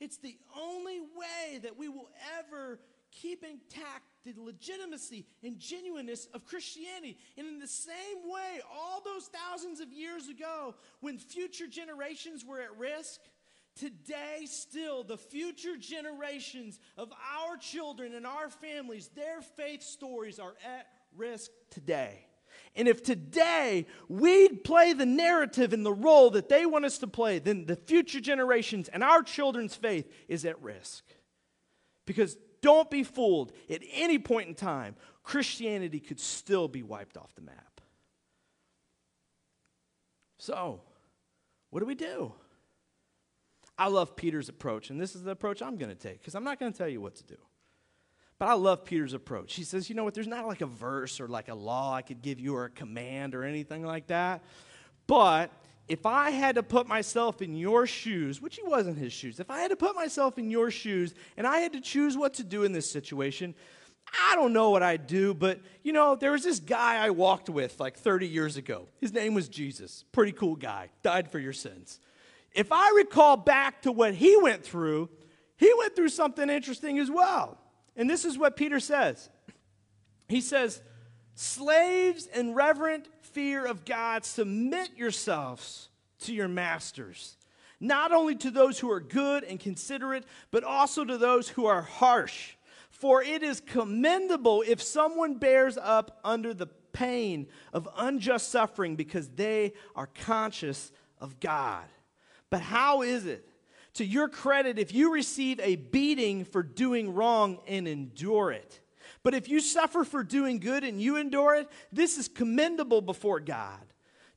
It's 0.00 0.16
the 0.16 0.36
only 0.60 1.00
way 1.00 1.58
that 1.62 1.78
we 1.78 1.88
will 1.88 2.10
ever 2.38 2.80
keep 3.20 3.42
intact 3.42 4.04
the 4.24 4.34
legitimacy 4.36 5.26
and 5.42 5.58
genuineness 5.58 6.28
of 6.34 6.44
Christianity. 6.44 7.16
And 7.36 7.46
in 7.46 7.58
the 7.58 7.66
same 7.66 8.18
way, 8.24 8.60
all 8.72 9.02
those 9.04 9.28
thousands 9.28 9.80
of 9.80 9.92
years 9.92 10.28
ago, 10.28 10.74
when 11.00 11.18
future 11.18 11.66
generations 11.66 12.44
were 12.44 12.60
at 12.60 12.76
risk, 12.76 13.20
today 13.76 14.46
still, 14.46 15.04
the 15.04 15.16
future 15.16 15.76
generations 15.76 16.80
of 16.96 17.12
our 17.12 17.56
children 17.56 18.14
and 18.14 18.26
our 18.26 18.48
families, 18.48 19.10
their 19.14 19.40
faith 19.40 19.82
stories 19.82 20.38
are 20.38 20.54
at 20.64 20.86
risk 21.16 21.50
today. 21.70 22.26
And 22.74 22.88
if 22.88 23.02
today 23.02 23.86
we'd 24.08 24.64
play 24.64 24.92
the 24.92 25.06
narrative 25.06 25.72
and 25.72 25.84
the 25.84 25.92
role 25.92 26.30
that 26.30 26.48
they 26.48 26.66
want 26.66 26.84
us 26.84 26.98
to 26.98 27.06
play, 27.06 27.38
then 27.38 27.66
the 27.66 27.76
future 27.76 28.20
generations 28.20 28.88
and 28.88 29.02
our 29.02 29.22
children's 29.22 29.74
faith 29.74 30.10
is 30.28 30.44
at 30.44 30.60
risk. 30.62 31.04
Because 32.06 32.36
don't 32.60 32.90
be 32.90 33.02
fooled, 33.02 33.52
at 33.70 33.82
any 33.92 34.18
point 34.18 34.48
in 34.48 34.54
time, 34.54 34.96
Christianity 35.22 36.00
could 36.00 36.20
still 36.20 36.68
be 36.68 36.82
wiped 36.82 37.16
off 37.16 37.34
the 37.34 37.42
map. 37.42 37.80
So, 40.38 40.80
what 41.70 41.80
do 41.80 41.86
we 41.86 41.94
do? 41.94 42.32
I 43.78 43.88
love 43.88 44.16
Peter's 44.16 44.48
approach, 44.48 44.90
and 44.90 45.00
this 45.00 45.14
is 45.14 45.22
the 45.22 45.32
approach 45.32 45.60
I'm 45.60 45.76
going 45.76 45.90
to 45.90 45.96
take 45.96 46.20
because 46.20 46.34
I'm 46.34 46.44
not 46.44 46.58
going 46.58 46.72
to 46.72 46.78
tell 46.78 46.88
you 46.88 47.00
what 47.00 47.16
to 47.16 47.24
do. 47.24 47.36
But 48.38 48.48
I 48.48 48.52
love 48.54 48.84
Peter's 48.84 49.14
approach. 49.14 49.54
He 49.54 49.64
says, 49.64 49.88
you 49.88 49.94
know 49.94 50.04
what, 50.04 50.14
there's 50.14 50.26
not 50.26 50.46
like 50.46 50.60
a 50.60 50.66
verse 50.66 51.20
or 51.20 51.28
like 51.28 51.48
a 51.48 51.54
law 51.54 51.94
I 51.94 52.02
could 52.02 52.20
give 52.20 52.38
you 52.38 52.54
or 52.54 52.66
a 52.66 52.70
command 52.70 53.34
or 53.34 53.44
anything 53.44 53.84
like 53.84 54.08
that. 54.08 54.44
But 55.06 55.50
if 55.88 56.04
I 56.04 56.30
had 56.30 56.56
to 56.56 56.62
put 56.62 56.88
myself 56.88 57.40
in 57.40 57.54
your 57.54 57.86
shoes, 57.86 58.40
which 58.40 58.56
he 58.56 58.62
was 58.62 58.86
in 58.86 58.96
his 58.96 59.12
shoes, 59.12 59.38
if 59.38 59.50
I 59.50 59.60
had 59.60 59.70
to 59.70 59.76
put 59.76 59.94
myself 59.94 60.38
in 60.38 60.50
your 60.50 60.70
shoes 60.70 61.14
and 61.36 61.46
I 61.46 61.58
had 61.58 61.72
to 61.74 61.80
choose 61.80 62.16
what 62.16 62.34
to 62.34 62.44
do 62.44 62.64
in 62.64 62.72
this 62.72 62.90
situation, 62.90 63.54
I 64.20 64.34
don't 64.34 64.52
know 64.52 64.70
what 64.70 64.82
I'd 64.82 65.06
do, 65.06 65.34
but 65.34 65.60
you 65.82 65.92
know, 65.92 66.16
there 66.16 66.32
was 66.32 66.44
this 66.44 66.60
guy 66.60 66.96
I 66.96 67.10
walked 67.10 67.48
with 67.48 67.78
like 67.78 67.96
30 67.96 68.26
years 68.26 68.56
ago. 68.56 68.88
His 69.00 69.12
name 69.12 69.34
was 69.34 69.48
Jesus. 69.48 70.04
Pretty 70.12 70.32
cool 70.32 70.56
guy. 70.56 70.90
Died 71.02 71.30
for 71.30 71.38
your 71.38 71.52
sins. 71.52 72.00
If 72.52 72.72
I 72.72 72.92
recall 72.96 73.36
back 73.36 73.82
to 73.82 73.92
what 73.92 74.14
he 74.14 74.36
went 74.36 74.64
through, 74.64 75.10
he 75.56 75.72
went 75.78 75.94
through 75.94 76.08
something 76.08 76.48
interesting 76.48 76.98
as 76.98 77.10
well. 77.10 77.58
And 77.96 78.08
this 78.08 78.24
is 78.24 78.36
what 78.36 78.56
Peter 78.56 78.80
says 78.80 79.28
He 80.28 80.40
says, 80.40 80.82
Slaves 81.34 82.26
and 82.26 82.56
reverent 82.56 83.08
fear 83.36 83.66
of 83.66 83.84
God, 83.84 84.24
submit 84.24 84.96
yourselves 84.96 85.90
to 86.20 86.32
your 86.32 86.48
masters, 86.48 87.36
not 87.78 88.10
only 88.10 88.34
to 88.34 88.50
those 88.50 88.78
who 88.78 88.90
are 88.90 88.98
good 88.98 89.44
and 89.44 89.60
considerate, 89.60 90.24
but 90.50 90.64
also 90.64 91.04
to 91.04 91.18
those 91.18 91.50
who 91.50 91.66
are 91.66 91.82
harsh. 91.82 92.54
For 92.88 93.22
it 93.22 93.42
is 93.42 93.60
commendable 93.60 94.64
if 94.66 94.80
someone 94.80 95.34
bears 95.34 95.76
up 95.76 96.18
under 96.24 96.54
the 96.54 96.68
pain 96.94 97.48
of 97.74 97.86
unjust 97.98 98.48
suffering 98.48 98.96
because 98.96 99.28
they 99.28 99.74
are 99.94 100.06
conscious 100.06 100.90
of 101.20 101.38
God. 101.38 101.84
But 102.48 102.62
how 102.62 103.02
is 103.02 103.26
it 103.26 103.46
to 103.96 104.04
your 104.06 104.30
credit 104.30 104.78
if 104.78 104.94
you 104.94 105.12
receive 105.12 105.60
a 105.60 105.76
beating 105.76 106.46
for 106.46 106.62
doing 106.62 107.14
wrong 107.14 107.58
and 107.66 107.86
endure 107.86 108.50
it. 108.52 108.80
But 109.26 109.34
if 109.34 109.48
you 109.48 109.58
suffer 109.58 110.04
for 110.04 110.22
doing 110.22 110.60
good 110.60 110.84
and 110.84 111.02
you 111.02 111.16
endure 111.16 111.56
it, 111.56 111.68
this 111.90 112.16
is 112.16 112.28
commendable 112.28 113.00
before 113.00 113.40
God. 113.40 113.80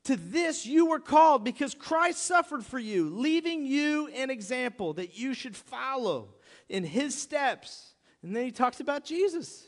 To 0.05 0.15
this 0.15 0.65
you 0.65 0.87
were 0.87 0.99
called 0.99 1.43
because 1.43 1.75
Christ 1.75 2.23
suffered 2.23 2.65
for 2.65 2.79
you, 2.79 3.07
leaving 3.11 3.67
you 3.67 4.07
an 4.07 4.31
example 4.31 4.93
that 4.93 5.15
you 5.15 5.35
should 5.35 5.55
follow 5.55 6.29
in 6.69 6.83
his 6.83 7.13
steps. 7.13 7.93
And 8.23 8.35
then 8.35 8.45
he 8.45 8.51
talks 8.51 8.79
about 8.79 9.05
Jesus. 9.05 9.67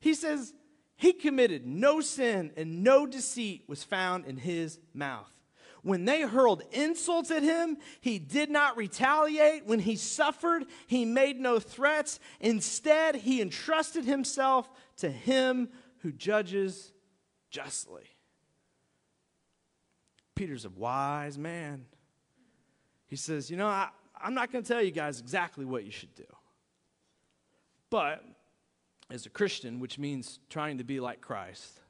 He 0.00 0.14
says, 0.14 0.54
He 0.96 1.12
committed 1.12 1.66
no 1.66 2.00
sin 2.00 2.50
and 2.56 2.82
no 2.82 3.04
deceit 3.06 3.64
was 3.68 3.84
found 3.84 4.24
in 4.24 4.38
his 4.38 4.78
mouth. 4.94 5.30
When 5.82 6.04
they 6.04 6.22
hurled 6.22 6.62
insults 6.70 7.30
at 7.32 7.42
him, 7.42 7.76
he 8.00 8.20
did 8.20 8.50
not 8.50 8.76
retaliate. 8.76 9.66
When 9.66 9.80
he 9.80 9.96
suffered, 9.96 10.64
he 10.86 11.04
made 11.04 11.40
no 11.40 11.58
threats. 11.58 12.20
Instead, 12.40 13.16
he 13.16 13.42
entrusted 13.42 14.04
himself 14.04 14.70
to 14.98 15.10
him 15.10 15.68
who 15.98 16.12
judges 16.12 16.92
justly. 17.50 18.04
Peter's 20.36 20.64
a 20.64 20.70
wise 20.70 21.36
man. 21.36 21.84
He 23.08 23.16
says, 23.16 23.50
You 23.50 23.56
know, 23.56 23.66
I, 23.66 23.88
I'm 24.20 24.34
not 24.34 24.52
going 24.52 24.62
to 24.64 24.72
tell 24.72 24.82
you 24.82 24.92
guys 24.92 25.18
exactly 25.20 25.64
what 25.64 25.84
you 25.84 25.90
should 25.90 26.14
do. 26.14 26.24
But 27.90 28.24
as 29.10 29.26
a 29.26 29.30
Christian, 29.30 29.80
which 29.80 29.98
means 29.98 30.38
trying 30.48 30.78
to 30.78 30.84
be 30.84 31.00
like 31.00 31.20
Christ, 31.20 31.81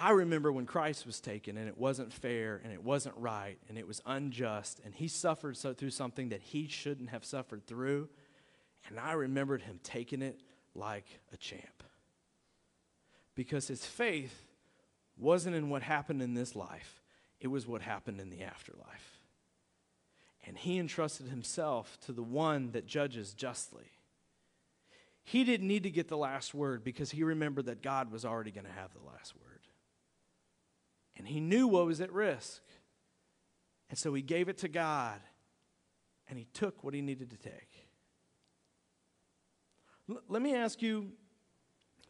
I 0.00 0.10
remember 0.10 0.52
when 0.52 0.66
Christ 0.66 1.06
was 1.06 1.20
taken 1.20 1.56
and 1.56 1.68
it 1.68 1.76
wasn't 1.76 2.12
fair 2.12 2.60
and 2.62 2.72
it 2.72 2.84
wasn't 2.84 3.16
right 3.18 3.58
and 3.68 3.76
it 3.76 3.86
was 3.86 4.00
unjust 4.06 4.80
and 4.84 4.94
he 4.94 5.08
suffered 5.08 5.56
so, 5.56 5.74
through 5.74 5.90
something 5.90 6.28
that 6.28 6.40
he 6.40 6.68
shouldn't 6.68 7.10
have 7.10 7.24
suffered 7.24 7.66
through. 7.66 8.08
And 8.88 9.00
I 9.00 9.12
remembered 9.12 9.62
him 9.62 9.80
taking 9.82 10.22
it 10.22 10.40
like 10.74 11.20
a 11.32 11.36
champ. 11.36 11.82
Because 13.34 13.66
his 13.66 13.84
faith 13.84 14.46
wasn't 15.16 15.56
in 15.56 15.68
what 15.68 15.82
happened 15.82 16.22
in 16.22 16.34
this 16.34 16.54
life, 16.54 17.00
it 17.40 17.48
was 17.48 17.66
what 17.66 17.82
happened 17.82 18.20
in 18.20 18.30
the 18.30 18.42
afterlife. 18.42 19.18
And 20.46 20.56
he 20.56 20.78
entrusted 20.78 21.26
himself 21.26 21.98
to 22.06 22.12
the 22.12 22.22
one 22.22 22.70
that 22.70 22.86
judges 22.86 23.34
justly. 23.34 23.90
He 25.24 25.44
didn't 25.44 25.68
need 25.68 25.82
to 25.82 25.90
get 25.90 26.08
the 26.08 26.16
last 26.16 26.54
word 26.54 26.82
because 26.82 27.10
he 27.10 27.22
remembered 27.22 27.66
that 27.66 27.82
God 27.82 28.10
was 28.10 28.24
already 28.24 28.50
going 28.50 28.66
to 28.66 28.72
have 28.72 28.92
the 28.94 29.06
last 29.06 29.34
word. 29.36 29.57
And 31.18 31.26
he 31.26 31.40
knew 31.40 31.66
what 31.66 31.84
was 31.84 32.00
at 32.00 32.12
risk. 32.12 32.62
And 33.90 33.98
so 33.98 34.14
he 34.14 34.22
gave 34.22 34.48
it 34.48 34.58
to 34.58 34.68
God 34.68 35.20
and 36.28 36.38
he 36.38 36.46
took 36.52 36.84
what 36.84 36.94
he 36.94 37.02
needed 37.02 37.30
to 37.30 37.36
take. 37.36 37.88
L- 40.08 40.22
let 40.28 40.40
me 40.40 40.54
ask 40.54 40.80
you 40.80 41.10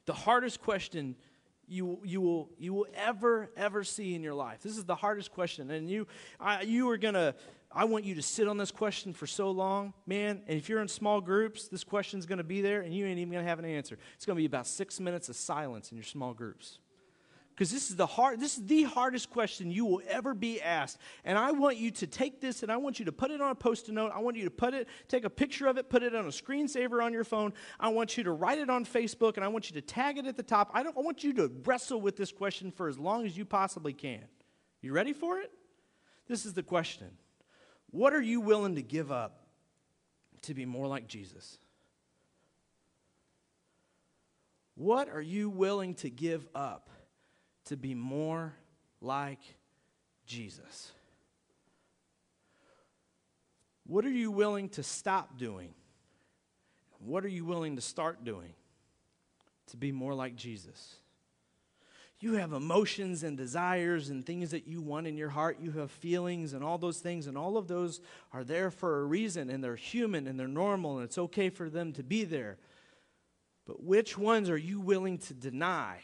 the 0.06 0.12
hardest 0.12 0.60
question 0.60 1.16
you, 1.70 2.00
you, 2.02 2.20
will, 2.20 2.48
you 2.58 2.72
will 2.72 2.86
ever, 2.94 3.50
ever 3.56 3.84
see 3.84 4.14
in 4.14 4.22
your 4.22 4.34
life. 4.34 4.62
This 4.62 4.78
is 4.78 4.84
the 4.84 4.94
hardest 4.94 5.32
question. 5.32 5.70
And 5.70 5.90
you, 5.90 6.06
I, 6.40 6.62
you 6.62 6.88
are 6.90 6.96
going 6.96 7.12
to, 7.12 7.34
I 7.70 7.84
want 7.84 8.06
you 8.06 8.14
to 8.14 8.22
sit 8.22 8.48
on 8.48 8.56
this 8.56 8.70
question 8.70 9.12
for 9.12 9.26
so 9.26 9.50
long, 9.50 9.92
man. 10.06 10.42
And 10.48 10.56
if 10.56 10.70
you're 10.70 10.80
in 10.80 10.88
small 10.88 11.20
groups, 11.20 11.68
this 11.68 11.84
question's 11.84 12.24
going 12.24 12.38
to 12.38 12.44
be 12.44 12.62
there 12.62 12.80
and 12.80 12.94
you 12.94 13.04
ain't 13.04 13.18
even 13.18 13.32
going 13.32 13.44
to 13.44 13.48
have 13.48 13.58
an 13.58 13.66
answer. 13.66 13.98
It's 14.14 14.24
going 14.24 14.36
to 14.36 14.40
be 14.40 14.46
about 14.46 14.66
six 14.66 14.98
minutes 14.98 15.28
of 15.28 15.36
silence 15.36 15.90
in 15.90 15.98
your 15.98 16.04
small 16.04 16.32
groups 16.32 16.78
because 17.58 17.72
this 17.72 17.90
is 17.90 17.96
the 17.96 18.06
hard 18.06 18.38
this 18.38 18.56
is 18.56 18.66
the 18.66 18.84
hardest 18.84 19.30
question 19.30 19.68
you 19.68 19.84
will 19.84 20.00
ever 20.08 20.32
be 20.32 20.62
asked. 20.62 20.96
And 21.24 21.36
i 21.36 21.50
want 21.50 21.76
you 21.76 21.90
to 21.90 22.06
take 22.06 22.40
this 22.40 22.62
and 22.62 22.70
i 22.70 22.76
want 22.76 23.00
you 23.00 23.04
to 23.06 23.12
put 23.12 23.32
it 23.32 23.40
on 23.40 23.50
a 23.50 23.54
post-it 23.54 23.92
note. 23.92 24.12
I 24.14 24.20
want 24.20 24.36
you 24.36 24.44
to 24.44 24.50
put 24.50 24.74
it 24.74 24.86
take 25.08 25.24
a 25.24 25.30
picture 25.30 25.66
of 25.66 25.76
it 25.76 25.90
put 25.90 26.04
it 26.04 26.14
on 26.14 26.24
a 26.24 26.28
screensaver 26.28 27.02
on 27.02 27.12
your 27.12 27.24
phone. 27.24 27.52
I 27.80 27.88
want 27.88 28.16
you 28.16 28.22
to 28.22 28.30
write 28.30 28.58
it 28.58 28.70
on 28.70 28.84
facebook 28.84 29.34
and 29.34 29.44
i 29.44 29.48
want 29.48 29.70
you 29.70 29.74
to 29.74 29.80
tag 29.80 30.18
it 30.18 30.26
at 30.26 30.36
the 30.36 30.42
top. 30.44 30.70
I 30.72 30.84
don't 30.84 30.96
I 30.96 31.00
want 31.00 31.24
you 31.24 31.32
to 31.34 31.50
wrestle 31.64 32.00
with 32.00 32.16
this 32.16 32.30
question 32.30 32.70
for 32.70 32.86
as 32.86 32.96
long 32.96 33.26
as 33.26 33.36
you 33.36 33.44
possibly 33.44 33.92
can. 33.92 34.22
You 34.80 34.92
ready 34.92 35.12
for 35.12 35.40
it? 35.40 35.50
This 36.28 36.46
is 36.46 36.54
the 36.54 36.62
question. 36.62 37.08
What 37.90 38.12
are 38.12 38.22
you 38.22 38.40
willing 38.40 38.76
to 38.76 38.82
give 38.82 39.10
up 39.10 39.40
to 40.42 40.54
be 40.54 40.64
more 40.64 40.86
like 40.86 41.08
jesus? 41.08 41.58
What 44.76 45.08
are 45.08 45.20
you 45.20 45.50
willing 45.50 45.94
to 45.94 46.08
give 46.08 46.46
up 46.54 46.88
to 47.68 47.76
be 47.76 47.94
more 47.94 48.52
like 49.00 49.40
Jesus? 50.26 50.92
What 53.86 54.04
are 54.04 54.10
you 54.10 54.30
willing 54.30 54.68
to 54.70 54.82
stop 54.82 55.38
doing? 55.38 55.72
What 56.98 57.24
are 57.24 57.28
you 57.28 57.44
willing 57.44 57.76
to 57.76 57.82
start 57.82 58.24
doing 58.24 58.52
to 59.68 59.76
be 59.76 59.92
more 59.92 60.14
like 60.14 60.36
Jesus? 60.36 60.96
You 62.20 62.34
have 62.34 62.52
emotions 62.52 63.22
and 63.22 63.36
desires 63.36 64.10
and 64.10 64.26
things 64.26 64.50
that 64.50 64.66
you 64.66 64.82
want 64.82 65.06
in 65.06 65.16
your 65.16 65.28
heart. 65.28 65.58
You 65.60 65.70
have 65.72 65.90
feelings 65.90 66.52
and 66.52 66.64
all 66.64 66.76
those 66.76 66.98
things, 66.98 67.28
and 67.28 67.38
all 67.38 67.56
of 67.56 67.68
those 67.68 68.00
are 68.32 68.42
there 68.42 68.70
for 68.70 69.00
a 69.00 69.04
reason, 69.04 69.48
and 69.48 69.62
they're 69.62 69.76
human 69.76 70.26
and 70.26 70.38
they're 70.38 70.48
normal, 70.48 70.96
and 70.96 71.04
it's 71.04 71.18
okay 71.18 71.48
for 71.48 71.70
them 71.70 71.92
to 71.92 72.02
be 72.02 72.24
there. 72.24 72.58
But 73.66 73.84
which 73.84 74.18
ones 74.18 74.50
are 74.50 74.56
you 74.56 74.80
willing 74.80 75.18
to 75.18 75.34
deny 75.34 75.98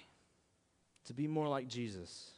to 1.05 1.15
be 1.15 1.27
more 1.27 1.49
like 1.49 1.69
Jesus? 1.69 2.31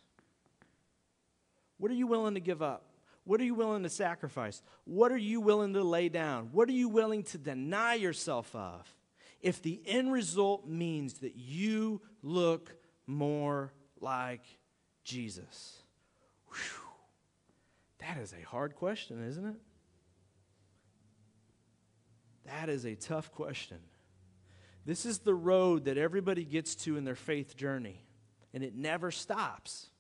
What 1.79 1.91
are 1.91 1.95
you 1.95 2.07
willing 2.07 2.35
to 2.35 2.41
give 2.41 2.63
up? 2.63 2.85
What 3.25 3.41
are 3.41 3.45
you 3.45 3.55
willing 3.55 3.83
to 3.83 3.89
sacrifice? 3.89 4.63
What 4.85 5.11
are 5.11 5.17
you 5.17 5.41
willing 5.41 5.75
to 5.75 5.83
lay 5.83 6.09
down? 6.09 6.51
What 6.53 6.69
are 6.69 6.73
you 6.73 6.89
willing 6.89 7.25
to 7.25 7.39
deny 7.39 7.95
yourself 7.95 8.55
of 8.55 8.95
if 9.41 9.61
the 9.61 9.81
end 9.85 10.13
result 10.13 10.67
means 10.67 11.15
that 11.15 11.35
you 11.35 12.01
look 12.23 12.75
more 13.07 13.73
like 14.01 14.45
Jesus? 15.03 15.83
Whew. 16.51 16.83
That 17.99 18.19
is 18.19 18.33
a 18.33 18.47
hard 18.47 18.77
question, 18.77 19.27
isn't 19.27 19.45
it? 19.45 19.57
That 22.47 22.69
is 22.69 22.85
a 22.85 22.95
tough 22.95 23.33
question. 23.33 23.79
This 24.85 25.05
is 25.05 25.19
the 25.19 25.35
road 25.35 25.87
that 25.87 25.99
everybody 25.99 26.45
gets 26.45 26.77
to 26.77 26.97
in 26.97 27.05
their 27.05 27.17
faith 27.17 27.57
journey 27.57 28.06
and 28.53 28.63
it 28.63 28.75
never 28.75 29.11
stops. 29.11 29.91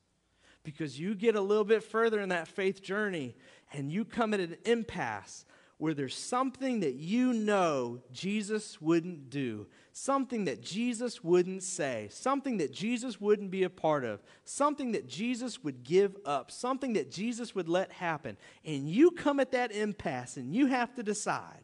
Because 0.62 0.98
you 0.98 1.14
get 1.14 1.36
a 1.36 1.40
little 1.40 1.64
bit 1.64 1.84
further 1.84 2.20
in 2.20 2.30
that 2.30 2.48
faith 2.48 2.82
journey 2.82 3.36
and 3.72 3.90
you 3.90 4.04
come 4.04 4.34
at 4.34 4.40
an 4.40 4.56
impasse 4.64 5.44
where 5.78 5.92
there's 5.92 6.16
something 6.16 6.80
that 6.80 6.94
you 6.94 7.34
know 7.34 8.00
Jesus 8.10 8.80
wouldn't 8.80 9.28
do, 9.28 9.66
something 9.92 10.46
that 10.46 10.62
Jesus 10.62 11.22
wouldn't 11.22 11.62
say, 11.62 12.08
something 12.10 12.56
that 12.58 12.72
Jesus 12.72 13.20
wouldn't 13.20 13.50
be 13.50 13.62
a 13.62 13.70
part 13.70 14.02
of, 14.04 14.22
something 14.44 14.92
that 14.92 15.06
Jesus 15.06 15.62
would 15.62 15.84
give 15.84 16.16
up, 16.24 16.50
something 16.50 16.94
that 16.94 17.10
Jesus 17.10 17.54
would 17.54 17.68
let 17.68 17.92
happen. 17.92 18.38
And 18.64 18.88
you 18.88 19.10
come 19.10 19.38
at 19.38 19.52
that 19.52 19.70
impasse 19.70 20.38
and 20.38 20.54
you 20.54 20.66
have 20.66 20.94
to 20.94 21.02
decide 21.02 21.62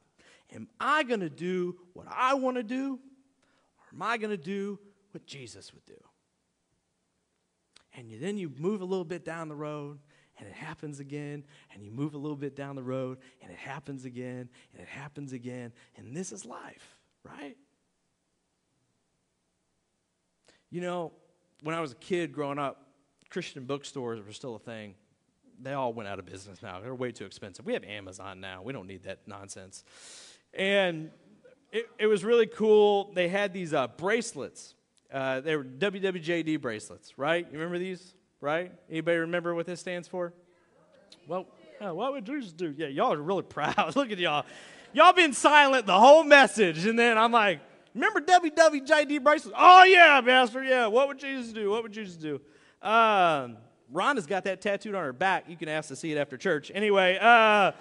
am 0.55 0.69
I 0.79 1.03
going 1.03 1.21
to 1.21 1.31
do 1.31 1.77
what 1.95 2.07
I 2.11 2.35
want 2.35 2.59
to 2.59 2.63
do 2.63 2.99
or 3.79 3.95
am 3.95 4.03
I 4.03 4.19
going 4.19 4.31
to 4.31 4.37
do 4.37 4.79
what 5.13 5.27
Jesus 5.27 5.73
would 5.73 5.85
do? 5.87 5.95
And 7.95 8.11
you, 8.11 8.19
then 8.19 8.39
you 8.39 8.51
move 8.59 8.81
a 8.81 8.85
little 8.85 9.05
bit 9.05 9.25
down 9.25 9.49
the 9.49 9.55
road 9.55 9.99
and 10.39 10.49
it 10.49 10.55
happens 10.55 10.99
again 11.01 11.45
and 11.73 11.85
you 11.85 11.91
move 11.91 12.15
a 12.15 12.19
little 12.19 12.37
bit 12.37 12.57
down 12.57 12.77
the 12.77 12.83
road 12.83 13.19
and 13.43 13.51
it 13.51 13.59
happens 13.59 14.05
again 14.05 14.49
and 14.73 14.83
it 14.83 14.89
happens 14.89 15.33
again 15.33 15.73
and 15.97 16.17
this 16.17 16.33
is 16.33 16.45
life 16.45 16.99
right? 17.25 17.57
You 20.71 20.81
know 20.81 21.13
when 21.63 21.75
i 21.75 21.81
was 21.81 21.93
a 21.93 21.97
kid 21.97 22.33
growing 22.33 22.59
up 22.59 22.89
christian 23.29 23.65
bookstores 23.65 24.25
were 24.25 24.33
still 24.33 24.55
a 24.57 24.59
thing. 24.59 24.95
They 25.61 25.75
all 25.75 25.93
went 25.93 26.09
out 26.09 26.19
of 26.19 26.27
business 26.27 26.61
now. 26.61 26.81
They're 26.81 26.95
way 26.95 27.13
too 27.13 27.25
expensive. 27.25 27.65
We 27.65 27.75
have 27.75 27.85
amazon 27.85 28.41
now. 28.41 28.63
We 28.63 28.73
don't 28.73 28.87
need 28.87 29.05
that 29.05 29.21
nonsense. 29.27 29.85
And 30.53 31.11
it, 31.73 31.89
it 31.99 32.07
was 32.07 32.25
really 32.25 32.47
cool. 32.47 33.13
They 33.15 33.29
had 33.29 33.53
these 33.53 33.73
uh, 33.73 33.89
bracelets 33.89 34.75
uh, 35.13 35.41
they 35.41 35.57
were 35.57 35.65
WWJD 35.65 36.61
bracelets, 36.61 37.13
right? 37.19 37.47
You 37.47 37.59
remember 37.59 37.79
these, 37.79 38.15
right? 38.41 38.73
Anybody 38.91 39.19
remember 39.19 39.55
what 39.55 39.67
this 39.67 39.81
stands 39.81 40.09
for? 40.09 40.33
Well, 41.27 41.47
what 41.79 42.13
would 42.13 42.25
Jesus 42.25 42.53
do? 42.53 42.75
Yeah, 42.77 42.87
y'all 42.87 43.13
are 43.13 43.21
really 43.21 43.43
proud. 43.43 43.95
Look 43.95 44.11
at 44.11 44.19
y'all. 44.19 44.47
Y'all 44.95 45.13
been 45.13 45.33
silent 45.33 45.87
the 45.87 45.99
whole 45.99 46.25
message, 46.25 46.87
and 46.87 46.99
then 46.99 47.19
I'm 47.19 47.33
like, 47.33 47.61
remember 47.95 48.21
WWJD 48.21 49.23
bracelets? 49.23 49.57
Oh 49.59 49.85
yeah, 49.85 50.21
Master. 50.23 50.65
Yeah. 50.65 50.87
What 50.87 51.09
would 51.09 51.19
Jesus 51.19 51.53
do? 51.53 51.71
What 51.71 51.83
would 51.83 51.93
Jesus 51.93 52.17
do? 52.17 52.41
Um, 52.81 53.59
Rhonda's 53.93 54.27
got 54.27 54.45
that 54.45 54.61
tattooed 54.61 54.95
on 54.95 55.05
her 55.05 55.13
back. 55.13 55.45
You 55.49 55.57
can 55.57 55.69
ask 55.69 55.89
to 55.89 55.97
see 55.97 56.13
it 56.13 56.19
after 56.19 56.37
church. 56.37 56.71
Anyway. 56.75 57.19
Uh, 57.21 57.73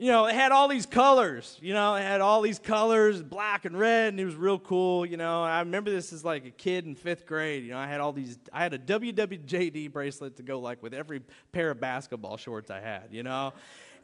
you 0.00 0.06
know, 0.06 0.24
it 0.24 0.34
had 0.34 0.50
all 0.50 0.66
these 0.66 0.86
colors. 0.86 1.58
You 1.60 1.74
know, 1.74 1.94
it 1.94 2.00
had 2.00 2.22
all 2.22 2.40
these 2.40 2.58
colors, 2.58 3.22
black 3.22 3.66
and 3.66 3.78
red, 3.78 4.08
and 4.08 4.18
it 4.18 4.24
was 4.24 4.34
real 4.34 4.58
cool. 4.58 5.04
You 5.04 5.18
know, 5.18 5.42
I 5.42 5.58
remember 5.58 5.90
this 5.90 6.14
as 6.14 6.24
like 6.24 6.46
a 6.46 6.50
kid 6.50 6.86
in 6.86 6.94
fifth 6.94 7.26
grade. 7.26 7.64
You 7.64 7.72
know, 7.72 7.78
I 7.78 7.86
had 7.86 8.00
all 8.00 8.14
these. 8.14 8.38
I 8.50 8.62
had 8.62 8.72
a 8.72 8.78
WWJD 8.78 9.92
bracelet 9.92 10.36
to 10.36 10.42
go 10.42 10.58
like 10.58 10.82
with 10.82 10.94
every 10.94 11.20
pair 11.52 11.70
of 11.70 11.80
basketball 11.80 12.38
shorts 12.38 12.70
I 12.70 12.80
had. 12.80 13.08
You 13.10 13.24
know, 13.24 13.52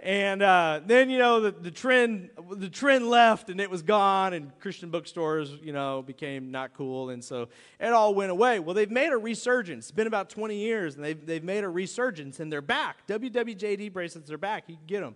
and 0.01 0.43
uh, 0.43 0.83
then 0.85 1.09
you 1.09 1.19
know 1.19 1.41
the, 1.41 1.53
the 1.53 1.71
trend 1.71 2.29
the 2.51 2.69
trend 2.69 3.09
left 3.09 3.49
and 3.49 3.59
it 3.59 3.71
was 3.71 3.81
gone, 3.81 4.35
and 4.35 4.53
Christian 4.61 4.91
bookstores 4.91 5.51
you 5.63 5.73
know 5.73 6.03
became 6.03 6.51
not 6.51 6.75
cool, 6.75 7.09
and 7.09 7.25
so 7.25 7.49
it 7.81 7.89
all 7.95 8.15
went 8.15 8.31
away. 8.31 8.59
Well, 8.59 8.75
they've 8.75 8.91
made 8.91 9.13
a 9.13 9.17
resurgence. 9.17 9.87
It's 9.87 9.93
been 9.93 10.07
about 10.07 10.29
20 10.29 10.57
years, 10.57 10.97
and 10.97 11.03
they've 11.03 11.25
they've 11.25 11.43
made 11.43 11.65
a 11.65 11.71
resurgence, 11.71 12.39
and 12.39 12.53
they're 12.53 12.61
back. 12.61 13.07
WWJD 13.07 13.95
bracelets 13.95 14.31
are 14.31 14.37
back. 14.37 14.65
You 14.67 14.77
can 14.77 14.87
get 14.87 15.01
them. 15.01 15.15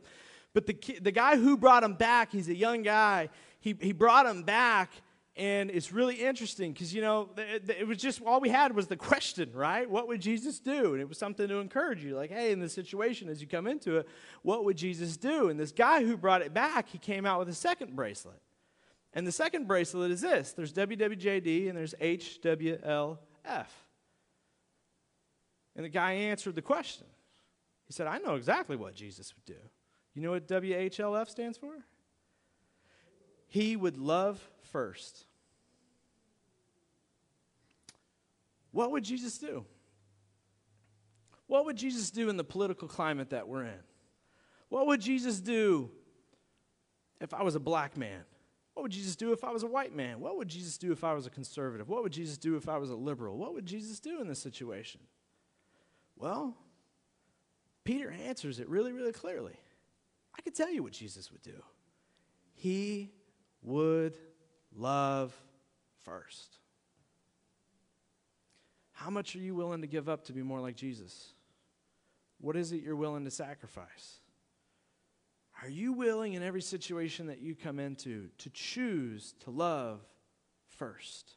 But 0.53 0.66
the, 0.66 0.98
the 1.01 1.12
guy 1.12 1.36
who 1.36 1.57
brought 1.57 1.82
him 1.82 1.94
back, 1.94 2.32
he's 2.32 2.48
a 2.48 2.57
young 2.57 2.82
guy, 2.82 3.28
he, 3.61 3.76
he 3.80 3.92
brought 3.92 4.26
him 4.26 4.42
back, 4.42 4.90
and 5.36 5.70
it's 5.70 5.92
really 5.92 6.16
interesting 6.16 6.72
because, 6.72 6.92
you 6.92 7.01
know, 7.01 7.30
it, 7.36 7.70
it 7.70 7.86
was 7.86 7.98
just 7.98 8.20
all 8.22 8.40
we 8.40 8.48
had 8.48 8.74
was 8.74 8.88
the 8.88 8.96
question, 8.96 9.51
right? 9.55 9.88
What 9.88 10.09
would 10.09 10.20
Jesus 10.20 10.59
do? 10.59 10.92
And 10.92 11.01
it 11.01 11.09
was 11.09 11.18
something 11.18 11.46
to 11.46 11.59
encourage 11.61 12.05
you, 12.05 12.16
like, 12.16 12.30
hey, 12.30 12.53
in 12.53 12.59
this 12.59 12.74
situation, 12.74 13.28
as 13.28 13.40
you 13.40 13.46
come 13.46 13.66
into 13.66 13.98
it, 13.98 14.09
what 14.42 14.64
would 14.64 14.76
Jesus 14.76 15.16
do? 15.16 15.48
And 15.48 15.59
this 15.59 15.72
guy 15.72 16.05
who 16.05 16.16
brought 16.16 16.42
it 16.42 16.53
back, 16.53 16.88
he 16.88 16.98
came 16.98 17.24
out 17.24 17.38
with 17.38 17.48
a 17.48 17.55
second 17.55 17.94
bracelet. 17.94 18.40
And 19.12 19.26
the 19.26 19.32
second 19.32 19.66
bracelet 19.66 20.11
is 20.11 20.20
this 20.20 20.53
there's 20.53 20.72
WWJD 20.72 21.68
and 21.68 21.78
there's 21.78 21.94
HWLF. 21.94 23.16
And 25.76 25.84
the 25.84 25.88
guy 25.88 26.12
answered 26.12 26.57
the 26.57 26.62
question. 26.62 27.07
He 27.86 27.92
said, 27.92 28.07
I 28.07 28.18
know 28.18 28.34
exactly 28.34 28.76
what 28.76 28.94
Jesus 28.94 29.32
would 29.34 29.44
do. 29.44 29.61
You 30.14 30.22
know 30.22 30.30
what 30.30 30.48
WHLF 30.48 31.28
stands 31.28 31.56
for? 31.56 31.72
He 33.46 33.76
would 33.76 33.96
love 33.96 34.40
first. 34.62 35.24
What 38.72 38.92
would 38.92 39.04
Jesus 39.04 39.38
do? 39.38 39.64
What 41.46 41.64
would 41.64 41.76
Jesus 41.76 42.11
do 42.11 42.28
in 42.28 42.36
the 42.36 42.44
political 42.44 42.86
climate 42.86 43.30
that 43.30 43.48
we're 43.48 43.64
in? 43.64 43.80
What 44.68 44.86
would 44.86 45.00
Jesus 45.00 45.40
do 45.40 45.90
if 47.20 47.34
I 47.34 47.42
was 47.42 47.56
a 47.56 47.61
black 47.61 47.96
man? 47.96 48.22
What 48.74 48.84
would 48.84 48.92
Jesus 48.92 49.16
do 49.16 49.32
if 49.32 49.42
I 49.42 49.50
was 49.50 49.64
a 49.64 49.66
white 49.66 49.94
man? 49.94 50.20
What 50.20 50.36
would 50.36 50.48
Jesus 50.48 50.78
do 50.78 50.92
if 50.92 51.02
I 51.02 51.12
was 51.12 51.26
a 51.26 51.30
conservative? 51.30 51.88
What 51.88 52.04
would 52.04 52.12
Jesus 52.12 52.38
do 52.38 52.56
if 52.56 52.68
I 52.68 52.78
was 52.78 52.90
a 52.90 52.94
liberal? 52.94 53.36
What 53.36 53.52
would 53.52 53.66
Jesus 53.66 53.98
do 53.98 54.20
in 54.20 54.28
this 54.28 54.38
situation? 54.38 55.00
Well, 56.16 56.56
Peter 57.82 58.14
answers 58.26 58.61
it 58.61 58.68
really, 58.68 58.92
really 58.92 59.12
clearly. 59.12 59.56
I 60.37 60.43
could 60.43 60.55
tell 60.55 60.70
you 60.70 60.83
what 60.83 60.93
Jesus 60.93 61.31
would 61.33 61.43
do. 61.43 61.62
He 62.55 63.12
would 63.62 64.16
love 64.74 65.35
first. 66.05 66.59
How 68.93 69.11
much 69.11 69.35
are 69.35 69.41
you 69.41 69.55
willing 69.55 69.81
to 69.81 69.87
give 69.87 70.09
up 70.09 70.24
to 70.26 70.33
be 70.33 70.43
more 70.43 70.61
like 70.61 70.76
Jesus? 70.76 71.33
What 72.39 72.57
is 72.57 72.72
it 72.72 72.83
you're 72.83 72.97
willing 72.97 73.24
to 73.24 73.31
sacrifice? 73.31 74.20
Are 75.62 75.68
you 75.68 75.93
willing 75.93 76.35
in 76.35 76.43
every 76.43 76.62
situation 76.62 77.26
that 77.26 77.41
you 77.41 77.55
come 77.55 77.78
into 77.78 78.28
to 78.39 78.51
choose 78.51 79.35
to 79.41 79.51
love 79.51 80.01
first? 80.68 81.35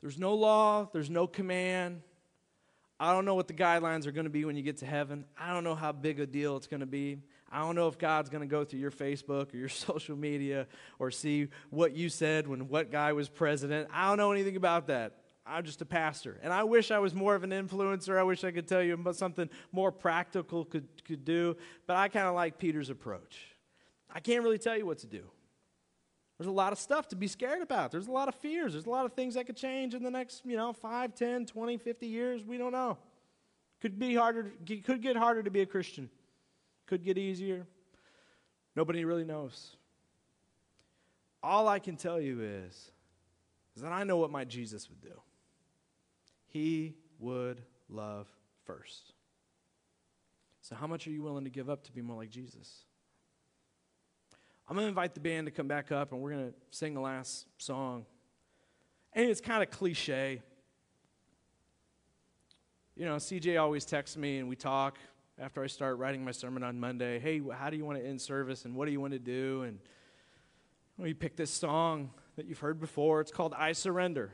There's 0.00 0.18
no 0.18 0.34
law, 0.34 0.88
there's 0.92 1.10
no 1.10 1.26
command. 1.26 2.02
I 3.00 3.12
don't 3.12 3.24
know 3.24 3.36
what 3.36 3.46
the 3.46 3.54
guidelines 3.54 4.06
are 4.06 4.12
going 4.12 4.24
to 4.24 4.30
be 4.30 4.44
when 4.44 4.56
you 4.56 4.62
get 4.62 4.78
to 4.78 4.86
heaven. 4.86 5.24
I 5.38 5.52
don't 5.52 5.62
know 5.62 5.76
how 5.76 5.92
big 5.92 6.18
a 6.18 6.26
deal 6.26 6.56
it's 6.56 6.66
going 6.66 6.80
to 6.80 6.86
be. 6.86 7.18
I 7.50 7.60
don't 7.60 7.76
know 7.76 7.88
if 7.88 7.96
God's 7.96 8.28
going 8.28 8.40
to 8.40 8.48
go 8.48 8.64
through 8.64 8.80
your 8.80 8.90
Facebook 8.90 9.54
or 9.54 9.56
your 9.56 9.68
social 9.68 10.16
media 10.16 10.66
or 10.98 11.10
see 11.10 11.48
what 11.70 11.94
you 11.94 12.08
said 12.08 12.48
when 12.48 12.68
what 12.68 12.90
guy 12.90 13.12
was 13.12 13.28
president. 13.28 13.88
I 13.92 14.08
don't 14.08 14.16
know 14.16 14.32
anything 14.32 14.56
about 14.56 14.88
that. 14.88 15.14
I'm 15.46 15.64
just 15.64 15.80
a 15.80 15.86
pastor. 15.86 16.38
And 16.42 16.52
I 16.52 16.64
wish 16.64 16.90
I 16.90 16.98
was 16.98 17.14
more 17.14 17.34
of 17.34 17.42
an 17.42 17.50
influencer. 17.50 18.18
I 18.18 18.22
wish 18.22 18.44
I 18.44 18.50
could 18.50 18.68
tell 18.68 18.82
you 18.82 18.94
about 18.94 19.16
something 19.16 19.48
more 19.72 19.90
practical 19.90 20.64
could, 20.64 20.86
could 21.04 21.24
do. 21.24 21.56
But 21.86 21.96
I 21.96 22.08
kind 22.08 22.26
of 22.26 22.34
like 22.34 22.58
Peter's 22.58 22.90
approach. 22.90 23.38
I 24.12 24.20
can't 24.20 24.42
really 24.42 24.58
tell 24.58 24.76
you 24.76 24.84
what 24.84 24.98
to 24.98 25.06
do. 25.06 25.22
There's 26.38 26.48
a 26.48 26.52
lot 26.52 26.72
of 26.72 26.78
stuff 26.78 27.08
to 27.08 27.16
be 27.16 27.26
scared 27.26 27.62
about. 27.62 27.90
There's 27.90 28.06
a 28.06 28.12
lot 28.12 28.28
of 28.28 28.34
fears. 28.36 28.72
There's 28.72 28.86
a 28.86 28.90
lot 28.90 29.04
of 29.04 29.12
things 29.12 29.34
that 29.34 29.46
could 29.46 29.56
change 29.56 29.94
in 29.94 30.02
the 30.04 30.10
next, 30.10 30.46
you 30.46 30.56
know, 30.56 30.72
5, 30.72 31.14
10, 31.14 31.46
20, 31.46 31.76
50 31.76 32.06
years. 32.06 32.44
We 32.44 32.58
don't 32.58 32.72
know. 32.72 32.96
Could 33.80 33.98
be 33.98 34.14
harder, 34.14 34.52
could 34.84 35.02
get 35.02 35.16
harder 35.16 35.42
to 35.42 35.50
be 35.50 35.60
a 35.60 35.66
Christian. 35.66 36.08
Could 36.86 37.02
get 37.02 37.18
easier. 37.18 37.66
Nobody 38.76 39.04
really 39.04 39.24
knows. 39.24 39.76
All 41.42 41.66
I 41.66 41.80
can 41.80 41.96
tell 41.96 42.20
you 42.20 42.40
is, 42.40 42.90
is 43.74 43.82
that 43.82 43.92
I 43.92 44.04
know 44.04 44.16
what 44.16 44.30
my 44.30 44.44
Jesus 44.44 44.88
would 44.88 45.00
do 45.00 45.20
he 46.48 46.94
would 47.18 47.62
love 47.88 48.26
first. 48.64 49.12
So, 50.62 50.74
how 50.74 50.86
much 50.86 51.06
are 51.06 51.10
you 51.10 51.22
willing 51.22 51.44
to 51.44 51.50
give 51.50 51.70
up 51.70 51.84
to 51.84 51.92
be 51.92 52.02
more 52.02 52.16
like 52.16 52.30
Jesus? 52.30 52.84
I'm 54.68 54.74
going 54.74 54.84
to 54.84 54.88
invite 54.88 55.14
the 55.14 55.20
band 55.20 55.46
to 55.46 55.50
come 55.50 55.66
back 55.66 55.90
up 55.90 56.12
and 56.12 56.20
we're 56.20 56.32
going 56.32 56.48
to 56.48 56.54
sing 56.70 56.92
the 56.92 57.00
last 57.00 57.46
song. 57.56 58.04
And 59.14 59.30
it's 59.30 59.40
kind 59.40 59.62
of 59.62 59.70
cliche. 59.70 60.42
You 62.94 63.06
know, 63.06 63.16
CJ 63.16 63.58
always 63.58 63.86
texts 63.86 64.18
me 64.18 64.36
and 64.36 64.46
we 64.46 64.56
talk 64.56 64.98
after 65.38 65.64
I 65.64 65.68
start 65.68 65.96
writing 65.96 66.22
my 66.22 66.32
sermon 66.32 66.62
on 66.62 66.78
Monday. 66.78 67.18
Hey, 67.18 67.40
how 67.50 67.70
do 67.70 67.78
you 67.78 67.84
want 67.86 67.98
to 67.98 68.06
end 68.06 68.20
service 68.20 68.66
and 68.66 68.74
what 68.74 68.84
do 68.84 68.92
you 68.92 69.00
want 69.00 69.14
to 69.14 69.18
do? 69.18 69.62
And 69.62 69.78
we 70.98 71.14
pick 71.14 71.34
this 71.34 71.50
song 71.50 72.10
that 72.36 72.44
you've 72.44 72.58
heard 72.58 72.78
before. 72.78 73.22
It's 73.22 73.32
called 73.32 73.54
I 73.56 73.72
Surrender. 73.72 74.32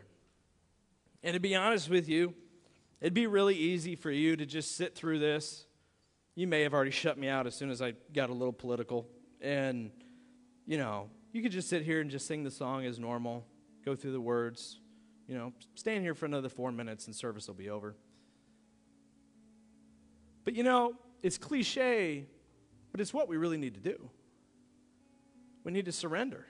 And 1.22 1.34
to 1.34 1.40
be 1.40 1.54
honest 1.54 1.88
with 1.88 2.08
you, 2.08 2.34
it'd 3.00 3.14
be 3.14 3.28
really 3.28 3.54
easy 3.54 3.94
for 3.94 4.10
you 4.10 4.34
to 4.34 4.46
just 4.46 4.76
sit 4.76 4.96
through 4.96 5.20
this. 5.20 5.66
You 6.34 6.48
may 6.48 6.62
have 6.62 6.74
already 6.74 6.90
shut 6.90 7.18
me 7.18 7.28
out 7.28 7.46
as 7.46 7.54
soon 7.54 7.70
as 7.70 7.80
I 7.80 7.92
got 8.12 8.30
a 8.30 8.34
little 8.34 8.52
political. 8.52 9.06
And, 9.40 9.92
you 10.66 10.78
know, 10.78 11.10
you 11.32 11.42
could 11.42 11.52
just 11.52 11.68
sit 11.68 11.82
here 11.82 12.00
and 12.00 12.10
just 12.10 12.26
sing 12.26 12.44
the 12.44 12.50
song 12.50 12.84
as 12.84 12.98
normal, 12.98 13.44
go 13.84 13.94
through 13.94 14.12
the 14.12 14.20
words, 14.20 14.80
you 15.26 15.34
know, 15.36 15.52
stand 15.74 16.02
here 16.02 16.14
for 16.14 16.26
another 16.26 16.48
four 16.48 16.70
minutes 16.72 17.06
and 17.06 17.14
service 17.14 17.46
will 17.46 17.54
be 17.54 17.70
over. 17.70 17.96
But, 20.44 20.54
you 20.54 20.62
know, 20.62 20.94
it's 21.22 21.38
cliche, 21.38 22.26
but 22.92 23.00
it's 23.00 23.12
what 23.12 23.28
we 23.28 23.36
really 23.36 23.56
need 23.56 23.74
to 23.74 23.80
do. 23.80 24.10
We 25.64 25.72
need 25.72 25.86
to 25.86 25.92
surrender. 25.92 26.46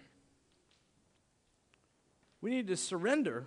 We 2.41 2.51
need 2.51 2.67
to 2.67 2.77
surrender 2.77 3.47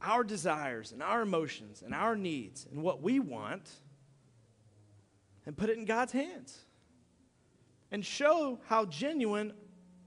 our 0.00 0.22
desires 0.22 0.92
and 0.92 1.02
our 1.02 1.22
emotions 1.22 1.82
and 1.82 1.94
our 1.94 2.16
needs 2.16 2.66
and 2.70 2.82
what 2.82 3.02
we 3.02 3.18
want 3.18 3.68
and 5.44 5.56
put 5.56 5.68
it 5.68 5.76
in 5.76 5.84
God's 5.84 6.12
hands 6.12 6.64
and 7.90 8.04
show 8.04 8.58
how 8.66 8.84
genuine 8.84 9.52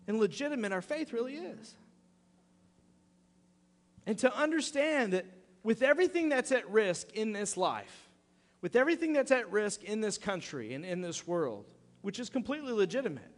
and 0.08 0.20
legitimate 0.20 0.72
our 0.72 0.82
faith 0.82 1.14
really 1.14 1.36
is. 1.36 1.76
And 4.06 4.18
to 4.20 4.36
understand 4.36 5.14
that 5.14 5.26
with 5.64 5.82
everything 5.84 6.30
that's 6.30 6.52
at 6.52 6.70
risk 6.70 7.12
in 7.14 7.32
this 7.32 7.56
life, 7.58 8.10
with 8.62 8.76
everything 8.76 9.14
that's 9.14 9.32
at 9.32 9.52
risk 9.52 9.84
in 9.84 10.02
this 10.02 10.18
country 10.18 10.74
and 10.74 10.84
in 10.84 11.02
this 11.02 11.28
world, 11.28 11.66
which 12.02 12.20
is 12.20 12.30
completely 12.30 12.72
legitimate, 12.72 13.32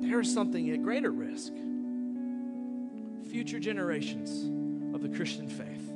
there 0.00 0.20
is 0.20 0.32
something 0.32 0.70
at 0.70 0.82
greater 0.82 1.10
risk. 1.10 1.52
Future 3.30 3.58
generations 3.58 4.94
of 4.94 5.02
the 5.02 5.08
Christian 5.16 5.48
faith. 5.48 5.90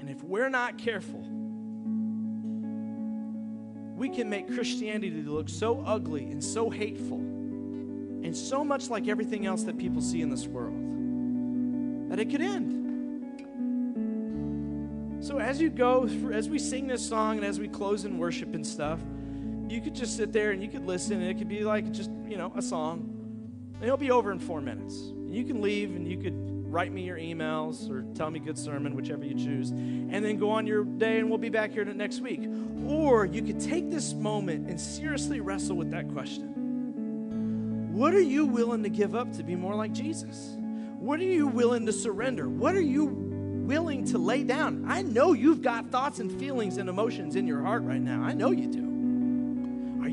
And 0.00 0.08
if 0.08 0.22
we're 0.22 0.48
not 0.48 0.78
careful, 0.78 1.24
we 3.96 4.10
can 4.10 4.28
make 4.28 4.46
Christianity 4.54 5.22
look 5.22 5.48
so 5.48 5.82
ugly 5.86 6.24
and 6.24 6.44
so 6.44 6.68
hateful 6.68 7.16
and 7.16 8.36
so 8.36 8.62
much 8.62 8.90
like 8.90 9.08
everything 9.08 9.46
else 9.46 9.62
that 9.62 9.78
people 9.78 10.02
see 10.02 10.20
in 10.20 10.28
this 10.28 10.46
world 10.46 10.74
that 12.10 12.20
it 12.20 12.30
could 12.30 12.42
end. 12.42 12.84
So 15.24 15.38
as 15.38 15.60
you 15.60 15.70
go, 15.70 16.08
as 16.32 16.48
we 16.48 16.58
sing 16.58 16.86
this 16.86 17.06
song 17.06 17.38
and 17.38 17.46
as 17.46 17.58
we 17.58 17.68
close 17.68 18.04
in 18.04 18.18
worship 18.18 18.54
and 18.54 18.64
stuff, 18.64 19.00
you 19.68 19.80
could 19.80 19.94
just 19.94 20.16
sit 20.16 20.32
there 20.32 20.52
and 20.52 20.62
you 20.62 20.68
could 20.68 20.86
listen, 20.86 21.20
and 21.20 21.28
it 21.28 21.38
could 21.38 21.48
be 21.48 21.64
like 21.64 21.90
just, 21.90 22.10
you 22.28 22.36
know, 22.36 22.52
a 22.54 22.62
song. 22.62 23.12
And 23.74 23.84
it'll 23.84 23.96
be 23.96 24.12
over 24.12 24.30
in 24.30 24.38
four 24.38 24.60
minutes. 24.60 24.94
And 24.94 25.34
you 25.34 25.44
can 25.44 25.60
leave 25.60 25.96
and 25.96 26.06
you 26.06 26.18
could 26.18 26.55
write 26.68 26.92
me 26.92 27.02
your 27.02 27.16
emails 27.16 27.90
or 27.90 28.02
tell 28.14 28.30
me 28.30 28.38
good 28.38 28.58
sermon, 28.58 28.94
whichever 28.94 29.24
you 29.24 29.34
choose, 29.34 29.70
and 29.70 30.24
then 30.24 30.36
go 30.36 30.50
on 30.50 30.66
your 30.66 30.84
day 30.84 31.18
and 31.18 31.28
we'll 31.28 31.38
be 31.38 31.48
back 31.48 31.72
here 31.72 31.84
next 31.84 32.20
week. 32.20 32.42
Or 32.86 33.24
you 33.24 33.42
could 33.42 33.60
take 33.60 33.90
this 33.90 34.12
moment 34.12 34.68
and 34.68 34.80
seriously 34.80 35.40
wrestle 35.40 35.76
with 35.76 35.90
that 35.92 36.08
question. 36.12 37.92
What 37.92 38.12
are 38.12 38.20
you 38.20 38.44
willing 38.44 38.82
to 38.82 38.90
give 38.90 39.14
up 39.14 39.32
to 39.34 39.42
be 39.42 39.56
more 39.56 39.74
like 39.74 39.92
Jesus? 39.92 40.56
What 40.98 41.18
are 41.20 41.24
you 41.24 41.46
willing 41.46 41.86
to 41.86 41.92
surrender? 41.92 42.48
What 42.48 42.74
are 42.74 42.80
you 42.80 43.06
willing 43.06 44.04
to 44.06 44.18
lay 44.18 44.44
down? 44.44 44.84
I 44.86 45.02
know 45.02 45.32
you've 45.32 45.62
got 45.62 45.90
thoughts 45.90 46.18
and 46.18 46.30
feelings 46.38 46.76
and 46.76 46.88
emotions 46.88 47.36
in 47.36 47.46
your 47.46 47.62
heart 47.62 47.84
right 47.84 48.00
now. 48.00 48.22
I 48.22 48.34
know 48.34 48.50
you 48.50 48.66
do. 48.66 48.85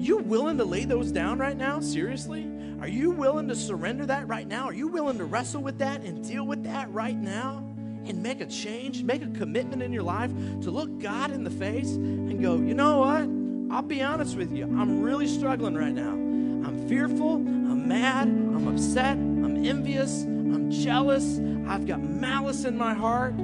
You 0.03 0.17
willing 0.17 0.57
to 0.57 0.65
lay 0.65 0.83
those 0.83 1.13
down 1.13 1.39
right 1.39 1.55
now? 1.55 1.79
Seriously? 1.79 2.45
Are 2.81 2.89
you 2.89 3.11
willing 3.11 3.47
to 3.47 3.55
surrender 3.55 4.05
that 4.07 4.27
right 4.27 4.45
now? 4.45 4.65
Are 4.65 4.73
you 4.73 4.89
willing 4.89 5.17
to 5.17 5.23
wrestle 5.23 5.63
with 5.63 5.77
that 5.77 6.01
and 6.01 6.27
deal 6.27 6.45
with 6.45 6.65
that 6.65 6.91
right 6.91 7.15
now? 7.15 7.59
And 8.05 8.21
make 8.21 8.41
a 8.41 8.45
change, 8.45 9.01
make 9.01 9.23
a 9.23 9.27
commitment 9.27 9.81
in 9.81 9.93
your 9.93 10.03
life 10.03 10.29
to 10.63 10.71
look 10.71 10.99
God 10.99 11.31
in 11.31 11.45
the 11.45 11.49
face 11.49 11.91
and 11.91 12.41
go, 12.41 12.57
you 12.57 12.73
know 12.73 12.97
what? 12.97 13.29
I'll 13.73 13.81
be 13.81 14.01
honest 14.01 14.35
with 14.35 14.51
you. 14.51 14.65
I'm 14.65 15.01
really 15.01 15.25
struggling 15.25 15.75
right 15.75 15.93
now. 15.93 16.11
I'm 16.11 16.85
fearful. 16.89 17.35
I'm 17.35 17.87
mad. 17.87 18.27
I'm 18.27 18.67
upset. 18.67 19.13
I'm 19.15 19.65
envious. 19.65 20.23
I'm 20.23 20.69
jealous. 20.69 21.39
I've 21.65 21.87
got 21.87 22.03
malice 22.03 22.65
in 22.65 22.77
my 22.77 22.93
heart. 22.93 23.35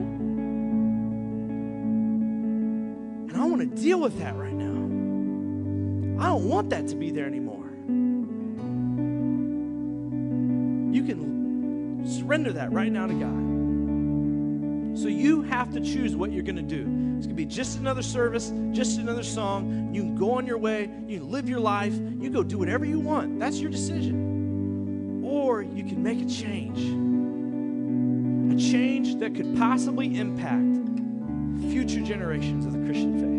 And 3.30 3.32
I 3.34 3.46
want 3.46 3.62
to 3.62 3.82
deal 3.82 4.02
with 4.02 4.20
that 4.20 4.36
right 4.36 4.52
now. 4.52 4.69
I 6.20 6.28
don't 6.28 6.50
want 6.50 6.70
that 6.72 6.88
to 6.90 6.96
be 6.96 7.12
there 7.12 7.26
anymore. 7.26 7.66
You 10.94 11.04
can 11.04 12.06
surrender 12.06 12.52
that 12.54 12.72
right 12.74 12.92
now 12.92 13.08
to 13.08 13.14
God. 13.14 15.00
So 15.00 15.08
you 15.08 15.44
have 15.44 15.72
to 15.74 15.80
choose 15.80 16.16
what 16.16 16.32
you're 16.32 16.44
going 16.44 16.58
to 16.58 16.62
do. 16.62 16.82
It's 17.18 17.26
going 17.26 17.30
to 17.30 17.34
be 17.36 17.46
just 17.46 17.78
another 17.80 18.02
service, 18.02 18.52
just 18.72 19.00
another 19.00 19.24
song. 19.24 19.94
You 19.94 20.02
can 20.02 20.16
go 20.16 20.32
on 20.32 20.46
your 20.46 20.58
way, 20.58 20.90
you 21.08 21.20
can 21.20 21.32
live 21.32 21.48
your 21.48 21.62
life, 21.62 21.94
you 21.94 22.30
go 22.30 22.44
do 22.44 22.58
whatever 22.58 22.84
you 22.86 23.00
want. 23.00 23.40
That's 23.40 23.60
your 23.60 23.72
decision. 23.72 25.24
Or 25.24 25.62
you 25.62 25.86
can 25.86 26.04
make 26.04 26.22
a 26.22 26.26
change. 26.26 26.80
A 28.54 28.58
change 28.58 29.16
that 29.20 29.36
could 29.36 29.56
possibly 29.58 30.18
impact 30.18 30.80
future 31.72 32.02
generations 32.02 32.66
of 32.66 32.74
the 32.74 32.80
Christian 32.80 33.20
faith. 33.20 33.39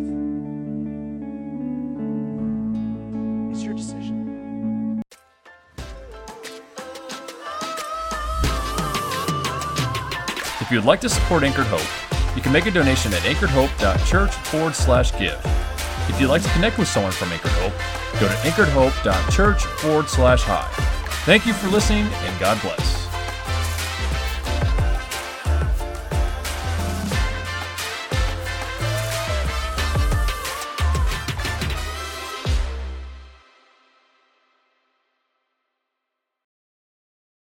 If 10.70 10.74
you'd 10.74 10.84
like 10.84 11.00
to 11.00 11.08
support 11.08 11.42
Anchored 11.42 11.66
Hope, 11.66 12.36
you 12.36 12.40
can 12.40 12.52
make 12.52 12.66
a 12.66 12.70
donation 12.70 13.12
at 13.12 13.22
anchoredhope.church 13.22 14.30
forward 14.30 14.76
slash 14.76 15.10
give. 15.18 15.36
If 16.08 16.20
you'd 16.20 16.28
like 16.28 16.42
to 16.42 16.48
connect 16.50 16.78
with 16.78 16.86
someone 16.86 17.10
from 17.10 17.32
Anchored 17.32 17.50
Hope, 17.54 17.72
go 18.20 18.28
to 18.28 18.34
anchoredhope.church 18.48 19.64
forward 19.64 20.08
slash 20.08 20.42
hi. 20.44 20.68
Thank 21.24 21.44
you 21.44 21.54
for 21.54 21.66
listening, 21.70 22.04
and 22.04 22.38
God 22.38 22.62
bless. 22.62 22.99